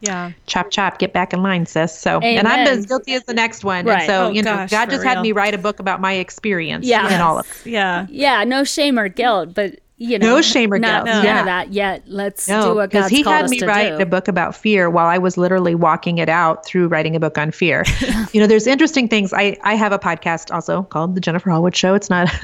Yeah. 0.00 0.32
chop 0.46 0.70
chop, 0.70 0.98
get 0.98 1.12
back 1.12 1.32
in 1.32 1.42
line, 1.42 1.66
sis. 1.66 1.96
So 1.98 2.20
and 2.20 2.48
I'm 2.48 2.66
as 2.66 2.86
guilty 2.86 3.12
as 3.14 3.24
the 3.24 3.34
next 3.34 3.64
one. 3.64 3.84
Right. 3.86 4.00
And 4.00 4.06
so, 4.06 4.26
Oh, 4.26 4.30
you 4.30 4.42
know, 4.42 4.54
gosh, 4.54 4.70
God 4.70 4.86
for 4.86 4.90
just 4.92 5.04
had 5.04 5.14
real. 5.14 5.22
me 5.22 5.32
write 5.32 5.54
a 5.54 5.58
book 5.58 5.80
about 5.80 6.00
my 6.00 6.14
experience 6.14 6.86
Yeah. 6.86 7.14
in 7.14 7.20
all 7.20 7.38
of 7.38 7.46
it. 7.64 7.70
Yeah. 7.70 8.06
Yeah, 8.10 8.44
no 8.44 8.64
shame 8.64 8.98
or 8.98 9.08
guilt, 9.08 9.54
but 9.54 9.78
you 9.96 10.18
know, 10.18 10.36
No 10.36 10.42
shame 10.42 10.72
or 10.72 10.78
not, 10.78 11.04
guilt, 11.04 11.16
None 11.16 11.24
yeah. 11.24 11.40
of 11.40 11.46
that 11.46 11.72
yet. 11.72 12.02
Let's 12.06 12.46
do 12.46 12.52
No, 12.52 12.74
what 12.74 12.90
because 12.90 13.04
God's 13.04 13.16
he 13.16 13.22
called 13.22 13.36
had 13.36 13.50
me 13.50 13.60
write 13.60 13.96
do. 13.96 14.02
a 14.02 14.06
book 14.06 14.26
about 14.26 14.56
fear 14.56 14.90
while 14.90 15.06
I 15.06 15.18
was 15.18 15.36
literally 15.36 15.76
walking 15.76 16.18
it 16.18 16.28
out 16.28 16.66
through 16.66 16.88
writing 16.88 17.14
a 17.14 17.20
book 17.20 17.38
on 17.38 17.52
fear. 17.52 17.84
you 18.32 18.40
know, 18.40 18.48
there's 18.48 18.66
interesting 18.66 19.06
things. 19.06 19.32
I 19.32 19.56
I 19.62 19.76
have 19.76 19.92
a 19.92 19.98
podcast 19.98 20.52
also 20.52 20.82
called 20.82 21.14
The 21.14 21.20
Jennifer 21.20 21.48
Allwood 21.50 21.76
Show. 21.76 21.94
It's 21.94 22.10
not. 22.10 22.28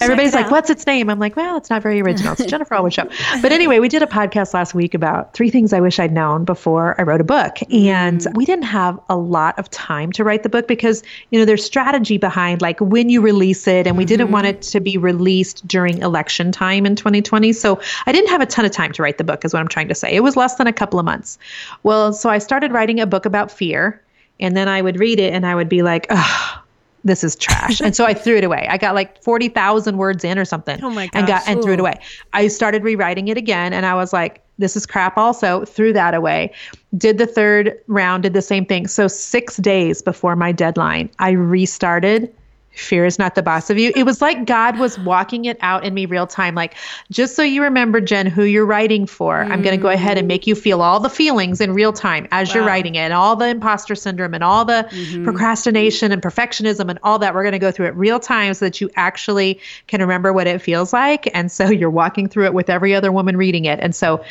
Everybody's 0.00 0.34
like, 0.34 0.50
"What's 0.50 0.68
its 0.68 0.84
name?" 0.84 1.08
I'm 1.10 1.20
like, 1.20 1.36
"Well, 1.36 1.56
it's 1.56 1.70
not 1.70 1.80
very 1.80 2.00
original. 2.00 2.32
It's 2.32 2.46
Jennifer 2.46 2.74
Allwood 2.74 2.92
Show." 2.92 3.08
But 3.40 3.52
anyway, 3.52 3.78
we 3.78 3.88
did 3.88 4.02
a 4.02 4.06
podcast 4.06 4.52
last 4.52 4.74
week 4.74 4.94
about 4.94 5.34
three 5.34 5.50
things 5.50 5.72
I 5.72 5.80
wish 5.80 6.00
I'd 6.00 6.12
known 6.12 6.44
before 6.44 7.00
I 7.00 7.04
wrote 7.04 7.20
a 7.20 7.24
book, 7.24 7.58
and 7.72 8.20
mm. 8.20 8.36
we 8.36 8.44
didn't 8.44 8.64
have 8.64 8.98
a 9.08 9.16
lot 9.16 9.56
of 9.60 9.70
time 9.70 10.10
to 10.12 10.24
write 10.24 10.42
the 10.42 10.48
book 10.48 10.66
because 10.66 11.04
you 11.30 11.38
know 11.38 11.44
there's 11.44 11.64
strategy 11.64 12.18
behind 12.18 12.60
like 12.60 12.80
when 12.80 13.08
you 13.10 13.20
release 13.20 13.68
it, 13.68 13.86
and 13.86 13.96
we 13.96 14.04
didn't 14.04 14.26
mm-hmm. 14.26 14.34
want 14.34 14.46
it 14.46 14.62
to 14.62 14.80
be 14.80 14.98
released 14.98 15.66
during 15.68 16.02
election 16.02 16.47
time 16.52 16.86
in 16.86 16.96
2020. 16.96 17.52
So 17.52 17.80
I 18.06 18.12
didn't 18.12 18.30
have 18.30 18.40
a 18.40 18.46
ton 18.46 18.64
of 18.64 18.72
time 18.72 18.92
to 18.92 19.02
write 19.02 19.18
the 19.18 19.24
book, 19.24 19.44
is 19.44 19.52
what 19.52 19.60
I'm 19.60 19.68
trying 19.68 19.88
to 19.88 19.94
say. 19.94 20.14
It 20.14 20.20
was 20.20 20.36
less 20.36 20.56
than 20.56 20.66
a 20.66 20.72
couple 20.72 20.98
of 20.98 21.04
months. 21.04 21.38
Well, 21.82 22.12
so 22.12 22.30
I 22.30 22.38
started 22.38 22.72
writing 22.72 23.00
a 23.00 23.06
book 23.06 23.24
about 23.26 23.50
fear, 23.50 24.02
and 24.40 24.56
then 24.56 24.68
I 24.68 24.82
would 24.82 24.98
read 24.98 25.18
it 25.18 25.32
and 25.34 25.46
I 25.46 25.54
would 25.54 25.68
be 25.68 25.82
like, 25.82 26.06
oh, 26.10 26.62
this 27.04 27.24
is 27.24 27.36
trash. 27.36 27.80
and 27.80 27.94
so 27.94 28.04
I 28.04 28.14
threw 28.14 28.36
it 28.36 28.44
away. 28.44 28.66
I 28.68 28.76
got 28.76 28.94
like 28.94 29.22
40,000 29.22 29.96
words 29.96 30.24
in 30.24 30.38
or 30.38 30.44
something. 30.44 30.82
Oh 30.82 30.90
my 30.90 31.04
And 31.14 31.26
got 31.26 31.40
gosh. 31.40 31.48
and 31.48 31.62
threw 31.62 31.74
it 31.74 31.80
away. 31.80 31.94
I 32.32 32.48
started 32.48 32.82
rewriting 32.82 33.28
it 33.28 33.36
again 33.36 33.72
and 33.72 33.86
I 33.86 33.94
was 33.94 34.12
like, 34.12 34.42
this 34.58 34.76
is 34.76 34.84
crap 34.84 35.16
also. 35.16 35.64
Threw 35.64 35.92
that 35.92 36.14
away. 36.14 36.52
Did 36.96 37.18
the 37.18 37.26
third 37.26 37.78
round, 37.86 38.24
did 38.24 38.32
the 38.32 38.42
same 38.42 38.66
thing. 38.66 38.88
So 38.88 39.06
6 39.06 39.56
days 39.58 40.02
before 40.02 40.34
my 40.34 40.50
deadline, 40.52 41.08
I 41.20 41.30
restarted 41.30 42.34
Fear 42.78 43.06
is 43.06 43.18
not 43.18 43.34
the 43.34 43.42
boss 43.42 43.70
of 43.70 43.78
you. 43.78 43.92
It 43.96 44.04
was 44.04 44.20
like 44.20 44.44
God 44.44 44.78
was 44.78 44.98
walking 44.98 45.44
it 45.44 45.56
out 45.60 45.84
in 45.84 45.94
me 45.94 46.06
real 46.06 46.26
time. 46.26 46.54
Like, 46.54 46.74
just 47.10 47.34
so 47.34 47.42
you 47.42 47.62
remember, 47.62 48.00
Jen, 48.00 48.26
who 48.26 48.44
you're 48.44 48.66
writing 48.66 49.06
for, 49.06 49.40
I'm 49.42 49.62
going 49.62 49.76
to 49.76 49.82
go 49.82 49.88
ahead 49.88 50.18
and 50.18 50.28
make 50.28 50.46
you 50.46 50.54
feel 50.54 50.80
all 50.80 51.00
the 51.00 51.10
feelings 51.10 51.60
in 51.60 51.74
real 51.74 51.92
time 51.92 52.28
as 52.30 52.54
you're 52.54 52.64
writing 52.64 52.94
it, 52.94 53.00
and 53.00 53.12
all 53.12 53.36
the 53.36 53.48
imposter 53.48 53.94
syndrome, 53.94 54.34
and 54.34 54.44
all 54.44 54.64
the 54.64 54.88
procrastination 55.24 56.12
and 56.12 56.22
perfectionism, 56.22 56.88
and 56.88 56.98
all 57.02 57.18
that. 57.18 57.34
We're 57.34 57.42
going 57.42 57.52
to 57.52 57.58
go 57.58 57.70
through 57.70 57.86
it 57.86 57.94
real 57.96 58.20
time 58.20 58.54
so 58.54 58.64
that 58.64 58.80
you 58.80 58.90
actually 58.96 59.60
can 59.86 60.00
remember 60.00 60.32
what 60.32 60.46
it 60.46 60.60
feels 60.60 60.92
like. 60.92 61.28
And 61.34 61.50
so 61.50 61.68
you're 61.68 61.90
walking 61.90 62.28
through 62.28 62.46
it 62.46 62.54
with 62.54 62.70
every 62.70 62.94
other 62.94 63.12
woman 63.12 63.36
reading 63.36 63.64
it. 63.64 63.80
And 63.80 63.94
so, 63.94 64.24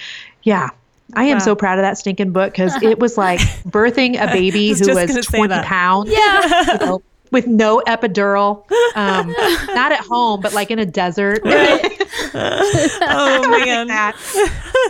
yeah. 0.44 0.70
I 1.14 1.24
am 1.26 1.40
so 1.40 1.56
proud 1.56 1.80
of 1.80 1.84
that 1.84 1.98
stinking 1.98 2.32
book 2.32 2.52
because 2.52 2.82
it 2.84 3.00
was 3.00 3.18
like 3.18 3.40
birthing 3.66 4.22
a 4.22 4.28
baby 4.28 4.70
was 4.72 4.80
who 4.80 4.94
was 4.94 5.26
20 5.26 5.62
pounds. 5.64 6.12
Yeah. 6.12 6.74
you 6.74 6.80
know, 6.80 7.02
with 7.32 7.48
no 7.48 7.82
epidural, 7.88 8.70
um, 8.96 9.28
not 9.76 9.92
at 9.92 10.00
home, 10.02 10.42
but 10.42 10.54
like 10.54 10.72
in 10.72 10.80
a 10.80 10.86
desert. 10.86 11.42
Oh 12.34 13.50
man. 13.50 13.88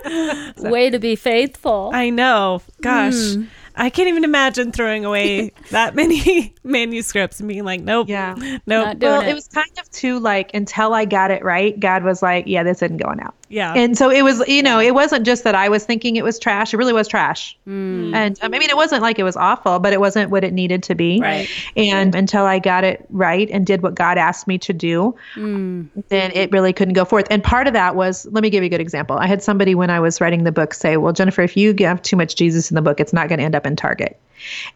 That. 0.07 0.53
Way 0.57 0.89
to 0.89 0.99
be 0.99 1.15
faithful. 1.15 1.91
I 1.93 2.09
know. 2.09 2.61
Gosh. 2.81 3.35
Hmm. 3.35 3.43
I 3.75 3.89
can't 3.89 4.09
even 4.09 4.23
imagine 4.23 4.71
throwing 4.71 5.05
away 5.05 5.51
that 5.69 5.95
many 5.95 6.53
manuscripts 6.63 7.39
and 7.39 7.47
being 7.47 7.63
like, 7.63 7.81
nope. 7.81 8.09
Yeah. 8.09 8.35
Nope. 8.65 8.97
Well, 8.99 9.21
it. 9.21 9.29
it 9.29 9.33
was 9.33 9.47
kind 9.47 9.69
of 9.79 9.89
too 9.91 10.19
like 10.19 10.53
until 10.53 10.93
I 10.93 11.05
got 11.05 11.31
it 11.31 11.43
right, 11.43 11.79
God 11.79 12.03
was 12.03 12.21
like, 12.21 12.47
yeah, 12.47 12.63
this 12.63 12.81
isn't 12.81 12.97
going 12.97 13.19
out. 13.19 13.35
Yeah. 13.49 13.73
And 13.73 13.97
so 13.97 14.09
it 14.09 14.23
was, 14.23 14.45
you 14.47 14.61
know, 14.61 14.79
it 14.79 14.93
wasn't 14.93 15.25
just 15.25 15.43
that 15.43 15.55
I 15.55 15.69
was 15.69 15.85
thinking 15.85 16.15
it 16.15 16.23
was 16.23 16.37
trash. 16.37 16.73
It 16.73 16.77
really 16.77 16.93
was 16.93 17.07
trash. 17.07 17.57
And 17.65 18.37
um, 18.41 18.53
I 18.53 18.59
mean, 18.59 18.69
it 18.69 18.75
wasn't 18.75 19.01
like 19.01 19.19
it 19.19 19.23
was 19.23 19.37
awful, 19.37 19.79
but 19.79 19.93
it 19.93 19.99
wasn't 19.99 20.31
what 20.31 20.43
it 20.43 20.53
needed 20.53 20.83
to 20.83 20.95
be. 20.95 21.19
Right. 21.21 21.49
And 21.75 22.13
until 22.13 22.45
I 22.45 22.59
got 22.59 22.83
it 22.83 23.05
right 23.09 23.49
and 23.49 23.65
did 23.65 23.81
what 23.81 23.95
God 23.95 24.17
asked 24.17 24.47
me 24.47 24.57
to 24.59 24.73
do, 24.73 25.15
then 25.35 26.31
it 26.33 26.51
really 26.51 26.73
couldn't 26.73 26.93
go 26.93 27.05
forth. 27.05 27.25
And 27.29 27.43
part 27.43 27.67
of 27.67 27.73
that 27.73 27.95
was, 27.95 28.25
let 28.31 28.41
me 28.41 28.49
give 28.49 28.63
you 28.63 28.67
a 28.67 28.69
good 28.69 28.81
example. 28.81 29.17
I 29.17 29.27
had 29.27 29.41
somebody 29.41 29.75
when 29.75 29.89
I 29.89 29.99
was 29.99 30.19
writing 30.19 30.43
the 30.43 30.51
book 30.51 30.73
say, 30.73 30.97
well, 30.97 31.13
Jennifer, 31.13 31.41
if 31.41 31.55
you 31.55 31.73
have 31.79 32.01
too 32.01 32.15
much 32.15 32.35
Jesus 32.35 32.69
in 32.69 32.75
the 32.75 32.81
book, 32.81 32.99
it's 32.99 33.13
not 33.13 33.29
going 33.29 33.39
to 33.39 33.45
end 33.45 33.55
up 33.55 33.65
in 33.65 33.75
Target. 33.75 34.19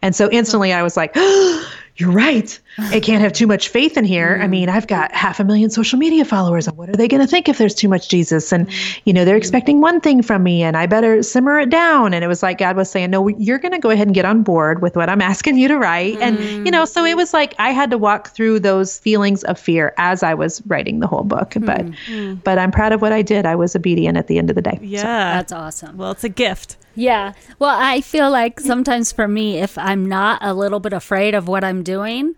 And 0.00 0.14
so 0.14 0.30
instantly 0.30 0.72
I 0.72 0.82
was 0.82 0.96
like, 0.96 1.14
you're 1.96 2.10
right. 2.10 2.58
It 2.78 3.02
can't 3.02 3.22
have 3.22 3.34
too 3.34 3.46
much 3.46 3.68
faith 3.68 3.98
in 3.98 4.04
here. 4.04 4.38
I 4.42 4.46
mean, 4.46 4.70
I've 4.70 4.86
got 4.86 5.12
half 5.12 5.40
a 5.40 5.44
million 5.44 5.68
social 5.68 5.98
media 5.98 6.24
followers. 6.24 6.66
And 6.66 6.76
what 6.76 6.88
are 6.88 6.92
they 6.92 7.06
going 7.06 7.20
to 7.20 7.26
think 7.26 7.50
if 7.50 7.58
there's 7.58 7.74
too 7.74 7.88
much 7.88 8.08
Jesus? 8.08 8.50
And, 8.50 8.70
you 9.04 9.12
know, 9.12 9.26
they're 9.26 9.36
expecting 9.36 9.82
one 9.82 10.00
thing 10.00 10.22
from 10.22 10.42
me 10.42 10.62
and 10.62 10.74
I 10.74 10.86
better 10.86 11.22
simmer 11.22 11.60
it 11.60 11.68
down. 11.68 12.14
And 12.14 12.24
it 12.24 12.28
was 12.28 12.42
like 12.42 12.56
God 12.56 12.76
was 12.76 12.90
saying, 12.90 13.10
no, 13.10 13.28
you're 13.28 13.58
going 13.58 13.72
to 13.72 13.78
go 13.78 13.90
ahead 13.90 14.08
and 14.08 14.14
get 14.14 14.24
on 14.24 14.42
board 14.42 14.80
with 14.80 14.96
what 14.96 15.10
I'm 15.10 15.20
asking 15.20 15.58
you 15.58 15.68
to 15.68 15.76
write. 15.76 16.18
And, 16.18 16.38
you 16.64 16.70
know, 16.70 16.86
so 16.86 17.04
it 17.04 17.12
mm. 17.12 17.16
was 17.16 17.34
like 17.34 17.54
I 17.58 17.72
had 17.72 17.90
to 17.90 17.98
walk 17.98 18.30
through 18.30 18.60
those 18.60 18.98
feelings 18.98 19.44
of 19.44 19.58
fear 19.58 19.92
as 19.98 20.22
I 20.22 20.32
was 20.32 20.62
writing 20.66 21.00
the 21.00 21.06
whole 21.06 21.24
book. 21.24 21.54
But, 21.60 21.86
mm. 22.06 22.42
but 22.42 22.58
I'm 22.58 22.70
proud 22.70 22.92
of 22.92 23.02
what 23.02 23.12
I 23.12 23.20
did. 23.20 23.44
I 23.44 23.54
was 23.54 23.76
obedient 23.76 24.16
at 24.16 24.28
the 24.28 24.38
end 24.38 24.48
of 24.48 24.56
the 24.56 24.62
day. 24.62 24.78
yeah. 24.82 25.02
That's 25.34 25.52
awesome. 25.52 25.98
well, 25.98 26.12
it's 26.12 26.24
a 26.24 26.30
gift. 26.30 26.76
Yeah. 26.94 27.32
Well, 27.58 27.76
I 27.78 28.00
feel 28.00 28.30
like 28.30 28.60
sometimes 28.60 29.12
for 29.12 29.26
me, 29.28 29.58
if 29.58 29.78
I'm 29.78 30.06
not 30.06 30.38
a 30.42 30.54
little 30.54 30.80
bit 30.80 30.92
afraid 30.92 31.34
of 31.34 31.48
what 31.48 31.64
I'm 31.64 31.82
doing, 31.82 32.34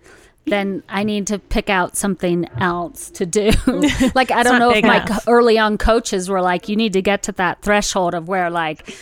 then 0.47 0.83
I 0.89 1.05
need 1.05 1.27
to 1.29 1.39
pick 1.39 1.71
out 1.71 1.97
something 1.97 2.47
else 2.59 3.11
to 3.11 3.27
do. 3.27 3.51
like 4.15 4.31
I 4.31 4.43
don't 4.43 4.59
know 4.59 4.71
if 4.71 4.77
big 4.77 4.85
my 4.85 5.19
early 5.27 5.59
on 5.59 5.79
coaches 5.79 6.29
were 6.29 6.43
like, 6.43 6.69
you 6.69 6.77
need 6.77 6.93
to 6.93 7.03
get 7.03 7.23
to 7.25 7.33
that 7.33 7.63
threshold 7.63 8.15
of 8.15 8.29
where 8.29 8.51
like, 8.51 8.95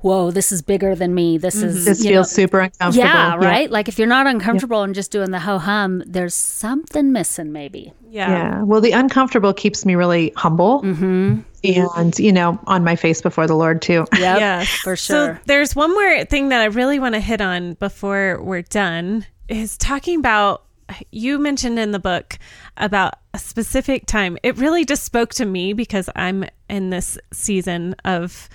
whoa, 0.00 0.30
this 0.30 0.52
is 0.52 0.62
bigger 0.62 0.94
than 0.94 1.14
me. 1.14 1.38
This 1.38 1.56
is 1.56 1.76
mm-hmm. 1.76 1.84
This 1.84 2.04
you 2.04 2.10
feels 2.10 2.30
know- 2.30 2.42
super 2.42 2.60
uncomfortable. 2.60 3.06
Yeah, 3.06 3.36
right. 3.36 3.70
Like 3.70 3.88
if 3.88 3.98
you're 3.98 4.08
not 4.08 4.26
uncomfortable 4.26 4.82
and 4.82 4.94
just 4.94 5.10
doing 5.10 5.30
the 5.30 5.40
ho 5.40 5.58
hum, 5.58 6.02
there's 6.06 6.34
something 6.34 7.12
missing, 7.12 7.52
maybe. 7.52 7.92
Yeah. 8.10 8.30
Yeah. 8.30 8.62
Well, 8.62 8.80
the 8.80 8.92
uncomfortable 8.92 9.52
keeps 9.52 9.84
me 9.84 9.94
really 9.94 10.32
humble. 10.36 10.82
Mm-hmm. 10.82 11.40
And, 11.64 12.18
you 12.18 12.32
know, 12.32 12.58
on 12.66 12.84
my 12.84 12.94
face 12.96 13.20
before 13.20 13.46
the 13.46 13.54
Lord, 13.54 13.82
too. 13.82 14.06
Yep, 14.18 14.40
Yes, 14.40 14.68
for 14.68 14.96
sure. 14.96 15.34
So 15.34 15.40
there's 15.46 15.74
one 15.74 15.92
more 15.92 16.24
thing 16.24 16.50
that 16.50 16.60
I 16.60 16.66
really 16.66 16.98
want 16.98 17.14
to 17.14 17.20
hit 17.20 17.40
on 17.40 17.74
before 17.74 18.40
we're 18.42 18.62
done 18.62 19.26
is 19.48 19.76
talking 19.76 20.18
about 20.18 20.64
you 21.10 21.38
mentioned 21.38 21.78
in 21.78 21.92
the 21.92 21.98
book 21.98 22.38
about 22.76 23.14
a 23.34 23.38
specific 23.38 24.06
time. 24.06 24.38
It 24.42 24.56
really 24.56 24.84
just 24.84 25.04
spoke 25.04 25.34
to 25.34 25.44
me 25.44 25.72
because 25.72 26.08
I'm 26.16 26.44
in 26.68 26.90
this 26.90 27.18
season 27.32 27.94
of 28.04 28.48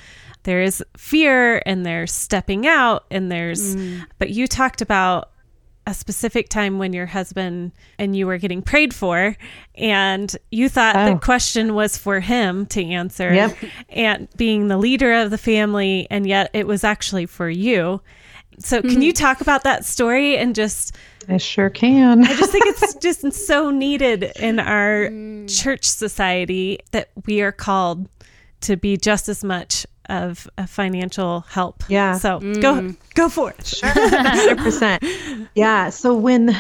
there 0.44 0.62
is 0.62 0.84
fear 0.98 1.62
and 1.66 1.86
there's 1.86 2.12
stepping 2.12 2.68
out 2.68 3.06
and 3.12 3.32
there's 3.32 3.76
but 4.18 4.32
you 4.32 4.48
talked 4.48 4.82
about 4.82 5.32
a 5.86 5.94
specific 5.94 6.50
time 6.50 6.80
when 6.80 6.94
your 6.94 7.06
husband 7.06 7.72
and 8.00 8.16
you 8.16 8.26
were 8.26 8.38
getting 8.38 8.62
prayed 8.62 8.94
for 8.94 9.36
and 9.76 10.36
you 10.52 10.70
thought 10.70 10.96
Oh. 10.96 11.14
the 11.14 11.20
question 11.20 11.76
was 11.76 11.98
for 11.98 12.20
him 12.20 12.66
to 12.68 12.84
answer 12.84 13.34
Yep. 13.34 13.58
and 13.90 14.28
being 14.38 14.68
the 14.68 14.78
leader 14.78 15.14
of 15.14 15.30
the 15.30 15.38
family 15.38 16.08
and 16.10 16.26
yet 16.26 16.50
it 16.54 16.68
was 16.68 16.84
actually 16.84 17.26
for 17.26 17.50
you 17.50 18.02
so 18.60 18.82
can 18.82 19.02
you 19.02 19.12
hmm. 19.12 19.16
talk 19.16 19.42
about 19.42 19.64
that 19.64 19.84
story 19.84 20.38
and 20.38 20.56
just 20.56 20.96
I 21.28 21.38
sure 21.38 21.70
can. 21.70 22.24
i 22.24 22.34
just 22.36 22.52
think 22.52 22.66
it's 22.68 22.94
just 23.02 23.34
so 23.46 23.70
needed 23.70 24.32
in 24.40 24.60
our 24.60 25.10
hmm. 25.10 25.48
church 25.48 25.86
society 25.86 26.80
that 26.92 27.10
we 27.26 27.42
are 27.42 27.52
called 27.52 28.08
to 28.62 28.78
be 28.78 28.96
just 28.96 29.28
as 29.28 29.44
much 29.44 29.86
of 30.10 30.48
a 30.58 30.68
financial 30.68 31.42
help 31.50 31.84
Yeah. 31.88 32.18
so 32.18 32.40
go 32.40 32.74
mm. 32.76 32.98
go 33.16 33.30
for 33.30 33.52
it 33.52 33.66
Sure. 33.66 33.90
hundred 33.96 34.58
percent. 34.58 35.04
Yeah. 35.56 35.90
So 35.90 36.14
when 36.16 36.56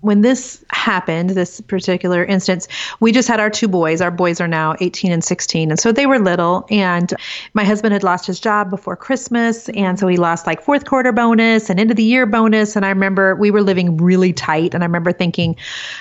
when 0.00 0.20
this 0.20 0.64
happened, 0.70 1.30
this 1.30 1.60
particular 1.62 2.24
instance, 2.24 2.68
we 3.00 3.10
just 3.10 3.26
had 3.26 3.40
our 3.40 3.50
two 3.50 3.66
boys. 3.66 4.00
Our 4.00 4.12
boys 4.12 4.40
are 4.40 4.46
now 4.46 4.76
18 4.80 5.10
and 5.10 5.24
16. 5.24 5.70
And 5.70 5.80
so 5.80 5.90
they 5.90 6.06
were 6.06 6.20
little. 6.20 6.66
And 6.70 7.12
my 7.54 7.64
husband 7.64 7.92
had 7.92 8.04
lost 8.04 8.24
his 8.26 8.38
job 8.38 8.70
before 8.70 8.94
Christmas. 8.94 9.68
And 9.70 9.98
so 9.98 10.06
he 10.06 10.16
lost 10.16 10.46
like 10.46 10.62
fourth 10.62 10.84
quarter 10.84 11.10
bonus 11.10 11.68
and 11.68 11.80
end 11.80 11.90
of 11.90 11.96
the 11.96 12.04
year 12.04 12.26
bonus. 12.26 12.76
And 12.76 12.86
I 12.86 12.90
remember 12.90 13.34
we 13.34 13.50
were 13.50 13.62
living 13.62 13.96
really 13.96 14.32
tight. 14.32 14.72
And 14.72 14.84
I 14.84 14.86
remember 14.86 15.12
thinking, 15.12 15.56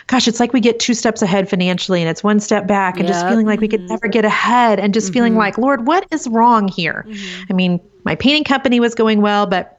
gosh, 0.05 0.27
it's 0.27 0.39
like 0.39 0.53
we 0.53 0.59
get 0.59 0.79
two 0.79 0.93
steps 0.93 1.23
ahead 1.23 1.49
financially 1.49 2.01
and 2.01 2.09
it's 2.09 2.23
one 2.23 2.39
step 2.39 2.67
back 2.67 2.99
and 2.99 3.07
just 3.07 3.27
feeling 3.27 3.47
like 3.47 3.61
we 3.61 3.67
could 3.67 3.81
mm-hmm. 3.81 3.93
never 3.93 4.07
get 4.07 4.25
ahead 4.25 4.79
and 4.79 4.93
just 4.93 5.11
feeling 5.11 5.33
mm-hmm. 5.33 5.39
like, 5.39 5.57
Lord, 5.57 5.87
what 5.87 6.05
is 6.11 6.27
wrong 6.27 6.67
here? 6.67 7.03
Mm-hmm. 7.07 7.43
I 7.49 7.53
mean, 7.53 7.79
my 8.03 8.15
painting 8.15 8.43
company 8.43 8.79
was 8.79 8.93
going 8.93 9.21
well, 9.21 9.47
but 9.47 9.76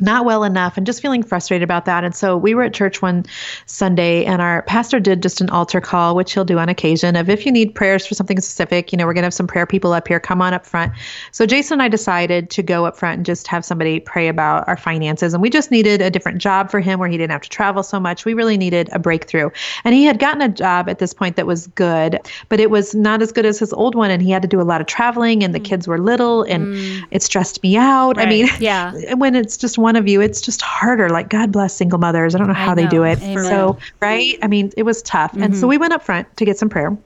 not 0.00 0.26
well 0.26 0.44
enough 0.44 0.76
and 0.76 0.84
just 0.84 1.00
feeling 1.00 1.22
frustrated 1.22 1.64
about 1.64 1.86
that. 1.86 2.04
And 2.04 2.14
so 2.14 2.36
we 2.36 2.54
were 2.54 2.64
at 2.64 2.74
church 2.74 3.00
one 3.00 3.24
Sunday 3.64 4.26
and 4.26 4.42
our 4.42 4.62
pastor 4.62 5.00
did 5.00 5.22
just 5.22 5.40
an 5.40 5.48
altar 5.48 5.80
call, 5.80 6.14
which 6.14 6.34
he'll 6.34 6.44
do 6.44 6.58
on 6.58 6.68
occasion 6.68 7.16
of 7.16 7.30
if 7.30 7.46
you 7.46 7.52
need 7.52 7.74
prayers 7.74 8.06
for 8.06 8.14
something 8.14 8.38
specific, 8.38 8.92
you 8.92 8.98
know, 8.98 9.06
we're 9.06 9.14
going 9.14 9.22
to 9.22 9.26
have 9.26 9.34
some 9.34 9.46
prayer 9.46 9.66
people 9.66 9.94
up 9.94 10.06
here, 10.06 10.20
come 10.20 10.42
on 10.42 10.52
up 10.52 10.66
front. 10.66 10.92
So 11.32 11.46
Jason 11.46 11.76
and 11.76 11.82
I 11.82 11.88
decided 11.88 12.50
to 12.50 12.62
go 12.62 12.84
up 12.84 12.96
front 12.96 13.18
and 13.18 13.26
just 13.26 13.46
have 13.46 13.64
somebody 13.64 14.00
pray 14.00 14.28
about 14.28 14.68
our 14.68 14.76
finances. 14.76 15.32
And 15.32 15.42
we 15.42 15.48
just 15.48 15.70
needed 15.70 16.02
a 16.02 16.10
different 16.10 16.38
job 16.38 16.70
for 16.70 16.80
him 16.80 16.98
where 16.98 17.08
he 17.08 17.16
didn't 17.16 17.32
have 17.32 17.42
to 17.42 17.48
travel 17.48 17.82
so 17.82 17.98
much. 17.98 18.26
We 18.26 18.34
really 18.34 18.58
needed 18.58 18.90
a 18.92 18.98
breakthrough. 18.98 19.48
And 19.84 19.94
he 19.94 20.04
had 20.04 20.18
gotten 20.18 20.42
a 20.42 20.48
job 20.50 20.90
at 20.90 20.98
this 20.98 21.14
point 21.14 21.36
that 21.36 21.46
was 21.46 21.68
good, 21.68 22.20
but 22.50 22.60
it 22.60 22.70
was 22.70 22.94
not 22.94 23.22
as 23.22 23.32
good 23.32 23.46
as 23.46 23.58
his 23.58 23.72
old 23.72 23.94
one. 23.94 24.10
And 24.10 24.20
he 24.20 24.30
had 24.30 24.42
to 24.42 24.48
do 24.48 24.60
a 24.60 24.62
lot 24.62 24.82
of 24.82 24.86
traveling 24.86 25.42
and 25.42 25.54
the 25.54 25.60
mm. 25.60 25.64
kids 25.64 25.88
were 25.88 25.98
little 25.98 26.42
and 26.42 26.74
mm. 26.74 27.04
it 27.10 27.22
stressed 27.22 27.62
me 27.62 27.76
out. 27.76 28.18
I 28.18 28.26
mean, 28.26 28.48
Yeah. 28.60 28.92
when 29.14 29.34
it's 29.34 29.56
just 29.56 29.78
one 29.78 29.85
of 29.94 30.08
you, 30.08 30.20
it's 30.20 30.40
just 30.40 30.62
harder. 30.62 31.08
Like 31.08 31.28
God 31.28 31.52
bless 31.52 31.76
single 31.76 32.00
mothers. 32.00 32.34
I 32.34 32.38
don't 32.38 32.48
know 32.48 32.54
how 32.54 32.74
they 32.74 32.88
do 32.88 33.04
it. 33.04 33.22
Amen. 33.22 33.44
So 33.44 33.78
right, 34.00 34.36
I 34.42 34.48
mean, 34.48 34.72
it 34.76 34.82
was 34.82 35.02
tough. 35.02 35.34
And 35.34 35.54
so 35.54 35.60
mm-hmm. 35.60 35.68
we 35.68 35.78
went 35.78 35.92
up 35.92 36.02
front 36.02 36.36
to 36.38 36.44
get 36.44 36.58
some 36.58 36.68
prayer. 36.68 36.96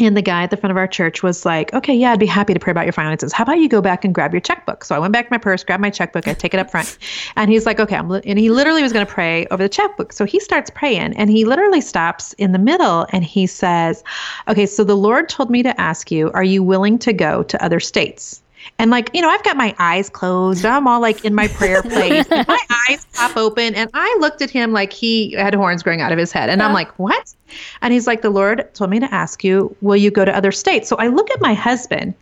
And 0.00 0.16
the 0.16 0.22
guy 0.22 0.44
at 0.44 0.50
the 0.50 0.56
front 0.56 0.70
of 0.70 0.76
our 0.76 0.86
church 0.86 1.22
was 1.22 1.44
like, 1.44 1.72
okay, 1.74 1.94
yeah, 1.94 2.12
I'd 2.12 2.20
be 2.20 2.26
happy 2.26 2.54
to 2.54 2.60
pray 2.60 2.70
about 2.70 2.84
your 2.84 2.92
finances. 2.92 3.32
How 3.32 3.42
about 3.42 3.58
you 3.58 3.68
go 3.68 3.80
back 3.80 4.04
and 4.04 4.14
grab 4.14 4.32
your 4.32 4.40
checkbook? 4.40 4.84
So 4.84 4.94
I 4.94 4.98
went 4.98 5.12
back 5.12 5.26
to 5.26 5.32
my 5.32 5.38
purse, 5.38 5.64
grabbed 5.64 5.80
my 5.80 5.90
checkbook, 5.90 6.28
I 6.28 6.34
take 6.34 6.54
it 6.54 6.60
up 6.60 6.70
front. 6.70 6.98
And 7.36 7.50
he's 7.50 7.66
like, 7.66 7.78
okay, 7.78 7.96
I'm 7.96 8.08
li-, 8.08 8.22
and 8.24 8.38
he 8.38 8.50
literally 8.50 8.82
was 8.82 8.92
going 8.92 9.06
to 9.06 9.12
pray 9.12 9.46
over 9.50 9.62
the 9.62 9.68
checkbook. 9.68 10.12
So 10.12 10.24
he 10.24 10.40
starts 10.40 10.70
praying 10.70 11.16
and 11.16 11.30
he 11.30 11.44
literally 11.44 11.80
stops 11.80 12.32
in 12.34 12.52
the 12.52 12.58
middle 12.58 13.06
and 13.10 13.24
he 13.24 13.46
says, 13.46 14.02
okay, 14.48 14.66
so 14.66 14.84
the 14.84 14.96
Lord 14.96 15.28
told 15.28 15.50
me 15.50 15.62
to 15.62 15.80
ask 15.80 16.10
you, 16.10 16.30
are 16.32 16.44
you 16.44 16.62
willing 16.62 16.98
to 17.00 17.12
go 17.12 17.42
to 17.44 17.64
other 17.64 17.80
states? 17.80 18.42
And 18.78 18.90
like, 18.90 19.10
you 19.12 19.22
know, 19.22 19.28
I've 19.28 19.42
got 19.42 19.56
my 19.56 19.74
eyes 19.78 20.08
closed. 20.08 20.64
I'm 20.64 20.86
all 20.86 21.00
like 21.00 21.24
in 21.24 21.34
my 21.34 21.48
prayer 21.48 21.82
place. 21.84 22.28
my 22.30 22.58
eyes 22.88 23.06
pop 23.14 23.36
open. 23.36 23.74
And 23.74 23.90
I 23.94 24.16
looked 24.20 24.42
at 24.42 24.50
him 24.50 24.72
like 24.72 24.92
he 24.92 25.32
had 25.32 25.54
horns 25.54 25.82
growing 25.82 26.00
out 26.00 26.12
of 26.12 26.18
his 26.18 26.32
head. 26.32 26.50
And 26.50 26.62
I'm 26.62 26.72
like, 26.72 26.96
what? 26.98 27.34
And 27.82 27.92
he's 27.92 28.06
like, 28.06 28.22
the 28.22 28.30
Lord 28.30 28.72
told 28.74 28.90
me 28.90 29.00
to 29.00 29.12
ask 29.12 29.42
you, 29.42 29.74
will 29.80 29.96
you 29.96 30.10
go 30.10 30.24
to 30.24 30.36
other 30.36 30.52
states? 30.52 30.88
So 30.88 30.96
I 30.96 31.08
look 31.08 31.30
at 31.30 31.40
my 31.40 31.54
husband 31.54 32.14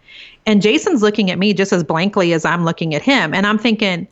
and 0.46 0.62
Jason's 0.62 1.02
looking 1.02 1.30
at 1.30 1.38
me 1.38 1.52
just 1.52 1.72
as 1.72 1.82
blankly 1.82 2.32
as 2.32 2.44
I'm 2.44 2.64
looking 2.64 2.94
at 2.94 3.02
him. 3.02 3.35
And 3.35 3.46
I'm 3.46 3.59
thinking, 3.59 4.06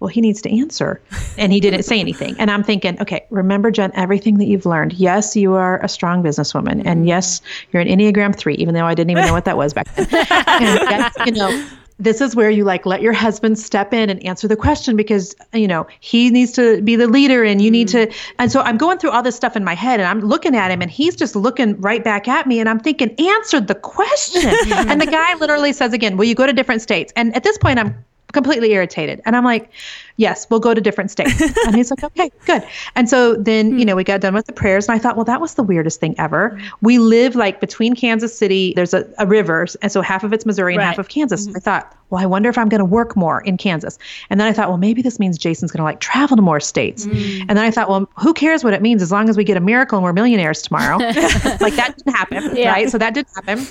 well, 0.00 0.08
he 0.08 0.20
needs 0.20 0.42
to 0.42 0.50
answer. 0.50 1.00
And 1.36 1.52
he 1.52 1.60
didn't 1.60 1.84
say 1.84 2.00
anything. 2.00 2.34
And 2.38 2.50
I'm 2.50 2.64
thinking, 2.64 3.00
okay, 3.00 3.26
remember, 3.30 3.70
Jen, 3.70 3.92
everything 3.94 4.38
that 4.38 4.46
you've 4.46 4.66
learned. 4.66 4.94
Yes, 4.94 5.36
you 5.36 5.54
are 5.54 5.82
a 5.84 5.88
strong 5.88 6.22
businesswoman. 6.22 6.82
And 6.84 7.00
mm-hmm. 7.00 7.04
yes, 7.04 7.42
you're 7.70 7.82
an 7.82 7.88
Enneagram 7.88 8.34
three, 8.34 8.54
even 8.54 8.74
though 8.74 8.86
I 8.86 8.94
didn't 8.94 9.10
even 9.10 9.26
know 9.26 9.32
what 9.32 9.44
that 9.44 9.56
was 9.56 9.74
back 9.74 9.94
then. 9.94 10.06
and 10.10 10.10
yes, 10.90 11.14
you 11.26 11.32
know, 11.32 11.66
this 11.98 12.22
is 12.22 12.34
where 12.34 12.48
you 12.48 12.64
like 12.64 12.86
let 12.86 13.02
your 13.02 13.12
husband 13.12 13.58
step 13.58 13.92
in 13.92 14.08
and 14.08 14.24
answer 14.24 14.48
the 14.48 14.56
question 14.56 14.96
because 14.96 15.36
you 15.52 15.68
know 15.68 15.86
he 16.00 16.30
needs 16.30 16.50
to 16.52 16.80
be 16.80 16.96
the 16.96 17.06
leader 17.06 17.44
and 17.44 17.60
you 17.60 17.70
need 17.70 17.88
to 17.88 18.06
mm. 18.06 18.16
and 18.38 18.50
so 18.50 18.62
i'm 18.62 18.78
going 18.78 18.96
through 18.96 19.10
all 19.10 19.22
this 19.22 19.36
stuff 19.36 19.54
in 19.54 19.62
my 19.64 19.74
head 19.74 20.00
and 20.00 20.08
i'm 20.08 20.20
looking 20.20 20.56
at 20.56 20.70
him 20.70 20.80
and 20.80 20.90
he's 20.90 21.14
just 21.14 21.36
looking 21.36 21.78
right 21.78 22.02
back 22.02 22.26
at 22.26 22.46
me 22.46 22.58
and 22.58 22.70
i'm 22.70 22.80
thinking 22.80 23.14
answer 23.20 23.60
the 23.60 23.74
question 23.74 24.50
and 24.72 24.98
the 25.00 25.06
guy 25.06 25.34
literally 25.34 25.74
says 25.74 25.92
again 25.92 26.16
will 26.16 26.24
you 26.24 26.34
go 26.34 26.46
to 26.46 26.54
different 26.54 26.80
states 26.80 27.12
and 27.16 27.36
at 27.36 27.44
this 27.44 27.58
point 27.58 27.78
i'm 27.78 27.94
completely 28.32 28.72
irritated. 28.72 29.20
And 29.24 29.36
i'm 29.36 29.44
like 29.44 29.70
yes 30.16 30.46
we'll 30.50 30.60
go 30.60 30.74
to 30.74 30.80
different 30.80 31.10
states. 31.10 31.40
And 31.66 31.76
he's 31.76 31.90
like 31.90 32.02
okay 32.04 32.30
good. 32.46 32.62
And 32.94 33.08
so 33.08 33.34
then 33.34 33.72
you 33.72 33.78
hmm. 33.78 33.82
know 33.88 33.96
we 33.96 34.04
got 34.04 34.20
done 34.20 34.34
with 34.34 34.46
the 34.46 34.52
prayers 34.52 34.88
and 34.88 34.94
i 34.94 34.98
thought 34.98 35.16
well 35.16 35.24
that 35.24 35.40
was 35.40 35.54
the 35.54 35.62
weirdest 35.62 36.00
thing 36.00 36.14
ever. 36.18 36.60
We 36.80 36.98
live 36.98 37.34
like 37.36 37.60
between 37.60 37.94
kansas 37.94 38.36
city 38.36 38.72
there's 38.74 38.94
a, 38.94 39.08
a 39.18 39.26
river 39.26 39.66
and 39.82 39.90
so 39.92 40.00
half 40.00 40.24
of 40.24 40.32
it's 40.32 40.46
missouri 40.46 40.74
and 40.74 40.82
half 40.82 40.98
of 40.98 41.08
kansas. 41.08 41.46
Mm-hmm. 41.46 41.56
I 41.56 41.60
thought 41.60 41.96
well 42.10 42.22
i 42.22 42.26
wonder 42.26 42.48
if 42.48 42.58
i'm 42.58 42.68
going 42.68 42.80
to 42.80 42.84
work 42.84 43.16
more 43.16 43.40
in 43.42 43.56
kansas. 43.56 43.98
And 44.30 44.40
then 44.40 44.46
i 44.46 44.52
thought 44.52 44.68
well 44.68 44.78
maybe 44.78 45.02
this 45.02 45.18
means 45.18 45.38
jason's 45.38 45.70
going 45.70 45.78
to 45.78 45.84
like 45.84 46.00
travel 46.00 46.36
to 46.36 46.42
more 46.42 46.60
states. 46.60 47.04
Hmm. 47.04 47.12
And 47.48 47.50
then 47.50 47.64
i 47.64 47.70
thought 47.70 47.88
well 47.88 48.08
who 48.16 48.34
cares 48.34 48.64
what 48.64 48.74
it 48.74 48.82
means 48.82 49.02
as 49.02 49.12
long 49.12 49.28
as 49.28 49.36
we 49.36 49.44
get 49.44 49.56
a 49.56 49.60
miracle 49.60 49.98
and 49.98 50.04
we're 50.04 50.12
millionaires 50.12 50.62
tomorrow? 50.62 50.98
Like 51.60 51.74
that 51.74 51.96
didn't 51.96 52.14
happen 52.14 52.56
Yeah. 52.56 52.72
right? 52.72 52.90
So 52.90 52.98
that 52.98 53.14
didn't 53.14 53.34
happen 53.34 53.66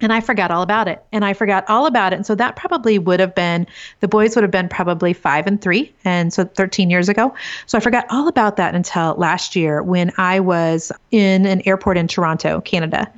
and 0.00 0.12
I 0.12 0.20
forgot 0.20 0.50
all 0.50 0.62
about 0.62 0.88
it. 0.88 1.02
And 1.12 1.24
I 1.24 1.32
forgot 1.32 1.64
all 1.68 1.86
about 1.86 2.12
it. 2.12 2.16
And 2.16 2.26
so 2.26 2.34
that 2.36 2.56
probably 2.56 2.98
would 2.98 3.20
have 3.20 3.34
been, 3.34 3.66
the 4.00 4.08
boys 4.08 4.34
would 4.36 4.42
have 4.42 4.50
been 4.50 4.68
probably 4.68 5.12
five 5.12 5.46
and 5.46 5.60
three. 5.60 5.92
And 6.04 6.32
so 6.32 6.44
13 6.44 6.90
years 6.90 7.08
ago. 7.08 7.34
So 7.66 7.78
I 7.78 7.80
forgot 7.80 8.06
all 8.10 8.28
about 8.28 8.56
that 8.56 8.74
until 8.74 9.14
last 9.16 9.56
year 9.56 9.82
when 9.82 10.12
I 10.16 10.40
was 10.40 10.92
in 11.10 11.46
an 11.46 11.62
airport 11.66 11.98
in 11.98 12.08
Toronto, 12.08 12.60
Canada. 12.60 13.10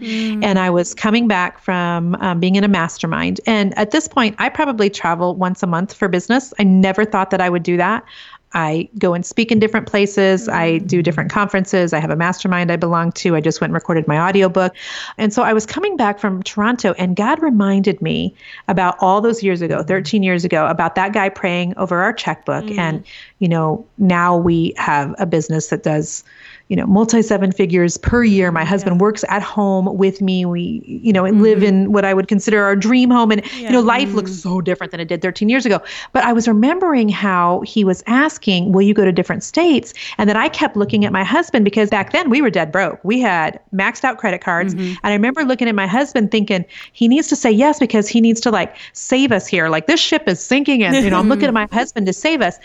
And 0.45 0.59
I 0.59 0.71
was 0.71 0.95
coming 0.95 1.29
back 1.29 1.59
from 1.59 2.15
um, 2.17 2.41
being 2.41 2.57
in 2.57 2.65
a 2.65 2.69
mastermind. 2.69 3.41
And 3.47 3.77
at 3.79 3.91
this 3.91 4.09
point, 4.09 4.37
I 4.39 4.49
probably 4.49 4.91
travel 4.91 5.35
once 5.35 5.63
a 5.63 5.67
month 5.67 5.93
for 5.93 6.09
business. 6.09 6.55
I 6.59 6.65
never 6.65 7.05
thought 7.05 7.31
that 7.31 7.41
I 7.41 7.51
would 7.51 7.63
do 7.63 7.77
that. 7.77 8.05
I 8.53 8.89
go 8.99 9.15
and 9.15 9.25
speak 9.25 9.53
in 9.53 9.59
different 9.59 9.87
places. 9.87 10.49
I 10.49 10.73
mm-hmm. 10.73 10.87
do 10.87 11.03
different 11.03 11.31
conferences. 11.31 11.93
I 11.93 12.01
have 12.01 12.11
a 12.11 12.17
mastermind 12.17 12.73
I 12.73 12.77
belong 12.77 13.13
to. 13.13 13.37
I 13.37 13.41
just 13.41 13.61
went 13.61 13.71
and 13.71 13.75
recorded 13.75 14.09
my 14.09 14.19
audiobook. 14.19 14.75
And 15.19 15.33
so 15.33 15.43
I 15.43 15.53
was 15.53 15.67
coming 15.67 15.97
back 15.97 16.19
from 16.19 16.43
Toronto 16.43 16.95
and 16.99 17.15
God 17.15 17.41
reminded 17.43 18.03
me 18.03 18.35
about 18.69 18.97
all 19.01 19.21
those 19.21 19.43
years 19.43 19.63
ago, 19.63 19.79
mm-hmm. 19.79 19.89
13 19.89 20.23
years 20.23 20.45
ago, 20.45 20.67
about 20.67 20.95
that 20.97 21.13
guy 21.13 21.29
praying 21.29 21.77
over 21.77 22.01
our 22.03 22.13
checkbook. 22.13 22.65
And, 22.73 23.01
mm-hmm. 23.01 23.11
you 23.39 23.49
know, 23.49 23.87
now 23.99 24.37
we 24.37 24.75
have 24.77 25.15
a 25.19 25.27
business 25.27 25.69
that 25.69 25.83
does, 25.83 26.25
you 26.71 26.77
know, 26.77 26.87
multi 26.87 27.21
seven 27.21 27.51
figures 27.51 27.97
per 27.97 28.23
year. 28.23 28.53
My 28.53 28.65
husband 28.65 29.01
works 29.01 29.25
at 29.29 29.43
home 29.43 29.97
with 29.97 30.23
me. 30.23 30.45
We, 30.47 30.83
you 30.87 31.13
know, 31.13 31.25
live 31.25 31.59
mm-hmm. 31.59 31.67
in 31.67 31.93
what 31.93 32.05
I 32.05 32.15
would 32.15 32.29
consider 32.29 32.63
our 32.63 32.77
dream 32.77 33.11
home. 33.11 33.33
And, 33.33 33.45
you 33.57 33.71
know, 33.71 33.81
life 33.81 34.13
looks 34.13 34.31
mm-hmm. 34.31 34.49
so 34.49 34.61
different 34.61 34.93
than 34.93 35.01
it 35.01 35.09
did 35.09 35.21
13 35.21 35.49
years 35.49 35.67
ago. 35.67 35.81
But 36.13 36.23
I 36.23 36.33
was 36.33 36.47
remembering 36.47 37.09
how 37.09 37.63
he 37.63 37.83
was 37.83 38.05
asking, 38.07 38.71
Will 38.71 38.83
you 38.83 38.95
go 38.95 39.05
to 39.05 39.11
different 39.11 39.43
states? 39.43 39.93
And 40.17 40.31
then 40.31 40.37
I 40.37 40.49
kept 40.49 40.77
looking 40.77 41.05
at 41.05 41.11
my 41.11 41.25
husband 41.25 41.65
because 41.65 41.91
back 41.91 42.13
then 42.13 42.31
we 42.31 42.41
were 42.41 42.51
dead 42.51 42.71
broke. 42.71 43.01
We 43.03 43.19
had 43.19 43.59
maxed 43.75 44.05
out 44.05 44.19
credit 44.19 44.41
cards. 44.41 44.73
Mm-hmm. 44.73 44.95
And 45.03 45.13
I 45.13 45.13
remember 45.13 45.45
looking 45.45 45.69
at 45.69 45.75
my 45.75 45.89
husband 45.89 46.31
thinking, 46.31 46.65
He 46.93 47.09
needs 47.09 47.27
to 47.29 47.37
say 47.37 47.51
yes 47.51 47.81
because 47.81 48.07
he 48.07 48.21
needs 48.21 48.41
to 48.43 48.53
like 48.53 48.77
save 48.93 49.33
us 49.33 49.49
here. 49.49 49.69
Like 49.69 49.89
this 49.89 49.99
ship 49.99 50.29
is 50.29 50.41
sinking. 50.41 50.85
And, 50.85 50.95
you 50.95 51.11
know, 51.11 51.19
I'm 51.19 51.29
looking 51.29 51.49
at 51.49 51.55
my 51.55 51.67
husband 51.73 52.07
to 52.07 52.13
save 52.13 52.43
us. 52.43 52.61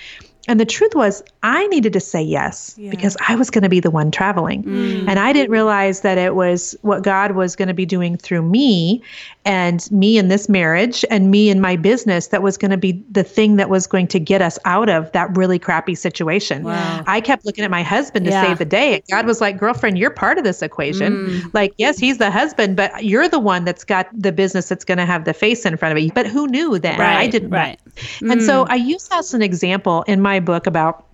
And 0.47 0.59
the 0.59 0.65
truth 0.65 0.93
was, 0.93 1.23
I 1.47 1.67
needed 1.67 1.93
to 1.93 1.99
say 1.99 2.23
yes 2.23 2.73
Yeah. 2.75 2.89
because 2.89 3.15
I 3.27 3.35
was 3.35 3.51
going 3.51 3.61
to 3.61 3.69
be 3.69 3.79
the 3.79 3.91
one 3.91 4.09
traveling. 4.09 4.63
Mm. 4.63 5.07
And 5.07 5.19
I 5.19 5.31
didn't 5.31 5.51
realize 5.51 6.01
that 6.01 6.17
it 6.17 6.33
was 6.33 6.75
what 6.81 7.03
God 7.03 7.33
was 7.33 7.55
going 7.55 7.67
to 7.67 7.73
be 7.75 7.85
doing 7.85 8.17
through 8.17 8.41
me 8.41 9.03
and 9.45 9.89
me 9.91 10.17
in 10.17 10.27
this 10.27 10.49
marriage 10.49 11.05
and 11.11 11.29
me 11.29 11.51
in 11.51 11.61
my 11.61 11.75
business 11.75 12.27
that 12.29 12.41
was 12.41 12.57
going 12.57 12.71
to 12.71 12.77
be 12.77 12.93
the 13.11 13.23
thing 13.23 13.57
that 13.57 13.69
was 13.69 13.85
going 13.85 14.07
to 14.07 14.19
get 14.19 14.41
us 14.41 14.57
out 14.65 14.89
of 14.89 15.11
that 15.11 15.37
really 15.37 15.59
crappy 15.59 15.93
situation. 15.93 16.63
Wow. 16.63 17.03
I 17.05 17.21
kept 17.21 17.45
looking 17.45 17.63
at 17.63 17.69
my 17.69 17.83
husband 17.83 18.25
to 18.25 18.31
Yeah. 18.31 18.41
save 18.43 18.57
the 18.57 18.65
day. 18.65 19.03
God 19.11 19.27
was 19.27 19.39
like, 19.41 19.59
girlfriend, 19.59 19.99
you're 19.99 20.09
part 20.09 20.39
of 20.39 20.43
this 20.43 20.63
equation. 20.63 21.47
Like, 21.53 21.73
yes, 21.77 21.99
he's 21.99 22.17
the 22.17 22.31
husband, 22.31 22.75
but 22.75 23.05
you're 23.05 23.29
the 23.29 23.39
one 23.39 23.65
that's 23.65 23.83
got 23.83 24.07
the 24.11 24.31
business 24.31 24.67
that's 24.67 24.83
going 24.83 24.97
to 24.97 25.05
have 25.05 25.25
the 25.25 25.33
face 25.33 25.63
in 25.63 25.77
front 25.77 25.95
of 25.95 26.03
it. 26.03 26.13
But 26.15 26.25
who 26.25 26.47
knew 26.47 26.79
then? 26.79 26.99
I 26.99 27.15
Right, 27.15 27.31
didn't 27.31 27.51
know. 27.51 27.57
right. 27.57 27.79
And 28.21 28.41
so 28.41 28.65
I 28.67 28.75
use 28.75 29.07
that 29.09 29.19
as 29.19 29.33
an 29.35 29.43
example 29.43 30.03
in 30.07 30.21
my 30.21 30.39
book 30.39 30.65
about 30.65 31.05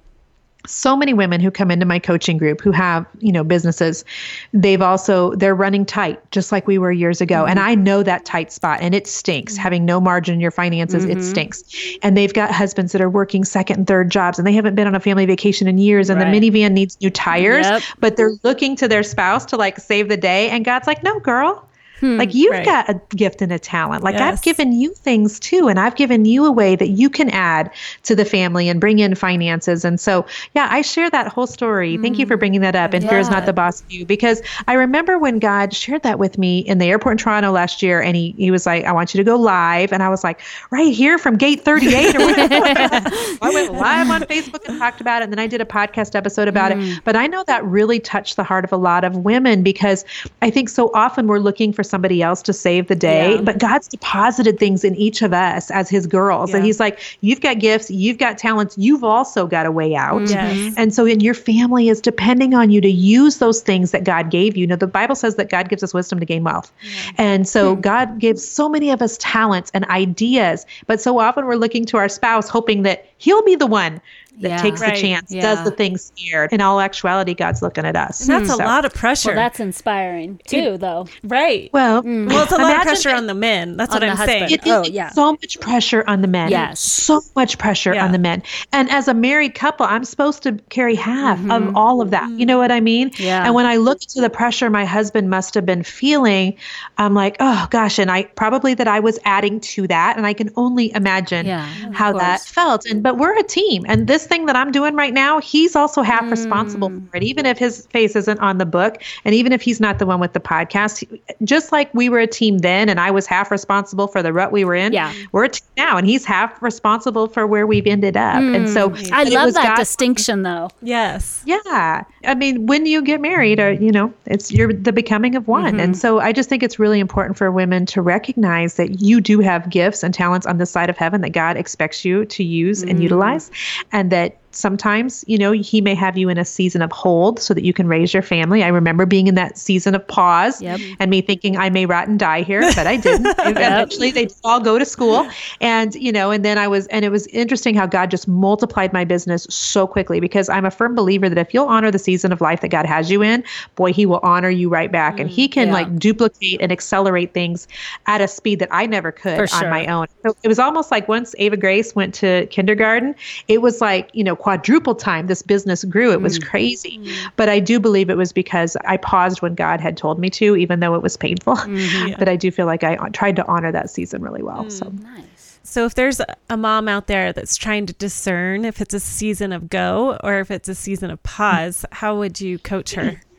so 0.68 0.96
many 0.96 1.14
women 1.14 1.42
who 1.42 1.52
come 1.52 1.72
into 1.72 1.86
my 1.86 2.00
coaching 2.00 2.38
group 2.38 2.62
who 2.62 2.72
have 2.72 3.06
you 3.20 3.32
know 3.32 3.44
businesses 3.44 4.06
they've 4.54 4.82
also 4.82 5.36
they're 5.36 5.56
running 5.56 5.86
tight 5.86 6.20
just 6.32 6.52
like 6.52 6.68
we 6.68 6.78
were 6.78 6.92
years 6.92 7.22
ago. 7.22 7.46
And 7.46 7.60
mm-hmm. 7.60 7.70
i 7.70 7.76
know 7.76 8.04
that 8.04 8.26
tight 8.26 8.52
spot 8.52 8.80
and 8.82 8.94
it 8.94 9.08
stinks. 9.08 9.54
Mm-hmm. 9.54 9.62
Having 9.62 9.86
no 9.86 10.02
margin 10.02 10.36
in 10.36 10.40
your 10.40 10.52
finances 10.52 11.06
it 11.06 11.18
mm-hmm. 11.18 11.22
stinks. 11.22 11.64
And 12.04 12.18
they've 12.18 12.34
got 12.34 12.52
husbands 12.52 12.92
that 12.92 13.02
are 13.02 13.10
working 13.10 13.44
second 13.44 13.78
and 13.78 13.88
third 13.88 14.10
jobs 14.10 14.38
and 14.38 14.48
they 14.48 14.54
haven't 14.54 14.76
been 14.76 14.88
on 14.88 14.96
a 14.96 15.00
family 15.00 15.26
vacation 15.26 15.68
in 15.68 15.78
years 15.78 16.10
and 16.10 16.22
Right. 16.22 16.40
the 16.40 16.52
minivan 16.52 16.74
needs 16.74 16.98
new 17.02 17.10
tires 17.10 17.66
Yep. 17.66 17.82
but 18.00 18.18
they're 18.18 18.34
looking 18.44 18.76
to 18.78 18.88
their 18.88 19.04
spouse 19.04 19.46
to 19.46 19.58
like 19.58 19.80
save 19.80 20.10
the 20.10 20.18
day. 20.18 20.50
And 20.50 20.64
god's 20.66 20.88
like 20.88 21.04
no 21.04 21.20
girl 21.20 21.68
Hmm, 22.02 22.18
like 22.18 22.34
you've 22.34 22.52
right. 22.52 22.66
got 22.66 22.90
a 22.90 23.00
gift 23.16 23.42
and 23.42 23.54
a 23.54 23.60
talent. 23.60 24.04
Like 24.04 24.16
Yes. 24.16 24.22
I've 24.22 24.42
given 24.42 24.74
you 24.74 24.94
things 24.94 25.40
too, 25.40 25.70
and 25.70 25.80
I've 25.80 25.96
given 25.96 26.26
you 26.26 26.46
a 26.46 26.52
way 26.52 26.76
that 26.76 26.90
you 26.90 27.10
can 27.10 27.30
add 27.30 27.72
to 28.04 28.16
the 28.16 28.26
family 28.26 28.68
and 28.68 28.82
bring 28.82 29.00
in 29.00 29.16
finances. 29.16 29.86
And 29.86 30.00
so, 30.00 30.26
yeah, 30.56 30.68
I 30.70 30.82
share 30.82 31.10
that 31.12 31.28
whole 31.28 31.48
story. 31.48 31.98
Thank 31.98 32.20
you 32.20 32.26
for 32.26 32.36
hmm, 32.36 32.40
bringing 32.40 32.62
that 32.62 32.76
up. 32.76 32.94
And 32.94 33.08
fear 33.08 33.20
is 33.20 33.30
not 33.30 33.46
the 33.46 33.54
boss 33.54 33.82
of 33.82 33.92
you, 33.92 34.06
because 34.06 34.42
I 34.68 34.74
remember 34.74 35.18
when 35.18 35.40
God 35.40 35.74
shared 35.74 36.04
that 36.04 36.20
with 36.20 36.38
me 36.38 36.60
in 36.60 36.80
the 36.80 36.86
airport 36.88 37.14
in 37.14 37.18
Toronto 37.20 37.52
last 37.52 37.82
year, 37.82 38.02
and 38.02 38.16
he 38.16 38.34
he 38.38 38.52
was 38.52 38.66
like, 38.66 38.84
"I 38.86 38.92
want 38.92 39.14
you 39.14 39.20
to 39.20 39.24
go 39.24 39.38
live," 39.38 39.94
and 39.94 40.02
I 40.02 40.10
was 40.10 40.24
like, 40.24 40.42
"Right 40.72 40.94
here 40.94 41.18
from 41.18 41.38
Gate 41.38 41.62
38." 41.62 42.16
or 42.16 42.26
whatever. 42.26 42.56
I 43.42 43.52
went 43.54 43.74
live 43.74 44.10
on 44.10 44.22
Facebook 44.22 44.68
and 44.68 44.80
talked 44.80 45.02
about 45.02 45.22
it, 45.22 45.26
and 45.26 45.34
then 45.34 45.40
I 45.40 45.48
did 45.48 45.62
a 45.62 45.66
podcast 45.66 46.16
episode 46.16 46.48
about 46.48 46.72
it. 46.72 46.78
Hmm. 46.78 46.94
But 47.04 47.16
I 47.16 47.28
know 47.28 47.44
that 47.46 47.64
really 47.64 48.00
touched 48.00 48.36
the 48.36 48.44
heart 48.44 48.66
of 48.66 48.72
a 48.72 48.78
lot 48.78 49.04
of 49.04 49.18
women 49.18 49.64
because 49.64 50.04
I 50.42 50.50
think 50.50 50.70
so 50.70 50.90
often 50.94 51.28
we're 51.28 51.40
looking 51.40 51.72
for 51.74 51.84
somebody 51.92 52.24
else 52.24 52.42
to 52.42 52.54
save 52.54 52.88
the 52.88 52.96
day, 52.96 53.36
Yeah. 53.36 53.42
but 53.42 53.60
God's 53.60 53.88
deposited 53.88 54.58
things 54.58 54.84
in 54.84 54.96
each 54.96 55.22
of 55.22 55.34
us 55.34 55.70
as 55.70 55.90
His 55.90 56.08
girls, 56.08 56.54
and 56.56 56.66
He's 56.66 56.80
like, 56.80 57.00
"You've 57.22 57.42
got 57.42 57.60
gifts, 57.60 57.92
you've 57.92 58.18
got 58.18 58.40
talents, 58.40 58.76
you've 58.78 59.04
also 59.04 59.46
got 59.46 59.68
a 59.68 59.72
way 59.72 59.94
out." 59.94 60.28
Yes. 60.28 60.58
Mm-hmm. 60.58 60.74
And 60.78 60.94
so, 60.94 61.06
in 61.06 61.20
your 61.20 61.36
family 61.36 61.90
is 61.90 62.02
depending 62.02 62.56
on 62.56 62.72
you 62.72 62.82
to 62.82 62.90
use 62.90 63.38
those 63.38 63.62
things 63.62 63.92
that 63.92 64.04
God 64.04 64.32
gave 64.32 64.58
you. 64.58 64.66
Now, 64.66 64.78
the 64.78 64.88
Bible 64.88 65.16
says 65.16 65.36
that 65.36 65.52
God 65.52 65.70
gives 65.70 65.84
us 65.84 65.94
wisdom 65.94 66.20
to 66.20 66.26
gain 66.26 66.44
wealth. 66.44 66.72
And 67.20 67.48
so, 67.48 67.76
hmm. 67.76 67.82
God 67.82 68.18
gives 68.18 68.44
so 68.48 68.68
many 68.68 68.90
of 68.90 69.02
us 69.04 69.18
talents 69.20 69.70
and 69.76 69.86
ideas, 69.86 70.66
but 70.88 71.00
so 71.00 71.20
often 71.20 71.46
we're 71.46 71.56
looking 71.56 71.86
to 71.86 71.98
our 71.98 72.10
spouse 72.10 72.50
hoping 72.50 72.82
that 72.84 73.06
He'll 73.18 73.44
be 73.44 73.56
the 73.56 73.68
one 73.68 74.02
that 74.42 74.50
Yeah. 74.50 74.58
takes 74.58 74.82
Right. 74.82 74.94
the 74.96 75.02
chance, 75.02 75.32
Yeah. 75.32 75.42
does 75.42 75.64
the 75.64 75.72
thing 75.72 75.98
scared. 75.98 76.52
In 76.52 76.62
all 76.62 76.80
actuality, 76.82 77.34
God's 77.34 77.62
looking 77.62 77.86
at 77.86 77.96
us. 77.96 78.22
And 78.22 78.30
that's 78.30 78.52
a 78.54 78.58
So- 78.58 78.64
lot 78.64 78.86
of 78.86 78.94
pressure. 78.94 79.30
Well, 79.30 79.36
that's 79.38 79.60
inspiring 79.60 80.40
too, 80.48 80.78
though. 80.78 81.08
right. 81.24 81.70
Well, 81.74 82.02
Well, 82.04 82.44
it's 82.44 82.52
a 82.52 82.58
lot 82.58 82.76
of 82.78 82.82
pressure 82.84 83.10
that- 83.10 83.18
on 83.18 83.28
the 83.28 83.34
men. 83.34 83.78
That's 83.78 83.94
what 83.94 84.04
I'm 84.04 84.10
husband. 84.18 84.30
saying. 84.50 84.52
It 84.52 84.66
is 84.68 84.72
Oh, 84.74 84.84
yeah. 84.84 85.10
so 85.10 85.32
much 85.32 85.60
pressure 85.60 86.04
on 86.08 86.22
the 86.22 86.28
men. 86.28 86.50
Yes. 86.50 86.80
So 86.80 87.22
much 87.36 87.58
pressure 87.58 87.94
Yeah. 87.94 88.06
on 88.06 88.12
the 88.12 88.20
men. 88.20 88.44
And 88.74 88.90
as 88.92 89.08
a 89.08 89.14
married 89.14 89.56
couple, 89.56 89.86
I'm 89.86 90.04
supposed 90.04 90.44
to 90.44 90.54
carry 90.70 90.96
half 90.96 91.40
Mm-hmm. 91.40 91.52
of 91.52 91.76
all 91.76 92.02
of 92.02 92.12
that. 92.12 92.30
You 92.32 92.46
know 92.46 92.58
what 92.58 92.72
I 92.72 92.80
mean? 92.80 93.12
Yeah. 93.18 93.46
And 93.46 93.54
when 93.54 93.66
I 93.66 93.78
look 93.78 94.00
to 94.02 94.22
the 94.22 94.30
pressure 94.30 94.70
my 94.70 94.86
husband 94.86 95.30
must 95.30 95.54
have 95.56 95.66
been 95.66 95.84
feeling, 95.84 96.56
I'm 96.98 97.14
like, 97.14 97.38
oh 97.40 97.68
gosh. 97.70 98.00
And 98.00 98.10
I 98.12 98.24
probably 98.36 98.74
that 98.74 98.88
I 98.88 99.00
was 99.00 99.20
adding 99.26 99.60
to 99.62 99.88
that. 99.88 100.18
And 100.18 100.26
I 100.26 100.34
can 100.34 100.50
only 100.56 100.92
imagine 100.96 101.46
Yeah, 101.46 101.66
of 101.88 101.94
how 101.96 102.14
that 102.14 102.42
felt. 102.42 102.86
And 102.86 103.04
but 103.04 103.18
we're 103.18 103.38
a 103.38 103.44
team. 103.44 103.84
And 103.88 104.08
this 104.08 104.26
thing 104.32 104.46
that 104.46 104.56
I'm 104.56 104.72
doing 104.72 104.96
right 104.96 105.14
now, 105.14 105.40
he's 105.42 105.76
also 105.76 106.02
half 106.02 106.30
responsible 106.32 106.90
Mm. 106.90 107.10
for 107.12 107.18
it. 107.18 107.24
Even 107.24 107.46
if 107.46 107.58
his 107.58 107.86
face 107.88 108.16
isn't 108.16 108.40
on 108.40 108.58
the 108.58 108.66
book, 108.66 109.02
and 109.26 109.36
even 109.36 109.52
if 109.52 109.62
he's 109.62 109.80
not 109.82 110.00
the 110.00 110.06
one 110.06 110.20
with 110.22 110.32
the 110.34 110.40
podcast, 110.40 111.04
just 111.44 111.72
like 111.74 111.94
we 111.94 112.08
were 112.10 112.20
a 112.20 112.28
team 112.28 112.60
then, 112.60 112.88
and 112.90 113.00
I 113.00 113.12
was 113.12 113.26
half 113.28 113.52
responsible 113.52 114.08
for 114.08 114.24
the 114.24 114.32
rut 114.32 114.52
we 114.54 114.64
were 114.64 114.76
in. 114.76 114.94
Yeah. 114.94 115.12
we're 115.34 115.44
a 115.46 115.50
team 115.50 115.68
now, 115.78 115.98
and 115.98 116.08
he's 116.08 116.24
half 116.26 116.62
responsible 116.62 117.28
for 117.28 117.46
where 117.46 117.68
we've 117.68 117.86
ended 117.86 118.16
up. 118.16 118.42
And 118.42 118.70
so 118.70 118.90
Mm. 118.92 119.12
I 119.12 119.24
but 119.26 119.34
love 119.34 119.46
was 119.48 119.54
that 119.56 119.68
God- 119.68 119.76
distinction, 119.78 120.44
though. 120.44 120.70
Yes. 120.82 121.42
yeah. 121.46 122.04
I 122.26 122.36
mean, 122.36 122.68
when 122.68 122.86
you 122.86 123.02
get 123.02 123.20
married, 123.20 123.60
or, 123.60 123.72
you 123.74 123.92
know, 123.92 124.14
it's 124.28 124.52
you're 124.52 124.72
the 124.72 124.94
becoming 124.94 125.36
of 125.36 125.48
one. 125.48 125.80
And 125.80 125.98
so 125.98 126.20
I 126.20 126.32
just 126.32 126.48
think 126.50 126.64
it's 126.64 126.78
really 126.80 127.00
important 127.00 127.38
for 127.38 127.52
women 127.52 127.86
to 127.88 128.02
recognize 128.02 128.76
that 128.76 129.02
you 129.02 129.20
do 129.20 129.40
have 129.40 129.70
gifts 129.70 130.04
and 130.04 130.14
talents 130.14 130.46
on 130.46 130.58
this 130.58 130.70
side 130.70 130.90
of 130.90 130.98
heaven 130.98 131.22
that 131.22 131.32
God 131.32 131.58
expects 131.58 132.06
you 132.06 132.24
to 132.26 132.44
use 132.44 132.84
and 132.84 133.02
utilize. 133.02 133.50
And 133.92 134.12
that 134.12 134.21
sometimes, 134.56 135.24
you 135.28 135.38
know, 135.38 135.52
he 135.52 135.82
may 135.82 135.96
have 135.96 136.18
you 136.18 136.30
in 136.30 136.38
a 136.38 136.46
season 136.46 136.82
of 136.82 136.92
hold 136.92 137.40
so 137.40 137.54
that 137.54 137.64
you 137.64 137.74
can 137.74 137.88
raise 137.88 138.14
your 138.14 138.24
family. 138.24 138.64
I 138.64 138.68
remember 138.68 139.06
being 139.06 139.28
in 139.28 139.36
that 139.36 139.58
season 139.58 139.96
of 139.96 140.08
pause 140.08 140.62
Yep. 140.62 140.80
and 141.00 141.12
me 141.12 141.22
thinking 141.22 141.58
I 141.58 141.70
may 141.70 141.86
rot 141.86 142.08
and 142.08 142.20
die 142.20 142.42
here, 142.42 142.62
but 142.76 142.88
I 142.88 142.98
didn't. 142.98 143.28
Eventually 143.40 144.12
they 144.12 144.28
all 144.44 144.60
go 144.60 144.78
to 144.78 144.86
school. 144.86 145.28
And, 145.60 145.96
you 145.96 146.12
know, 146.12 146.32
and 146.32 146.46
then 146.46 146.58
I 146.58 146.68
was, 146.68 146.88
and 146.88 147.06
it 147.06 147.10
was 147.10 147.28
interesting 147.28 147.76
how 147.76 147.86
God 147.86 148.12
just 148.12 148.28
multiplied 148.28 148.94
my 148.94 149.06
business 149.06 149.46
so 149.50 149.88
quickly 149.88 150.20
because 150.20 150.50
I'm 150.50 150.66
a 150.66 150.72
firm 150.72 150.96
believer 150.96 151.30
that 151.30 151.38
if 151.38 151.54
you'll 151.54 151.68
honor 151.68 151.92
the 151.92 152.00
season 152.00 152.32
of 152.32 152.42
life 152.42 152.62
that 152.62 152.70
God 152.70 152.86
has 152.86 153.10
you 153.12 153.22
in, 153.24 153.44
boy, 153.76 153.94
he 153.94 154.06
will 154.06 154.20
honor 154.24 154.50
you 154.50 154.70
right 154.70 154.92
back. 154.92 155.20
And 155.20 155.30
mm, 155.30 155.34
he 155.34 155.48
can 155.48 155.68
yeah. 155.68 155.74
like 155.74 155.96
duplicate 155.98 156.62
and 156.62 156.72
accelerate 156.72 157.34
things 157.34 157.68
at 158.08 158.22
a 158.22 158.28
speed 158.28 158.60
that 158.60 158.70
I 158.72 158.86
never 158.86 159.12
could 159.12 159.36
For 159.36 159.44
on 159.56 159.62
sure. 159.62 159.70
my 159.70 159.86
own. 159.88 160.08
So 160.24 160.36
it 160.44 160.48
was 160.48 160.60
almost 160.60 160.92
like 160.92 161.08
once 161.08 161.34
Ava 161.38 161.58
Grace 161.58 161.96
went 161.96 162.14
to 162.16 162.46
kindergarten, 162.48 163.16
it 163.48 163.62
was 163.62 163.82
like, 163.82 164.10
you 164.14 164.24
know, 164.24 164.36
quadruple 164.42 164.96
time 164.96 165.28
this 165.28 165.42
business 165.44 165.84
grew. 165.84 166.12
It 166.12 166.22
was 166.22 166.40
Mm. 166.40 166.46
crazy. 166.48 167.00
But 167.36 167.48
I 167.48 167.60
do 167.60 167.80
believe 167.80 168.10
it 168.10 168.18
was 168.18 168.34
because 168.34 168.76
I 168.86 168.98
paused 168.98 169.42
when 169.44 169.54
God 169.56 169.80
had 169.80 169.96
told 169.98 170.18
me 170.20 170.30
to, 170.32 170.56
even 170.58 170.80
though 170.80 170.96
it 170.96 171.02
was 171.04 171.16
painful. 171.16 171.56
Mm-hmm. 171.56 172.14
But 172.20 172.28
I 172.28 172.36
do 172.36 172.50
feel 172.52 172.66
like 172.66 172.84
I 172.84 172.96
tried 173.10 173.36
to 173.36 173.46
honor 173.48 173.72
that 173.72 173.90
season 173.92 174.22
really 174.24 174.42
well. 174.42 174.66
Mm. 174.66 174.72
So 174.72 174.92
Nice. 175.04 175.60
So 175.64 175.86
if 175.86 175.94
there's 175.94 176.20
a 176.50 176.58
mom 176.58 176.88
out 176.88 177.06
there 177.06 177.32
that's 177.34 177.56
trying 177.56 177.86
to 177.86 177.94
discern 177.94 178.66
if 178.66 178.82
it's 178.82 178.96
a 178.96 179.00
season 179.00 179.54
of 179.54 179.70
go 179.70 180.18
or 180.24 180.40
if 180.40 180.50
it's 180.50 180.68
a 180.68 180.74
season 180.76 181.12
of 181.12 181.22
pause, 181.22 181.86
how 181.92 182.18
would 182.18 182.42
you 182.42 182.58
coach 182.58 182.96
her? 182.96 183.22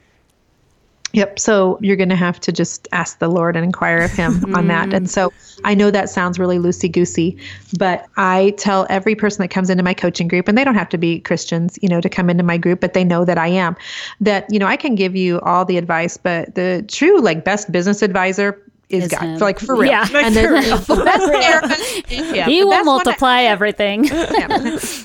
Yep. 1.13 1.39
So 1.39 1.79
you're 1.83 1.97
going 1.97 2.09
to 2.09 2.17
have 2.17 2.41
to 2.41 2.53
just 2.53 2.89
ask 2.93 3.19
the 3.19 3.29
Lord 3.29 3.55
and 3.55 3.65
inquire 3.65 3.99
of 3.99 4.11
Him 4.13 4.43
on 4.55 4.69
that. 4.69 4.95
And 4.95 5.11
so 5.11 5.33
I 5.65 5.75
know 5.75 5.91
that 5.91 6.09
sounds 6.09 6.39
really 6.39 6.59
loosey 6.59 6.91
goosey, 6.91 7.37
but 7.79 8.07
I 8.17 8.55
tell 8.57 8.87
every 8.89 9.15
person 9.15 9.43
that 9.43 9.49
comes 9.49 9.69
into 9.69 9.83
my 9.83 9.95
coaching 9.95 10.27
group, 10.27 10.49
and 10.49 10.57
they 10.57 10.65
don't 10.65 10.75
have 10.75 10.89
to 10.91 10.99
be 10.99 11.21
Christians, 11.21 11.79
you 11.83 11.89
know, 11.89 12.01
to 12.01 12.09
come 12.09 12.31
into 12.31 12.43
my 12.43 12.57
group, 12.57 12.81
but 12.81 12.95
they 12.95 13.05
know 13.05 13.25
that 13.25 13.39
I 13.39 13.49
am, 13.49 13.77
that, 14.21 14.47
you 14.51 14.59
know, 14.59 14.67
I 14.67 14.77
can 14.77 14.95
give 14.95 15.15
you 15.15 15.41
all 15.41 15.65
the 15.65 15.77
advice, 15.77 16.17
but 16.17 16.55
the 16.55 16.85
true, 16.89 17.21
like, 17.21 17.45
best 17.45 17.71
business 17.71 18.03
advisor 18.03 18.59
is, 18.93 19.05
Is 19.05 19.11
God. 19.11 19.23
him. 19.23 19.39
Like, 19.39 19.59
for 19.59 19.75
real. 19.75 19.91
Yeah. 19.91 20.07
and 20.15 20.35
then 20.35 20.53
the 20.87 21.03
best 21.05 21.27
therapist, 21.27 22.11
yeah, 22.35 22.47
he 22.47 22.63
will 22.63 22.71
best 22.71 22.87
one 22.87 23.01
to- 23.01 23.05
multiply 23.05 23.43
everything. 23.43 24.05
yeah. 24.05 24.49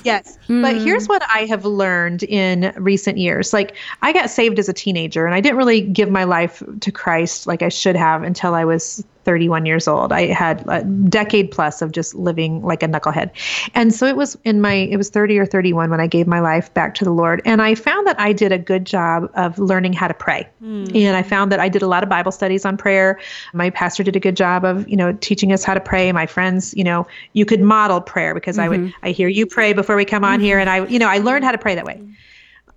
yes. 0.04 0.38
But 0.46 0.52
mm-hmm. 0.52 0.84
here's 0.84 1.08
what 1.08 1.22
I 1.32 1.46
have 1.46 1.64
learned 1.64 2.22
in 2.24 2.72
recent 2.76 3.18
years. 3.18 3.52
Like, 3.52 3.74
I 4.02 4.12
got 4.12 4.30
saved 4.30 4.58
as 4.58 4.68
a 4.68 4.72
teenager, 4.72 5.26
and 5.26 5.34
I 5.34 5.40
didn't 5.40 5.58
really 5.58 5.80
give 5.80 6.10
my 6.10 6.24
life 6.24 6.62
to 6.80 6.92
Christ 6.92 7.46
like 7.46 7.62
I 7.62 7.68
should 7.68 7.96
have 7.96 8.22
until 8.22 8.54
I 8.54 8.64
was 8.64 9.04
31 9.28 9.66
years 9.66 9.86
old. 9.86 10.10
I 10.10 10.28
had 10.28 10.64
a 10.68 10.82
decade 10.84 11.50
plus 11.50 11.82
of 11.82 11.92
just 11.92 12.14
living 12.14 12.62
like 12.62 12.82
a 12.82 12.88
knucklehead. 12.88 13.30
And 13.74 13.92
so 13.92 14.06
it 14.06 14.16
was 14.16 14.38
in 14.44 14.62
my, 14.62 14.72
it 14.72 14.96
was 14.96 15.10
30 15.10 15.38
or 15.38 15.44
31 15.44 15.90
when 15.90 16.00
I 16.00 16.06
gave 16.06 16.26
my 16.26 16.40
life 16.40 16.72
back 16.72 16.94
to 16.94 17.04
the 17.04 17.10
Lord. 17.10 17.42
And 17.44 17.60
I 17.60 17.74
found 17.74 18.06
that 18.06 18.18
I 18.18 18.32
did 18.32 18.52
a 18.52 18.58
good 18.58 18.86
job 18.86 19.30
of 19.34 19.58
learning 19.58 19.92
how 19.92 20.08
to 20.08 20.14
pray. 20.14 20.48
Hmm. 20.60 20.86
And 20.94 21.14
I 21.14 21.22
found 21.22 21.52
that 21.52 21.60
I 21.60 21.68
did 21.68 21.82
a 21.82 21.86
lot 21.86 22.02
of 22.02 22.08
Bible 22.08 22.32
studies 22.32 22.64
on 22.64 22.78
prayer. 22.78 23.20
My 23.52 23.68
pastor 23.68 24.02
did 24.02 24.16
a 24.16 24.20
good 24.20 24.34
job 24.34 24.64
of, 24.64 24.88
you 24.88 24.96
know, 24.96 25.12
teaching 25.12 25.52
us 25.52 25.62
how 25.62 25.74
to 25.74 25.80
pray. 25.80 26.10
My 26.10 26.24
friends, 26.24 26.72
you 26.74 26.82
know, 26.82 27.06
you 27.34 27.44
could 27.44 27.60
model 27.60 28.00
prayer 28.00 28.32
because 28.32 28.58
I 28.58 28.66
would, 28.66 28.80
mm-hmm. 28.80 29.04
I 29.04 29.10
hear 29.10 29.28
you 29.28 29.44
pray 29.44 29.74
before 29.74 29.96
we 29.96 30.06
come 30.06 30.24
on 30.24 30.40
here. 30.40 30.56
Mm-hmm. 30.56 30.68
And 30.68 30.88
I, 30.88 30.90
you 30.90 30.98
know, 30.98 31.08
I 31.08 31.18
learned 31.18 31.44
how 31.44 31.52
to 31.52 31.58
pray 31.58 31.74
that 31.74 31.84
way. 31.84 31.96
Mm-hmm. 31.96 32.12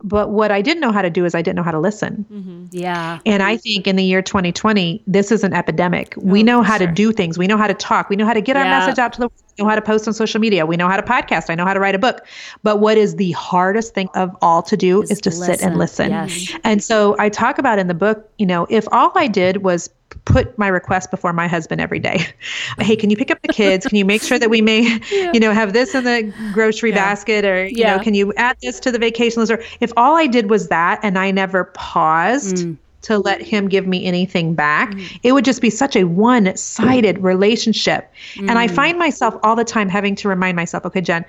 But 0.03 0.31
what 0.31 0.51
I 0.51 0.61
didn't 0.61 0.81
know 0.81 0.91
how 0.91 1.01
to 1.01 1.09
do 1.09 1.25
is 1.25 1.35
I 1.35 1.41
didn't 1.41 1.55
know 1.57 1.63
how 1.63 1.71
to 1.71 1.79
listen. 1.79 2.25
Mm-hmm. 2.31 2.65
yeah. 2.71 3.19
And 3.25 3.43
I 3.43 3.57
think 3.57 3.87
in 3.87 3.95
the 3.95 4.03
year 4.03 4.21
2020, 4.21 5.03
this 5.07 5.31
is 5.31 5.43
an 5.43 5.53
epidemic. 5.53 6.13
We 6.17 6.41
oh, 6.41 6.43
know 6.43 6.61
how 6.61 6.77
to 6.77 6.87
do 6.87 7.11
things. 7.11 7.37
We 7.37 7.47
know 7.47 7.57
how 7.57 7.67
to 7.67 7.73
talk. 7.73 8.09
We 8.09 8.15
know 8.15 8.25
how 8.25 8.33
to 8.33 8.41
get 8.41 8.55
our 8.55 8.63
message 8.63 8.99
out 8.99 9.13
to 9.13 9.19
the 9.19 9.27
world. 9.27 9.43
We 9.57 9.63
know 9.63 9.69
how 9.69 9.75
to 9.75 9.81
post 9.81 10.07
on 10.07 10.13
social 10.13 10.39
media. 10.39 10.65
We 10.65 10.77
know 10.77 10.87
how 10.87 10.97
to 10.97 11.03
podcast. 11.03 11.49
I 11.49 11.55
know 11.55 11.65
how 11.65 11.73
to 11.73 11.79
write 11.79 11.95
a 11.95 11.99
book. 11.99 12.25
But 12.63 12.79
what 12.79 12.97
is 12.97 13.15
the 13.15 13.31
hardest 13.31 13.93
thing 13.93 14.09
of 14.15 14.35
all 14.41 14.63
to 14.63 14.77
do 14.77 15.03
is, 15.03 15.21
to 15.21 15.31
sit 15.31 15.61
and 15.61 15.77
listen. 15.77 16.09
Yes. 16.09 16.51
And 16.63 16.83
so 16.83 17.15
I 17.19 17.29
talk 17.29 17.57
about 17.57 17.79
in 17.79 17.87
the 17.87 17.93
book, 17.93 18.29
you 18.37 18.45
know, 18.45 18.65
if 18.69 18.87
all 18.91 19.11
I 19.15 19.27
did 19.27 19.63
was 19.63 19.89
put 20.25 20.57
my 20.57 20.67
request 20.67 21.11
before 21.11 21.33
my 21.33 21.47
husband 21.47 21.81
every 21.81 21.99
day. 21.99 22.25
hey, 22.79 22.95
can 22.95 23.09
you 23.09 23.17
pick 23.17 23.31
up 23.31 23.41
the 23.41 23.53
kids? 23.53 23.85
Can 23.85 23.97
you 23.97 24.05
make 24.05 24.21
sure 24.21 24.39
that 24.39 24.49
we 24.49 24.61
may, 24.61 24.81
you 25.11 25.39
know, 25.39 25.51
have 25.51 25.73
this 25.73 25.95
in 25.95 26.03
the 26.03 26.33
grocery 26.53 26.91
basket 26.91 27.45
or, 27.45 27.65
you 27.65 27.77
Yeah. 27.77 27.97
know, 27.97 28.03
can 28.03 28.13
you 28.13 28.33
add 28.37 28.57
this 28.61 28.79
to 28.81 28.91
the 28.91 28.99
vacation 28.99 29.41
list? 29.41 29.51
Or 29.51 29.63
if 29.79 29.91
all 29.97 30.15
I 30.15 30.27
did 30.27 30.49
was 30.49 30.67
that 30.69 30.99
and 31.03 31.17
I 31.17 31.31
never 31.31 31.65
paused 31.65 32.57
mm. 32.57 32.77
to 33.03 33.17
let 33.17 33.41
him 33.41 33.67
give 33.67 33.87
me 33.87 34.05
anything 34.05 34.53
back, 34.53 34.91
mm. 34.91 35.19
it 35.23 35.31
would 35.31 35.45
just 35.45 35.61
be 35.61 35.69
such 35.69 35.95
a 35.95 36.03
one 36.03 36.55
sided 36.55 37.17
relationship. 37.19 38.11
And 38.37 38.51
I 38.51 38.67
mm. 38.67 38.75
find 38.75 38.99
myself 38.99 39.35
all 39.43 39.55
the 39.55 39.63
time 39.63 39.89
having 39.89 40.15
to 40.15 40.27
remind 40.27 40.55
myself, 40.55 40.85
okay, 40.85 41.01
Jen, 41.01 41.25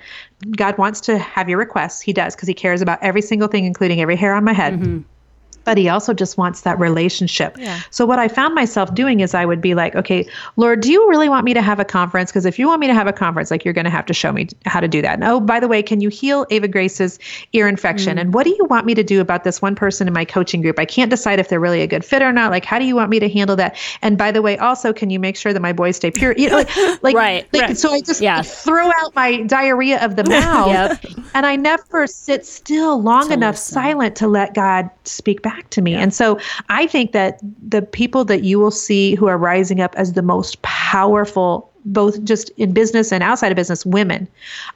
God 0.51 0.77
wants 0.77 1.01
to 1.01 1.17
have 1.17 1.49
your 1.49 1.57
requests. 1.57 2.01
He 2.01 2.13
does 2.13 2.35
because 2.35 2.47
he 2.47 2.53
cares 2.53 2.81
about 2.81 2.99
every 3.01 3.21
single 3.21 3.47
thing, 3.47 3.65
including 3.65 4.01
every 4.01 4.15
hair 4.15 4.33
on 4.33 4.43
my 4.43 4.53
head 4.53 4.73
mm-hmm. 4.73 5.01
But 5.65 5.77
he 5.77 5.89
also 5.89 6.13
just 6.13 6.37
wants 6.37 6.61
that 6.61 6.79
relationship. 6.79 7.57
So 7.91 8.05
what 8.05 8.19
I 8.19 8.27
found 8.27 8.55
myself 8.55 8.93
doing 8.93 9.19
is 9.21 9.33
I 9.33 9.45
would 9.45 9.61
be 9.61 9.73
like, 9.75 9.95
okay, 9.95 10.27
Lord, 10.57 10.81
do 10.81 10.91
you 10.91 11.07
really 11.09 11.29
want 11.29 11.45
me 11.45 11.53
to 11.53 11.61
have 11.61 11.79
a 11.79 11.85
conference? 11.85 12.31
Because 12.31 12.45
if 12.45 12.57
you 12.59 12.67
want 12.67 12.79
me 12.81 12.87
to 12.87 12.93
have 12.93 13.07
a 13.07 13.13
conference, 13.13 13.51
like 13.51 13.63
you're 13.65 13.73
going 13.73 13.85
to 13.85 13.91
have 13.91 14.05
to 14.07 14.13
show 14.13 14.31
me 14.31 14.47
how 14.65 14.79
to 14.79 14.87
do 14.87 15.01
that. 15.01 15.13
And 15.15 15.23
oh, 15.23 15.39
by 15.39 15.59
the 15.59 15.67
way, 15.67 15.81
can 15.83 16.01
you 16.01 16.09
heal 16.09 16.45
Ava 16.49 16.67
Grace's 16.67 17.19
ear 17.53 17.67
infection? 17.67 18.17
And 18.17 18.33
what 18.33 18.43
do 18.43 18.49
you 18.51 18.65
want 18.65 18.85
me 18.85 18.93
to 18.95 19.03
do 19.03 19.21
about 19.21 19.43
this 19.43 19.61
one 19.61 19.75
person 19.75 20.07
in 20.07 20.13
my 20.13 20.25
coaching 20.25 20.61
group? 20.61 20.79
I 20.79 20.85
can't 20.85 21.09
decide 21.09 21.39
if 21.39 21.49
they're 21.49 21.59
really 21.59 21.81
a 21.81 21.87
good 21.87 22.03
fit 22.03 22.21
or 22.21 22.31
not. 22.33 22.51
Like, 22.51 22.65
how 22.65 22.79
do 22.79 22.85
you 22.85 22.95
want 22.95 23.09
me 23.09 23.19
to 23.19 23.29
handle 23.29 23.55
that? 23.55 23.77
And 24.01 24.17
by 24.17 24.31
the 24.31 24.41
way, 24.41 24.57
also, 24.57 24.93
can 24.93 25.09
you 25.09 25.19
make 25.19 25.35
sure 25.37 25.53
that 25.53 25.61
my 25.61 25.73
boys 25.73 25.95
stay 25.95 26.11
pure? 26.11 26.33
You 26.37 26.49
know, 26.49 26.55
like, 26.57 26.75
like, 27.03 27.15
Right, 27.15 27.47
like, 27.53 27.61
right. 27.61 27.77
So 27.77 27.93
I 27.93 28.01
just 28.01 28.21
Yeah. 28.21 28.41
throw 28.41 28.87
out 28.87 29.13
my 29.15 29.41
diarrhea 29.43 30.03
of 30.03 30.15
the 30.15 30.23
mouth, 30.29 30.67
Yep. 30.67 31.05
and 31.33 31.45
I 31.45 31.55
never 31.55 32.07
sit 32.07 32.45
still 32.45 33.01
long 33.01 33.31
enough 33.31 33.55
listen. 33.55 33.73
silent 33.75 34.15
to 34.17 34.27
let 34.27 34.53
God 34.53 34.89
speak 35.05 35.41
back 35.41 35.52
to 35.71 35.81
me. 35.81 35.95
And 35.95 36.13
so 36.13 36.39
I 36.69 36.87
think 36.87 37.11
that 37.11 37.39
the 37.67 37.81
people 37.81 38.25
that 38.25 38.43
you 38.43 38.59
will 38.59 38.71
see 38.71 39.15
who 39.15 39.27
are 39.27 39.37
rising 39.37 39.81
up 39.81 39.93
as 39.95 40.13
the 40.13 40.21
most 40.21 40.61
powerful, 40.61 41.69
both 41.85 42.23
just 42.23 42.49
in 42.57 42.73
business 42.73 43.11
and 43.11 43.23
outside 43.23 43.51
of 43.51 43.55
business, 43.55 43.85
women 43.85 44.27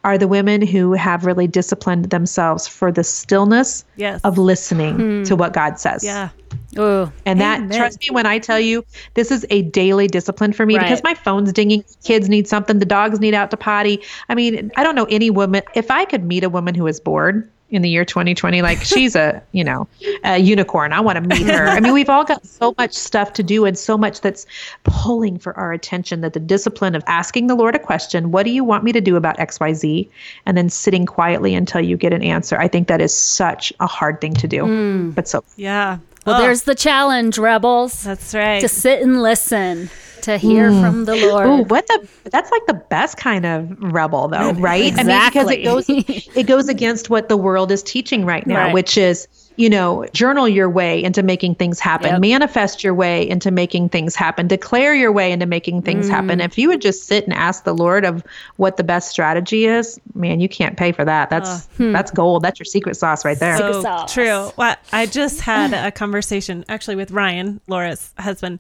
are 0.03 0.17
the 0.17 0.27
women 0.27 0.61
who 0.61 0.93
have 0.93 1.25
really 1.25 1.47
disciplined 1.47 2.09
themselves 2.09 2.67
for 2.67 2.91
the 2.91 3.03
stillness 3.03 3.85
Yes. 3.95 4.21
of 4.23 4.37
listening 4.37 4.95
hmm. 4.95 5.23
to 5.23 5.35
what 5.35 5.53
God 5.53 5.79
says. 5.79 6.03
Yeah. 6.03 6.29
Ooh. 6.77 7.11
And 7.25 7.39
that, 7.41 7.59
Amen. 7.59 7.77
trust 7.77 7.99
me 8.01 8.09
when 8.11 8.25
I 8.25 8.39
tell 8.39 8.59
you, 8.59 8.85
this 9.15 9.31
is 9.31 9.45
a 9.49 9.63
daily 9.63 10.07
discipline 10.07 10.53
for 10.53 10.65
me 10.65 10.75
Right. 10.75 10.83
because 10.83 11.03
my 11.03 11.13
phone's 11.13 11.51
dinging. 11.51 11.83
Kids 12.03 12.29
need 12.29 12.47
something. 12.47 12.79
The 12.79 12.85
dogs 12.85 13.19
need 13.19 13.33
out 13.33 13.51
to 13.51 13.57
potty. 13.57 14.01
I 14.29 14.35
mean, 14.35 14.71
I 14.77 14.83
don't 14.83 14.95
know 14.95 15.07
any 15.09 15.29
woman. 15.29 15.63
If 15.75 15.89
I 15.91 16.05
could 16.05 16.23
meet 16.23 16.43
a 16.43 16.49
woman 16.49 16.75
who 16.75 16.87
is 16.87 16.99
bored 16.99 17.49
in 17.69 17.81
the 17.81 17.89
year 17.89 18.05
2020, 18.05 18.61
like 18.61 18.79
she's 18.81 19.13
a, 19.15 19.43
you 19.51 19.63
know, 19.63 19.87
a 20.23 20.37
unicorn. 20.37 20.93
I 20.93 21.01
want 21.01 21.17
to 21.17 21.21
meet 21.21 21.47
her. 21.53 21.65
I 21.67 21.79
mean, 21.81 21.91
we've 21.93 22.09
all 22.09 22.23
got 22.23 22.45
so 22.45 22.73
much 22.77 22.93
stuff 22.93 23.33
to 23.33 23.43
do 23.43 23.65
and 23.65 23.77
so 23.77 23.97
much 23.97 24.21
that's 24.21 24.45
pulling 24.83 25.37
for 25.37 25.53
our 25.57 25.73
attention 25.73 26.21
that 26.21 26.31
the 26.33 26.39
discipline 26.39 26.95
of 26.95 27.03
asking 27.07 27.47
the 27.47 27.55
Lord 27.55 27.75
a 27.75 27.79
question, 27.79 28.31
what 28.31 28.43
do 28.43 28.51
you 28.51 28.63
want 28.63 28.85
me 28.85 28.93
to 28.93 29.01
do 29.01 29.17
about 29.17 29.37
XYZ? 29.37 30.09
And 30.45 30.57
then 30.57 30.69
sitting 30.69 31.05
quietly 31.05 31.53
until 31.55 31.81
you 31.81 31.97
get 31.97 32.13
an 32.13 32.23
answer. 32.23 32.57
I 32.57 32.69
think 32.69 32.87
that 32.87 33.01
is 33.01 33.13
such 33.13 33.73
a 33.81 33.87
hard 33.87 34.21
thing 34.21 34.33
to 34.35 34.47
do. 34.47 34.63
Mm. 34.63 35.13
But 35.15 35.27
so 35.27 35.43
Yeah. 35.57 35.97
Well, 36.25 36.35
Oh, 36.35 36.39
there's 36.39 36.63
the 36.63 36.75
challenge, 36.75 37.37
rebels. 37.37 38.03
that's 38.03 38.33
right. 38.35 38.59
to 38.61 38.67
sit 38.67 39.01
and 39.01 39.21
listen, 39.21 39.89
to 40.27 40.37
hear 40.37 40.69
from 40.69 41.05
the 41.05 41.15
Lord. 41.15 41.47
Ooh, 41.47 41.63
what 41.63 41.87
the? 41.87 42.07
That's 42.25 42.51
like 42.51 42.65
the 42.67 42.73
best 42.75 43.17
kind 43.17 43.45
of 43.45 43.75
rebel, 43.81 44.27
though, 44.27 44.51
right? 44.57 44.93
I 44.97 45.03
mean, 45.03 45.21
because 45.29 45.49
it 45.51 45.63
goes 45.63 45.85
it 45.89 46.43
goes 46.47 46.69
against 46.75 47.09
what 47.09 47.27
the 47.29 47.37
world 47.37 47.71
is 47.71 47.81
teaching 47.83 48.25
right 48.25 48.45
now, 48.45 48.65
Right. 48.65 48.73
which 48.73 48.97
is 48.97 49.27
you 49.55 49.71
know 49.71 50.05
journal 50.13 50.47
your 50.47 50.69
way 50.69 51.03
into 51.03 51.23
making 51.23 51.55
things 51.55 51.79
happen, 51.79 52.11
Yep. 52.11 52.21
manifest 52.21 52.83
your 52.83 52.93
way 52.93 53.27
into 53.27 53.49
making 53.49 53.89
things 53.89 54.15
happen, 54.15 54.47
declare 54.47 54.93
your 54.93 55.11
way 55.11 55.31
into 55.31 55.47
making 55.47 55.81
things 55.81 56.05
Mm. 56.05 56.11
happen. 56.11 56.41
If 56.41 56.59
you 56.59 56.67
would 56.69 56.79
just 56.81 57.07
sit 57.07 57.23
and 57.23 57.33
ask 57.33 57.63
the 57.63 57.73
Lord 57.73 58.05
of 58.05 58.23
what 58.57 58.77
the 58.77 58.83
best 58.83 59.09
strategy 59.09 59.65
is, 59.65 59.99
man, 60.13 60.39
you 60.41 60.47
can't 60.47 60.77
pay 60.77 60.91
for 60.91 61.03
that. 61.05 61.31
That's 61.31 61.65
Hmm. 61.77 61.91
that's 61.91 62.11
gold. 62.11 62.43
That's 62.43 62.59
your 62.59 62.65
secret 62.65 62.97
sauce 62.97 63.25
right 63.25 63.39
there. 63.39 63.57
so 63.57 63.81
sauce. 63.81 64.13
true. 64.13 64.51
Well, 64.57 64.75
I 64.93 65.07
just 65.07 65.41
had 65.41 65.73
a 65.87 65.91
conversation 65.91 66.63
actually 66.69 66.95
with 66.95 67.09
Ryan, 67.09 67.59
Laura's 67.67 68.11
husband. 68.19 68.59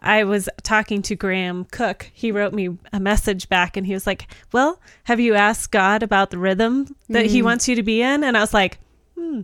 I 0.00 0.24
was 0.24 0.48
talking 0.62 1.02
to 1.02 1.16
Graham 1.16 1.64
Cook. 1.70 2.10
He 2.14 2.30
wrote 2.32 2.52
me 2.54 2.76
a 2.92 3.00
message 3.00 3.48
back 3.48 3.76
and 3.76 3.86
he 3.86 3.94
was 3.94 4.06
like, 4.06 4.26
Well, 4.52 4.80
have 5.04 5.20
you 5.20 5.34
asked 5.34 5.70
God 5.72 6.02
about 6.02 6.30
the 6.30 6.38
rhythm 6.38 6.94
that 7.08 7.26
he 7.26 7.42
wants 7.42 7.66
you 7.68 7.74
to 7.76 7.82
be 7.82 8.00
in? 8.02 8.22
And 8.24 8.36
I 8.36 8.40
was 8.40 8.54
like, 8.54 8.78
Hmm. 9.16 9.40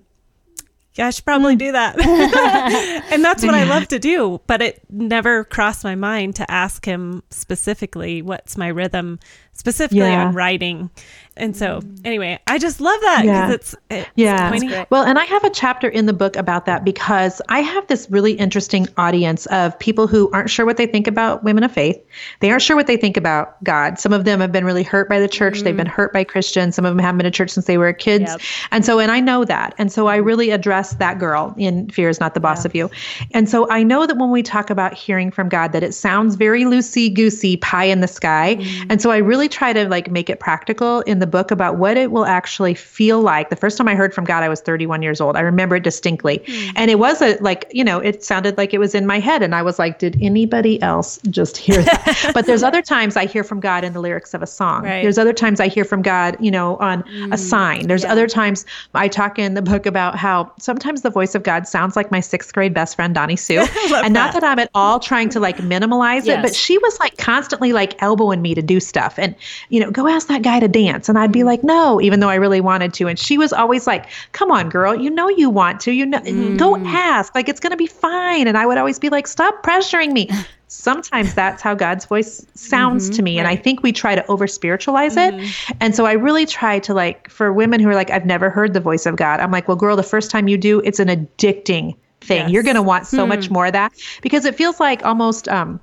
Yeah, 0.94 1.08
I 1.08 1.10
should 1.10 1.24
probably 1.24 1.56
do 1.56 1.72
that. 1.72 1.98
and 3.10 3.24
that's 3.24 3.42
what 3.44 3.52
I 3.54 3.64
love 3.64 3.88
to 3.88 3.98
do. 3.98 4.40
But 4.46 4.62
it 4.62 4.80
never 4.88 5.42
crossed 5.42 5.82
my 5.82 5.96
mind 5.96 6.36
to 6.36 6.48
ask 6.48 6.84
him 6.84 7.24
specifically 7.30 8.22
what's 8.22 8.56
my 8.56 8.68
rhythm, 8.68 9.18
specifically 9.54 9.98
Yeah. 9.98 10.26
on 10.26 10.34
writing. 10.34 10.90
And 11.36 11.56
so, 11.56 11.80
mm. 11.80 12.00
anyway, 12.04 12.38
I 12.46 12.58
just 12.58 12.80
love 12.80 13.00
that 13.00 13.22
because 13.22 13.48
Yeah. 13.48 13.52
it's, 13.52 13.74
it's 13.90 14.08
Yeah. 14.14 14.50
pointing- 14.50 14.86
Well, 14.90 15.02
and 15.02 15.18
I 15.18 15.24
have 15.24 15.42
a 15.44 15.50
chapter 15.50 15.88
in 15.88 16.06
the 16.06 16.12
book 16.12 16.36
about 16.36 16.66
that 16.66 16.84
because 16.84 17.42
I 17.48 17.60
have 17.60 17.86
this 17.88 18.06
really 18.10 18.32
interesting 18.32 18.86
audience 18.96 19.46
of 19.46 19.76
people 19.78 20.06
who 20.06 20.30
aren't 20.32 20.50
sure 20.50 20.64
what 20.64 20.76
they 20.76 20.86
think 20.86 21.06
about 21.06 21.42
women 21.42 21.64
of 21.64 21.72
faith. 21.72 21.96
They 22.40 22.50
aren't 22.50 22.62
sure 22.62 22.76
what 22.76 22.86
they 22.86 22.96
think 22.96 23.16
about 23.16 23.62
God. 23.64 23.98
Some 23.98 24.12
of 24.12 24.24
them 24.24 24.40
have 24.40 24.52
been 24.52 24.64
really 24.64 24.84
hurt 24.84 25.08
by 25.08 25.18
the 25.18 25.28
church. 25.28 25.62
They've 25.62 25.76
been 25.76 25.86
mm. 25.86 25.90
hurt 25.90 26.12
by 26.12 26.22
Christians. 26.22 26.76
Some 26.76 26.84
of 26.84 26.94
them 26.94 27.04
haven't 27.04 27.18
been 27.18 27.24
to 27.24 27.30
church 27.30 27.50
since 27.50 27.66
they 27.66 27.78
were 27.78 27.92
kids. 27.92 28.30
Yep. 28.30 28.40
And 28.70 28.84
so, 28.84 29.00
and 29.00 29.10
I 29.10 29.20
know 29.20 29.44
that. 29.44 29.74
And 29.78 29.90
so 29.90 30.06
I 30.06 30.16
really 30.16 30.50
address 30.50 30.94
that 30.94 31.18
girl 31.18 31.54
in 31.58 31.90
Fear 31.90 32.10
is 32.10 32.20
Not 32.20 32.34
the 32.34 32.40
Boss 32.40 32.64
of 32.64 32.74
You. 32.74 32.90
And 33.32 33.48
so 33.48 33.68
I 33.70 33.82
know 33.82 34.06
that 34.06 34.18
when 34.18 34.30
we 34.30 34.42
talk 34.42 34.70
about 34.70 34.94
hearing 34.94 35.30
from 35.30 35.48
God, 35.48 35.72
that 35.72 35.82
it 35.82 35.94
sounds 35.94 36.36
very 36.36 36.62
loosey 36.64 37.12
goosey, 37.12 37.56
pie 37.56 37.84
in 37.84 38.00
the 38.00 38.08
sky. 38.08 38.56
Mm. 38.60 38.86
And 38.90 39.02
so 39.02 39.10
I 39.10 39.16
really 39.16 39.48
try 39.48 39.72
to 39.72 39.88
like 39.88 40.10
make 40.10 40.30
it 40.30 40.38
practical 40.38 41.00
in 41.00 41.18
the 41.18 41.23
book 41.26 41.50
about 41.50 41.76
what 41.78 41.96
it 41.96 42.10
will 42.10 42.26
actually 42.26 42.74
feel 42.74 43.20
like. 43.20 43.50
The 43.50 43.56
first 43.56 43.76
time 43.78 43.88
I 43.88 43.94
heard 43.94 44.14
from 44.14 44.24
God, 44.24 44.42
I 44.42 44.48
was 44.48 44.60
31 44.60 45.02
years 45.02 45.20
old. 45.20 45.36
I 45.36 45.40
remember 45.40 45.76
it 45.76 45.82
distinctly. 45.82 46.42
And 46.76 46.90
it 46.90 46.98
was 46.98 47.20
a 47.22 47.36
like, 47.40 47.70
you 47.72 47.84
know, 47.84 47.98
it 47.98 48.24
sounded 48.24 48.56
like 48.56 48.74
it 48.74 48.78
was 48.78 48.94
in 48.94 49.06
my 49.06 49.18
head. 49.18 49.42
And 49.42 49.54
I 49.54 49.62
was 49.62 49.78
like, 49.78 49.98
did 49.98 50.16
anybody 50.20 50.80
else 50.82 51.18
just 51.30 51.56
hear 51.56 51.82
that? 51.82 52.30
but 52.34 52.46
there's 52.46 52.62
other 52.62 52.82
times 52.82 53.16
I 53.16 53.26
hear 53.26 53.44
from 53.44 53.60
God 53.60 53.84
in 53.84 53.92
the 53.92 54.00
lyrics 54.00 54.34
of 54.34 54.42
a 54.42 54.46
song. 54.46 54.84
Right. 54.84 55.02
There's 55.02 55.18
other 55.18 55.32
times 55.32 55.60
I 55.60 55.68
hear 55.68 55.84
from 55.84 56.02
God, 56.02 56.36
you 56.40 56.50
know, 56.50 56.76
on 56.76 57.04
a 57.32 57.38
sign. 57.38 57.86
There's 57.86 58.04
other 58.04 58.26
times 58.26 58.64
I 58.94 59.08
talk 59.08 59.38
in 59.38 59.54
the 59.54 59.62
book 59.62 59.86
about 59.86 60.16
how 60.16 60.52
sometimes 60.58 61.02
the 61.02 61.10
voice 61.10 61.34
of 61.34 61.42
God 61.42 61.66
sounds 61.66 61.96
like 61.96 62.10
my 62.10 62.20
sixth 62.20 62.52
grade 62.52 62.74
best 62.74 62.96
friend, 62.96 63.14
Donnie 63.14 63.36
Sue. 63.36 63.66
and 63.94 64.14
not 64.14 64.32
that 64.34 64.44
I'm 64.44 64.58
at 64.58 64.70
all 64.74 65.00
trying 65.00 65.28
to 65.30 65.40
like 65.40 65.58
minimalize 65.58 66.26
it, 66.26 66.42
but 66.42 66.54
she 66.54 66.78
was 66.78 66.98
like 67.00 67.16
constantly 67.16 67.72
like 67.72 68.00
elbowing 68.02 68.42
me 68.42 68.54
to 68.54 68.62
do 68.62 68.80
stuff 68.80 69.18
and, 69.18 69.34
you 69.68 69.80
know, 69.80 69.90
go 69.90 70.08
ask 70.08 70.28
that 70.28 70.42
guy 70.42 70.60
to 70.60 70.68
dance. 70.68 71.08
And 71.08 71.13
I'd 71.18 71.32
be 71.32 71.44
like, 71.44 71.62
no, 71.62 72.00
even 72.00 72.20
though 72.20 72.28
I 72.28 72.36
really 72.36 72.60
wanted 72.60 72.94
to. 72.94 73.08
And 73.08 73.18
she 73.18 73.38
was 73.38 73.52
always 73.52 73.86
like, 73.86 74.06
come 74.32 74.50
on, 74.50 74.68
girl, 74.68 74.94
you 74.94 75.10
know 75.10 75.28
you 75.28 75.50
want 75.50 75.80
to, 75.80 75.92
you 75.92 76.06
know, 76.06 76.20
go 76.56 76.74
mm. 76.74 76.86
ask. 76.86 77.34
Like 77.34 77.48
it's 77.48 77.60
going 77.60 77.72
to 77.72 77.76
be 77.76 77.86
fine. 77.86 78.48
And 78.48 78.56
I 78.56 78.66
would 78.66 78.78
always 78.78 78.98
be 78.98 79.08
like, 79.08 79.26
stop 79.26 79.62
pressuring 79.62 80.12
me. 80.12 80.30
Sometimes 80.68 81.34
that's 81.34 81.62
how 81.62 81.74
God's 81.74 82.04
voice 82.04 82.44
sounds 82.54 83.08
to 83.10 83.16
mm-hmm. 83.16 83.24
me. 83.24 83.38
And 83.38 83.46
I 83.46 83.54
think 83.54 83.82
we 83.82 83.92
try 83.92 84.16
to 84.16 84.26
over 84.26 84.48
spiritualize 84.48 85.16
it. 85.16 85.34
Mm-hmm. 85.34 85.76
And 85.80 85.94
so 85.94 86.04
I 86.04 86.12
really 86.12 86.46
try 86.46 86.80
to 86.80 86.92
like, 86.92 87.30
for 87.30 87.52
women 87.52 87.78
who 87.78 87.88
are 87.88 87.94
like, 87.94 88.10
I've 88.10 88.26
never 88.26 88.50
heard 88.50 88.74
the 88.74 88.80
voice 88.80 89.06
of 89.06 89.14
God, 89.14 89.38
I'm 89.38 89.52
like, 89.52 89.68
well, 89.68 89.76
girl, 89.76 89.94
the 89.94 90.02
first 90.02 90.32
time 90.32 90.48
you 90.48 90.58
do, 90.58 90.80
it's 90.80 90.98
an 90.98 91.08
addicting 91.08 91.96
thing. 92.22 92.42
Yes. 92.42 92.50
You're 92.50 92.64
going 92.64 92.76
to 92.76 92.82
want 92.82 93.06
so 93.06 93.26
much 93.26 93.46
hmm. 93.46 93.54
more 93.54 93.66
of 93.66 93.72
that 93.72 93.92
because 94.20 94.44
it 94.44 94.56
feels 94.56 94.80
like 94.80 95.04
almost, 95.04 95.48
um, 95.48 95.80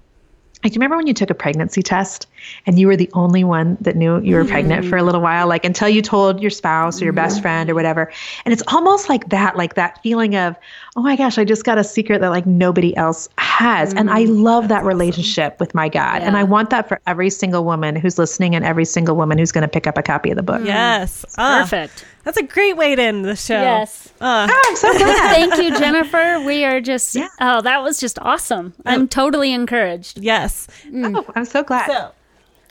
like, 0.64 0.74
do 0.74 0.76
you 0.76 0.80
remember 0.80 0.98
when 0.98 1.08
you 1.08 1.14
took 1.14 1.30
a 1.30 1.36
pregnancy 1.36 1.82
test 1.82 2.28
and 2.66 2.80
you 2.80 2.88
were 2.88 2.96
the 2.96 3.10
only 3.14 3.44
one 3.44 3.78
that 3.82 3.96
knew 3.96 4.20
you 4.22 4.36
were 4.36 4.46
pregnant 4.46 4.86
for 4.86 4.98
a 4.98 5.02
mm. 5.02 5.06
little 5.06 5.22
while, 5.22 5.48
like 5.48 5.66
until 5.66 5.90
you 5.90 6.02
told 6.02 6.42
your 6.42 6.52
spouse 6.52 7.02
or 7.02 7.06
your 7.06 7.14
best 7.14 7.36
mm-hmm. 7.36 7.44
friend 7.44 7.70
or 7.70 7.76
whatever? 7.76 8.12
And 8.46 8.54
it's 8.54 8.64
almost 8.68 9.10
like 9.10 9.30
that, 9.30 9.58
like 9.58 9.76
that 9.76 10.02
feeling 10.04 10.36
of, 10.36 10.56
oh 10.96 11.02
my 11.02 11.16
gosh, 11.16 11.38
I 11.38 11.46
just 11.46 11.64
got 11.64 11.78
a 11.78 11.84
secret 11.84 12.22
that 12.22 12.30
like 12.30 12.46
nobody 12.46 12.96
else 12.98 13.30
has. 13.38 13.94
And 13.94 14.10
I 14.10 14.24
mm-hmm. 14.24 14.42
love 14.42 14.68
that 14.68 14.84
relationship 14.84 15.60
with 15.60 15.74
my 15.74 15.90
God. 15.90 16.22
And 16.22 16.38
I 16.38 16.44
want 16.44 16.70
that 16.72 16.88
for 16.88 17.00
every 17.08 17.30
single 17.30 17.64
woman 17.64 17.96
who's 17.96 18.18
listening 18.18 18.56
and 18.56 18.66
every 18.66 18.86
single 18.86 19.16
woman 19.16 19.38
who's 19.38 19.52
going 19.52 19.64
to 19.64 19.68
pick 19.68 19.88
up 19.88 19.98
a 19.98 20.04
copy 20.04 20.32
of 20.32 20.36
the 20.36 20.44
book. 20.44 20.62
Mm. 20.62 20.66
Yes. 20.66 21.26
Ah, 21.38 21.62
Perfect. 21.62 22.06
That's 22.24 22.38
a 22.38 22.44
great 22.44 22.78
way 22.78 22.96
to 22.96 23.02
end 23.02 23.26
the 23.26 23.36
show. 23.36 23.62
Yes. 23.62 24.12
Ah, 24.22 24.48
Oh, 24.50 24.62
I'm 24.68 24.76
so 24.76 24.98
glad. 24.98 25.34
Thank 25.36 25.64
you, 25.64 25.78
Jennifer. 25.80 26.40
We 26.46 26.66
are 26.66 26.80
just, 26.82 27.16
Yeah. 27.16 27.28
oh, 27.40 27.62
that 27.62 27.82
was 27.82 28.00
just 28.00 28.20
awesome. 28.20 28.74
I'm 28.86 29.04
oh. 29.04 29.08
totally 29.08 29.54
encouraged. 29.54 30.20
yes. 30.20 30.68
Mm. 30.86 31.18
oh, 31.18 31.32
I'm 31.36 31.46
so 31.46 31.64
glad. 31.64 31.88
So, 31.88 32.12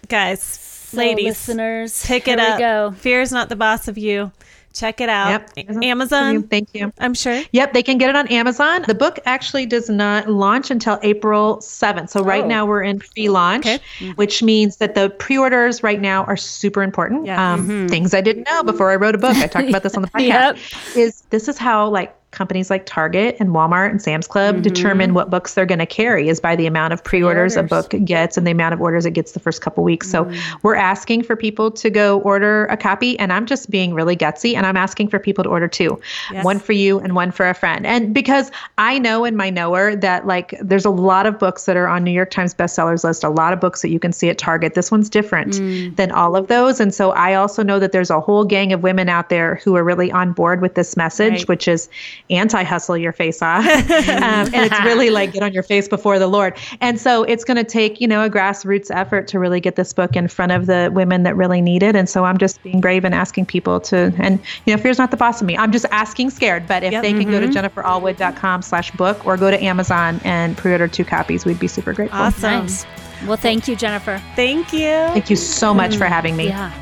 guys, 0.09 0.40
So, 0.42 0.96
ladies, 0.96 1.26
listeners, 1.26 2.05
pick 2.07 2.28
it 2.28 2.38
up. 2.38 2.59
go. 2.59 2.92
Fear 2.98 3.20
is 3.22 3.32
not 3.32 3.48
the 3.48 3.57
boss 3.57 3.88
of 3.88 3.96
you. 3.98 4.32
Check 4.72 5.01
it 5.01 5.09
out. 5.09 5.51
Yep. 5.57 5.82
Amazon, 5.82 6.44
Thank 6.44 6.68
you. 6.74 6.92
I'm 7.01 7.12
sure. 7.12 7.42
Yep, 7.51 7.72
they 7.72 7.82
can 7.82 7.98
get 7.98 8.09
it 8.09 8.14
on 8.14 8.28
Amazon. 8.28 8.84
The 8.86 8.94
book 8.94 9.18
actually 9.26 9.66
does 9.66 9.90
not 9.90 10.28
launch 10.30 10.70
until 10.70 11.01
April 11.03 11.57
7th. 11.59 12.11
So 12.11 12.22
right 12.22 12.44
Oh. 12.44 12.46
now 12.46 12.66
we're 12.66 12.84
in 12.84 13.01
pre-launch, 13.01 13.66
Okay. 13.66 13.80
which 14.14 14.44
means 14.44 14.76
that 14.76 14.94
the 14.94 15.11
pre-orders 15.11 15.82
right 15.82 16.01
now 16.01 16.22
are 16.24 16.36
super 16.36 16.84
important. 16.84 17.26
Yeah. 17.26 17.55
Um, 17.55 17.88
Things 17.88 18.14
I 18.14 18.20
didn't 18.20 18.46
know 18.48 18.62
before 18.62 18.92
I 18.92 18.94
wrote 18.96 19.16
a 19.16 19.18
book. 19.18 19.36
I 19.36 19.48
talked 19.48 19.68
about 19.68 19.82
this 19.82 19.96
on 19.96 20.03
the 20.03 20.09
podcast. 20.14 20.28
Yep. 20.28 20.59
Is 20.96 21.22
this 21.30 21.48
is 21.48 21.59
how 21.59 21.88
like 21.88 22.14
companies 22.33 22.70
like 22.70 22.87
Target 22.87 23.37
and 23.41 23.51
Walmart 23.51 23.91
and 23.91 24.01
Sam's 24.01 24.26
Club 24.26 24.55
Mm-hmm. 24.55 24.62
determine 24.62 25.14
what 25.14 25.31
books 25.31 25.55
they're 25.55 25.66
going 25.66 25.81
to 25.81 25.87
carry 25.87 26.28
is 26.28 26.41
by 26.41 26.55
the 26.57 26.66
amount 26.66 26.93
of 26.93 27.03
pre-orders 27.03 27.57
a 27.57 27.62
Pre-orders. 27.64 27.89
book 27.89 28.05
gets 28.05 28.37
and 28.37 28.47
the 28.47 28.51
amount 28.53 28.72
of 28.74 28.81
orders 28.81 29.05
it 29.05 29.11
gets 29.12 29.33
the 29.33 29.41
first 29.41 29.61
couple 29.62 29.83
weeks. 29.85 30.09
So 30.11 30.31
we're 30.62 30.76
asking 30.76 31.24
for 31.24 31.35
people 31.37 31.70
to 31.72 31.91
go 31.91 32.20
order 32.20 32.66
a 32.66 32.76
copy 32.76 33.18
and 33.18 33.33
I'm 33.33 33.47
just 33.47 33.70
being 33.70 33.95
really 33.95 34.16
gutsy 34.16 34.55
and 34.55 34.64
I'm 34.64 34.76
asking 34.76 35.09
for 35.09 35.18
people 35.18 35.43
to 35.45 35.51
order 35.51 35.66
two. 35.68 36.01
Yes. 36.33 36.45
One 36.45 36.59
for 36.61 36.72
you 36.72 37.01
and 37.01 37.14
one 37.14 37.31
for 37.33 37.49
a 37.49 37.55
friend. 37.55 37.85
And 37.87 38.14
because 38.14 38.51
I 38.78 38.99
know 38.99 39.24
in 39.24 39.37
my 39.37 39.51
knower 39.51 39.97
that 39.97 40.26
like 40.26 40.55
there's 40.62 40.85
a 40.85 40.91
lot 40.91 41.26
of 41.26 41.39
books 41.39 41.64
that 41.66 41.76
are 41.76 41.89
on 41.89 42.05
New 42.05 42.12
York 42.12 42.31
Times 42.31 42.55
bestsellers 42.55 43.05
list, 43.05 43.24
a 43.24 43.28
lot 43.28 43.53
of 43.53 43.61
books 43.61 43.83
that 43.83 43.91
you 43.91 43.99
can 43.99 44.12
see 44.12 44.28
at 44.31 44.39
Target. 44.39 44.74
This 44.74 44.91
one's 44.91 45.11
different 45.11 45.55
than 45.97 46.11
all 46.12 46.37
of 46.37 46.47
those. 46.49 46.81
And 46.81 46.95
so 46.95 47.11
I 47.11 47.35
also 47.35 47.62
know 47.62 47.78
that 47.78 47.93
there's 47.93 48.11
a 48.11 48.20
whole 48.20 48.45
gang 48.45 48.72
of 48.72 48.83
women 48.83 49.09
out 49.09 49.28
there 49.31 49.57
who 49.57 49.74
are 49.76 49.85
really 49.85 50.11
on 50.12 50.33
board 50.33 50.61
with 50.61 50.74
this 50.74 50.97
message, 50.97 51.31
Right. 51.41 51.49
which 51.49 51.66
is 51.68 51.89
anti-hustle 52.31 52.97
your 52.97 53.12
face 53.12 53.43
off. 53.43 53.64
um, 53.66 54.55
and 54.55 54.55
it's 54.55 54.81
really 54.85 55.11
like 55.11 55.33
get 55.33 55.43
on 55.43 55.53
your 55.53 55.62
face 55.62 55.89
before 55.89 56.18
the 56.18 56.26
Lord. 56.26 56.57
And 56.81 57.01
so 57.01 57.24
it's 57.24 57.45
going 57.45 57.57
to 57.57 57.64
take, 57.64 58.01
you 58.01 58.07
know, 58.09 58.24
a 58.24 58.31
grassroots 58.31 58.91
effort 58.91 59.28
to 59.28 59.39
really 59.39 59.61
get 59.61 59.76
this 59.76 59.93
book 59.93 60.16
in 60.16 60.28
front 60.28 60.53
of 60.53 60.66
the 60.66 60.91
women 60.93 61.22
that 61.24 61.37
really 61.37 61.61
need 61.61 61.83
it. 61.83 61.97
And 61.97 62.09
so 62.09 62.24
I'm 62.24 62.39
just 62.39 62.62
being 62.62 62.81
brave 62.81 63.05
and 63.05 63.14
asking 63.14 63.47
people 63.47 63.81
to, 63.81 64.12
and 64.18 64.39
you 64.66 64.74
know, 64.74 64.83
fear's 64.83 64.99
not 64.99 65.11
the 65.11 65.16
boss 65.16 65.41
of 65.41 65.47
me. 65.47 65.57
I'm 65.57 65.72
just 65.72 65.87
asking 65.91 66.31
scared. 66.31 66.66
But 66.66 66.83
if 66.83 66.93
Yep. 66.93 67.03
they 67.03 67.12
can 67.12 67.31
go 67.31 67.41
to 67.41 67.47
jenniferallwood.com 67.49 68.62
slash 68.62 68.91
book 68.93 69.24
or 69.26 69.37
go 69.37 69.51
to 69.51 69.62
Amazon 69.62 70.20
and 70.24 70.57
pre-order 70.57 70.89
two 70.89 71.05
copies, 71.05 71.45
we'd 71.45 71.59
be 71.61 71.68
super 71.68 71.93
grateful. 71.93 72.18
Awesome. 72.18 72.62
Nice. 72.62 72.87
Well, 73.26 73.37
thank 73.37 73.68
you, 73.68 73.76
Jennifer. 73.76 74.20
Thank 74.35 74.72
you. 74.72 74.81
Thank 74.89 75.28
you 75.31 75.37
so 75.37 75.74
much 75.74 75.97
for 75.97 76.07
having 76.07 76.37
me. 76.37 76.49
Yeah. 76.49 76.72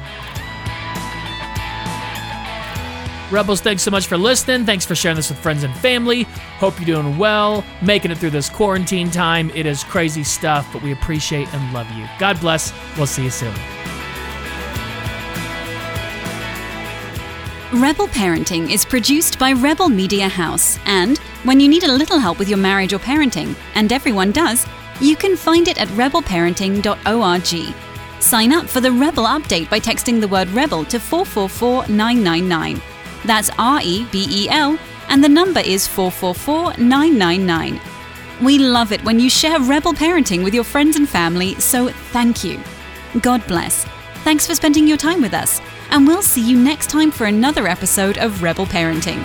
Rebels, 3.31 3.61
thanks 3.61 3.83
so 3.83 3.91
much 3.91 4.07
for 4.07 4.16
listening. 4.16 4.64
Thanks 4.64 4.87
for 4.87 4.95
sharing 4.95 5.16
this 5.16 5.29
with 5.29 5.39
friends 5.39 5.62
and 5.62 5.76
family. 5.76 6.22
Hope 6.59 6.79
you're 6.79 6.87
doing 6.87 7.18
well, 7.18 7.62
making 7.83 8.11
it 8.11 8.16
through 8.16 8.31
this 8.31 8.49
quarantine 8.49 9.11
time. 9.11 9.51
It 9.55 9.66
is 9.66 9.85
crazy 9.85 10.24
stuff, 10.24 10.66
but 10.72 10.83
we 10.83 10.93
appreciate 10.93 11.53
and 11.53 11.74
love 11.74 11.91
you. 11.93 12.07
God 12.18 12.41
bless. 12.41 12.72
We'll 12.97 13.07
see 13.07 13.24
you 13.24 13.31
soon. 13.31 13.55
Rebel 17.74 18.09
Parenting 18.09 18.72
is 18.72 18.87
produced 18.87 19.39
by 19.39 19.53
Rebel 19.53 19.91
Media 19.91 20.26
House, 20.26 20.79
and 20.87 21.18
when 21.45 21.61
you 21.61 21.68
need 21.68 21.85
a 21.85 21.93
little 21.93 22.18
help 22.18 22.39
with 22.39 22.49
your 22.49 22.57
marriage 22.57 22.95
or 22.95 22.99
parenting, 22.99 23.55
and 23.74 23.93
everyone 23.93 24.33
does, 24.33 24.66
you 25.03 25.16
can 25.16 25.37
find 25.37 25.68
it 25.68 25.79
at 25.79 25.89
rebelparenting.org. 25.89 27.74
Sign 28.20 28.53
up 28.55 28.66
for 28.66 28.81
the 28.81 28.91
Rebel 28.91 29.24
update 29.24 29.68
by 29.68 29.79
texting 29.79 30.18
the 30.18 30.29
word 30.29 30.49
Rebel 30.49 30.87
to 30.87 30.99
444999. 30.99 32.81
That's 33.29 33.51
R 33.59 33.81
E 33.85 34.07
B 34.11 34.26
E 34.31 34.49
L, 34.49 34.79
and 35.11 35.22
the 35.22 35.29
number 35.29 35.61
is 35.61 35.87
444999. 35.87 37.79
We 38.43 38.59
love 38.59 38.91
it 38.91 39.05
when 39.05 39.20
you 39.20 39.29
share 39.29 39.61
Rebel 39.61 39.93
Parenting 39.93 40.43
with 40.43 40.55
your 40.55 40.64
friends 40.64 40.97
and 40.97 41.07
family, 41.07 41.55
so 41.57 41.89
thank 41.89 42.43
you. 42.43 42.59
God 43.20 43.47
bless. 43.47 43.85
Thanks 44.24 44.47
for 44.47 44.55
spending 44.55 44.89
your 44.89 44.97
time 44.97 45.20
with 45.20 45.35
us, 45.35 45.61
and 45.91 46.07
we'll 46.07 46.22
see 46.22 46.41
you 46.41 46.59
next 46.59 46.89
time 46.89 47.11
for 47.11 47.26
another 47.26 47.68
episode 47.68 48.16
of 48.16 48.43
Rebel 48.43 48.64
Parenting. 48.64 49.22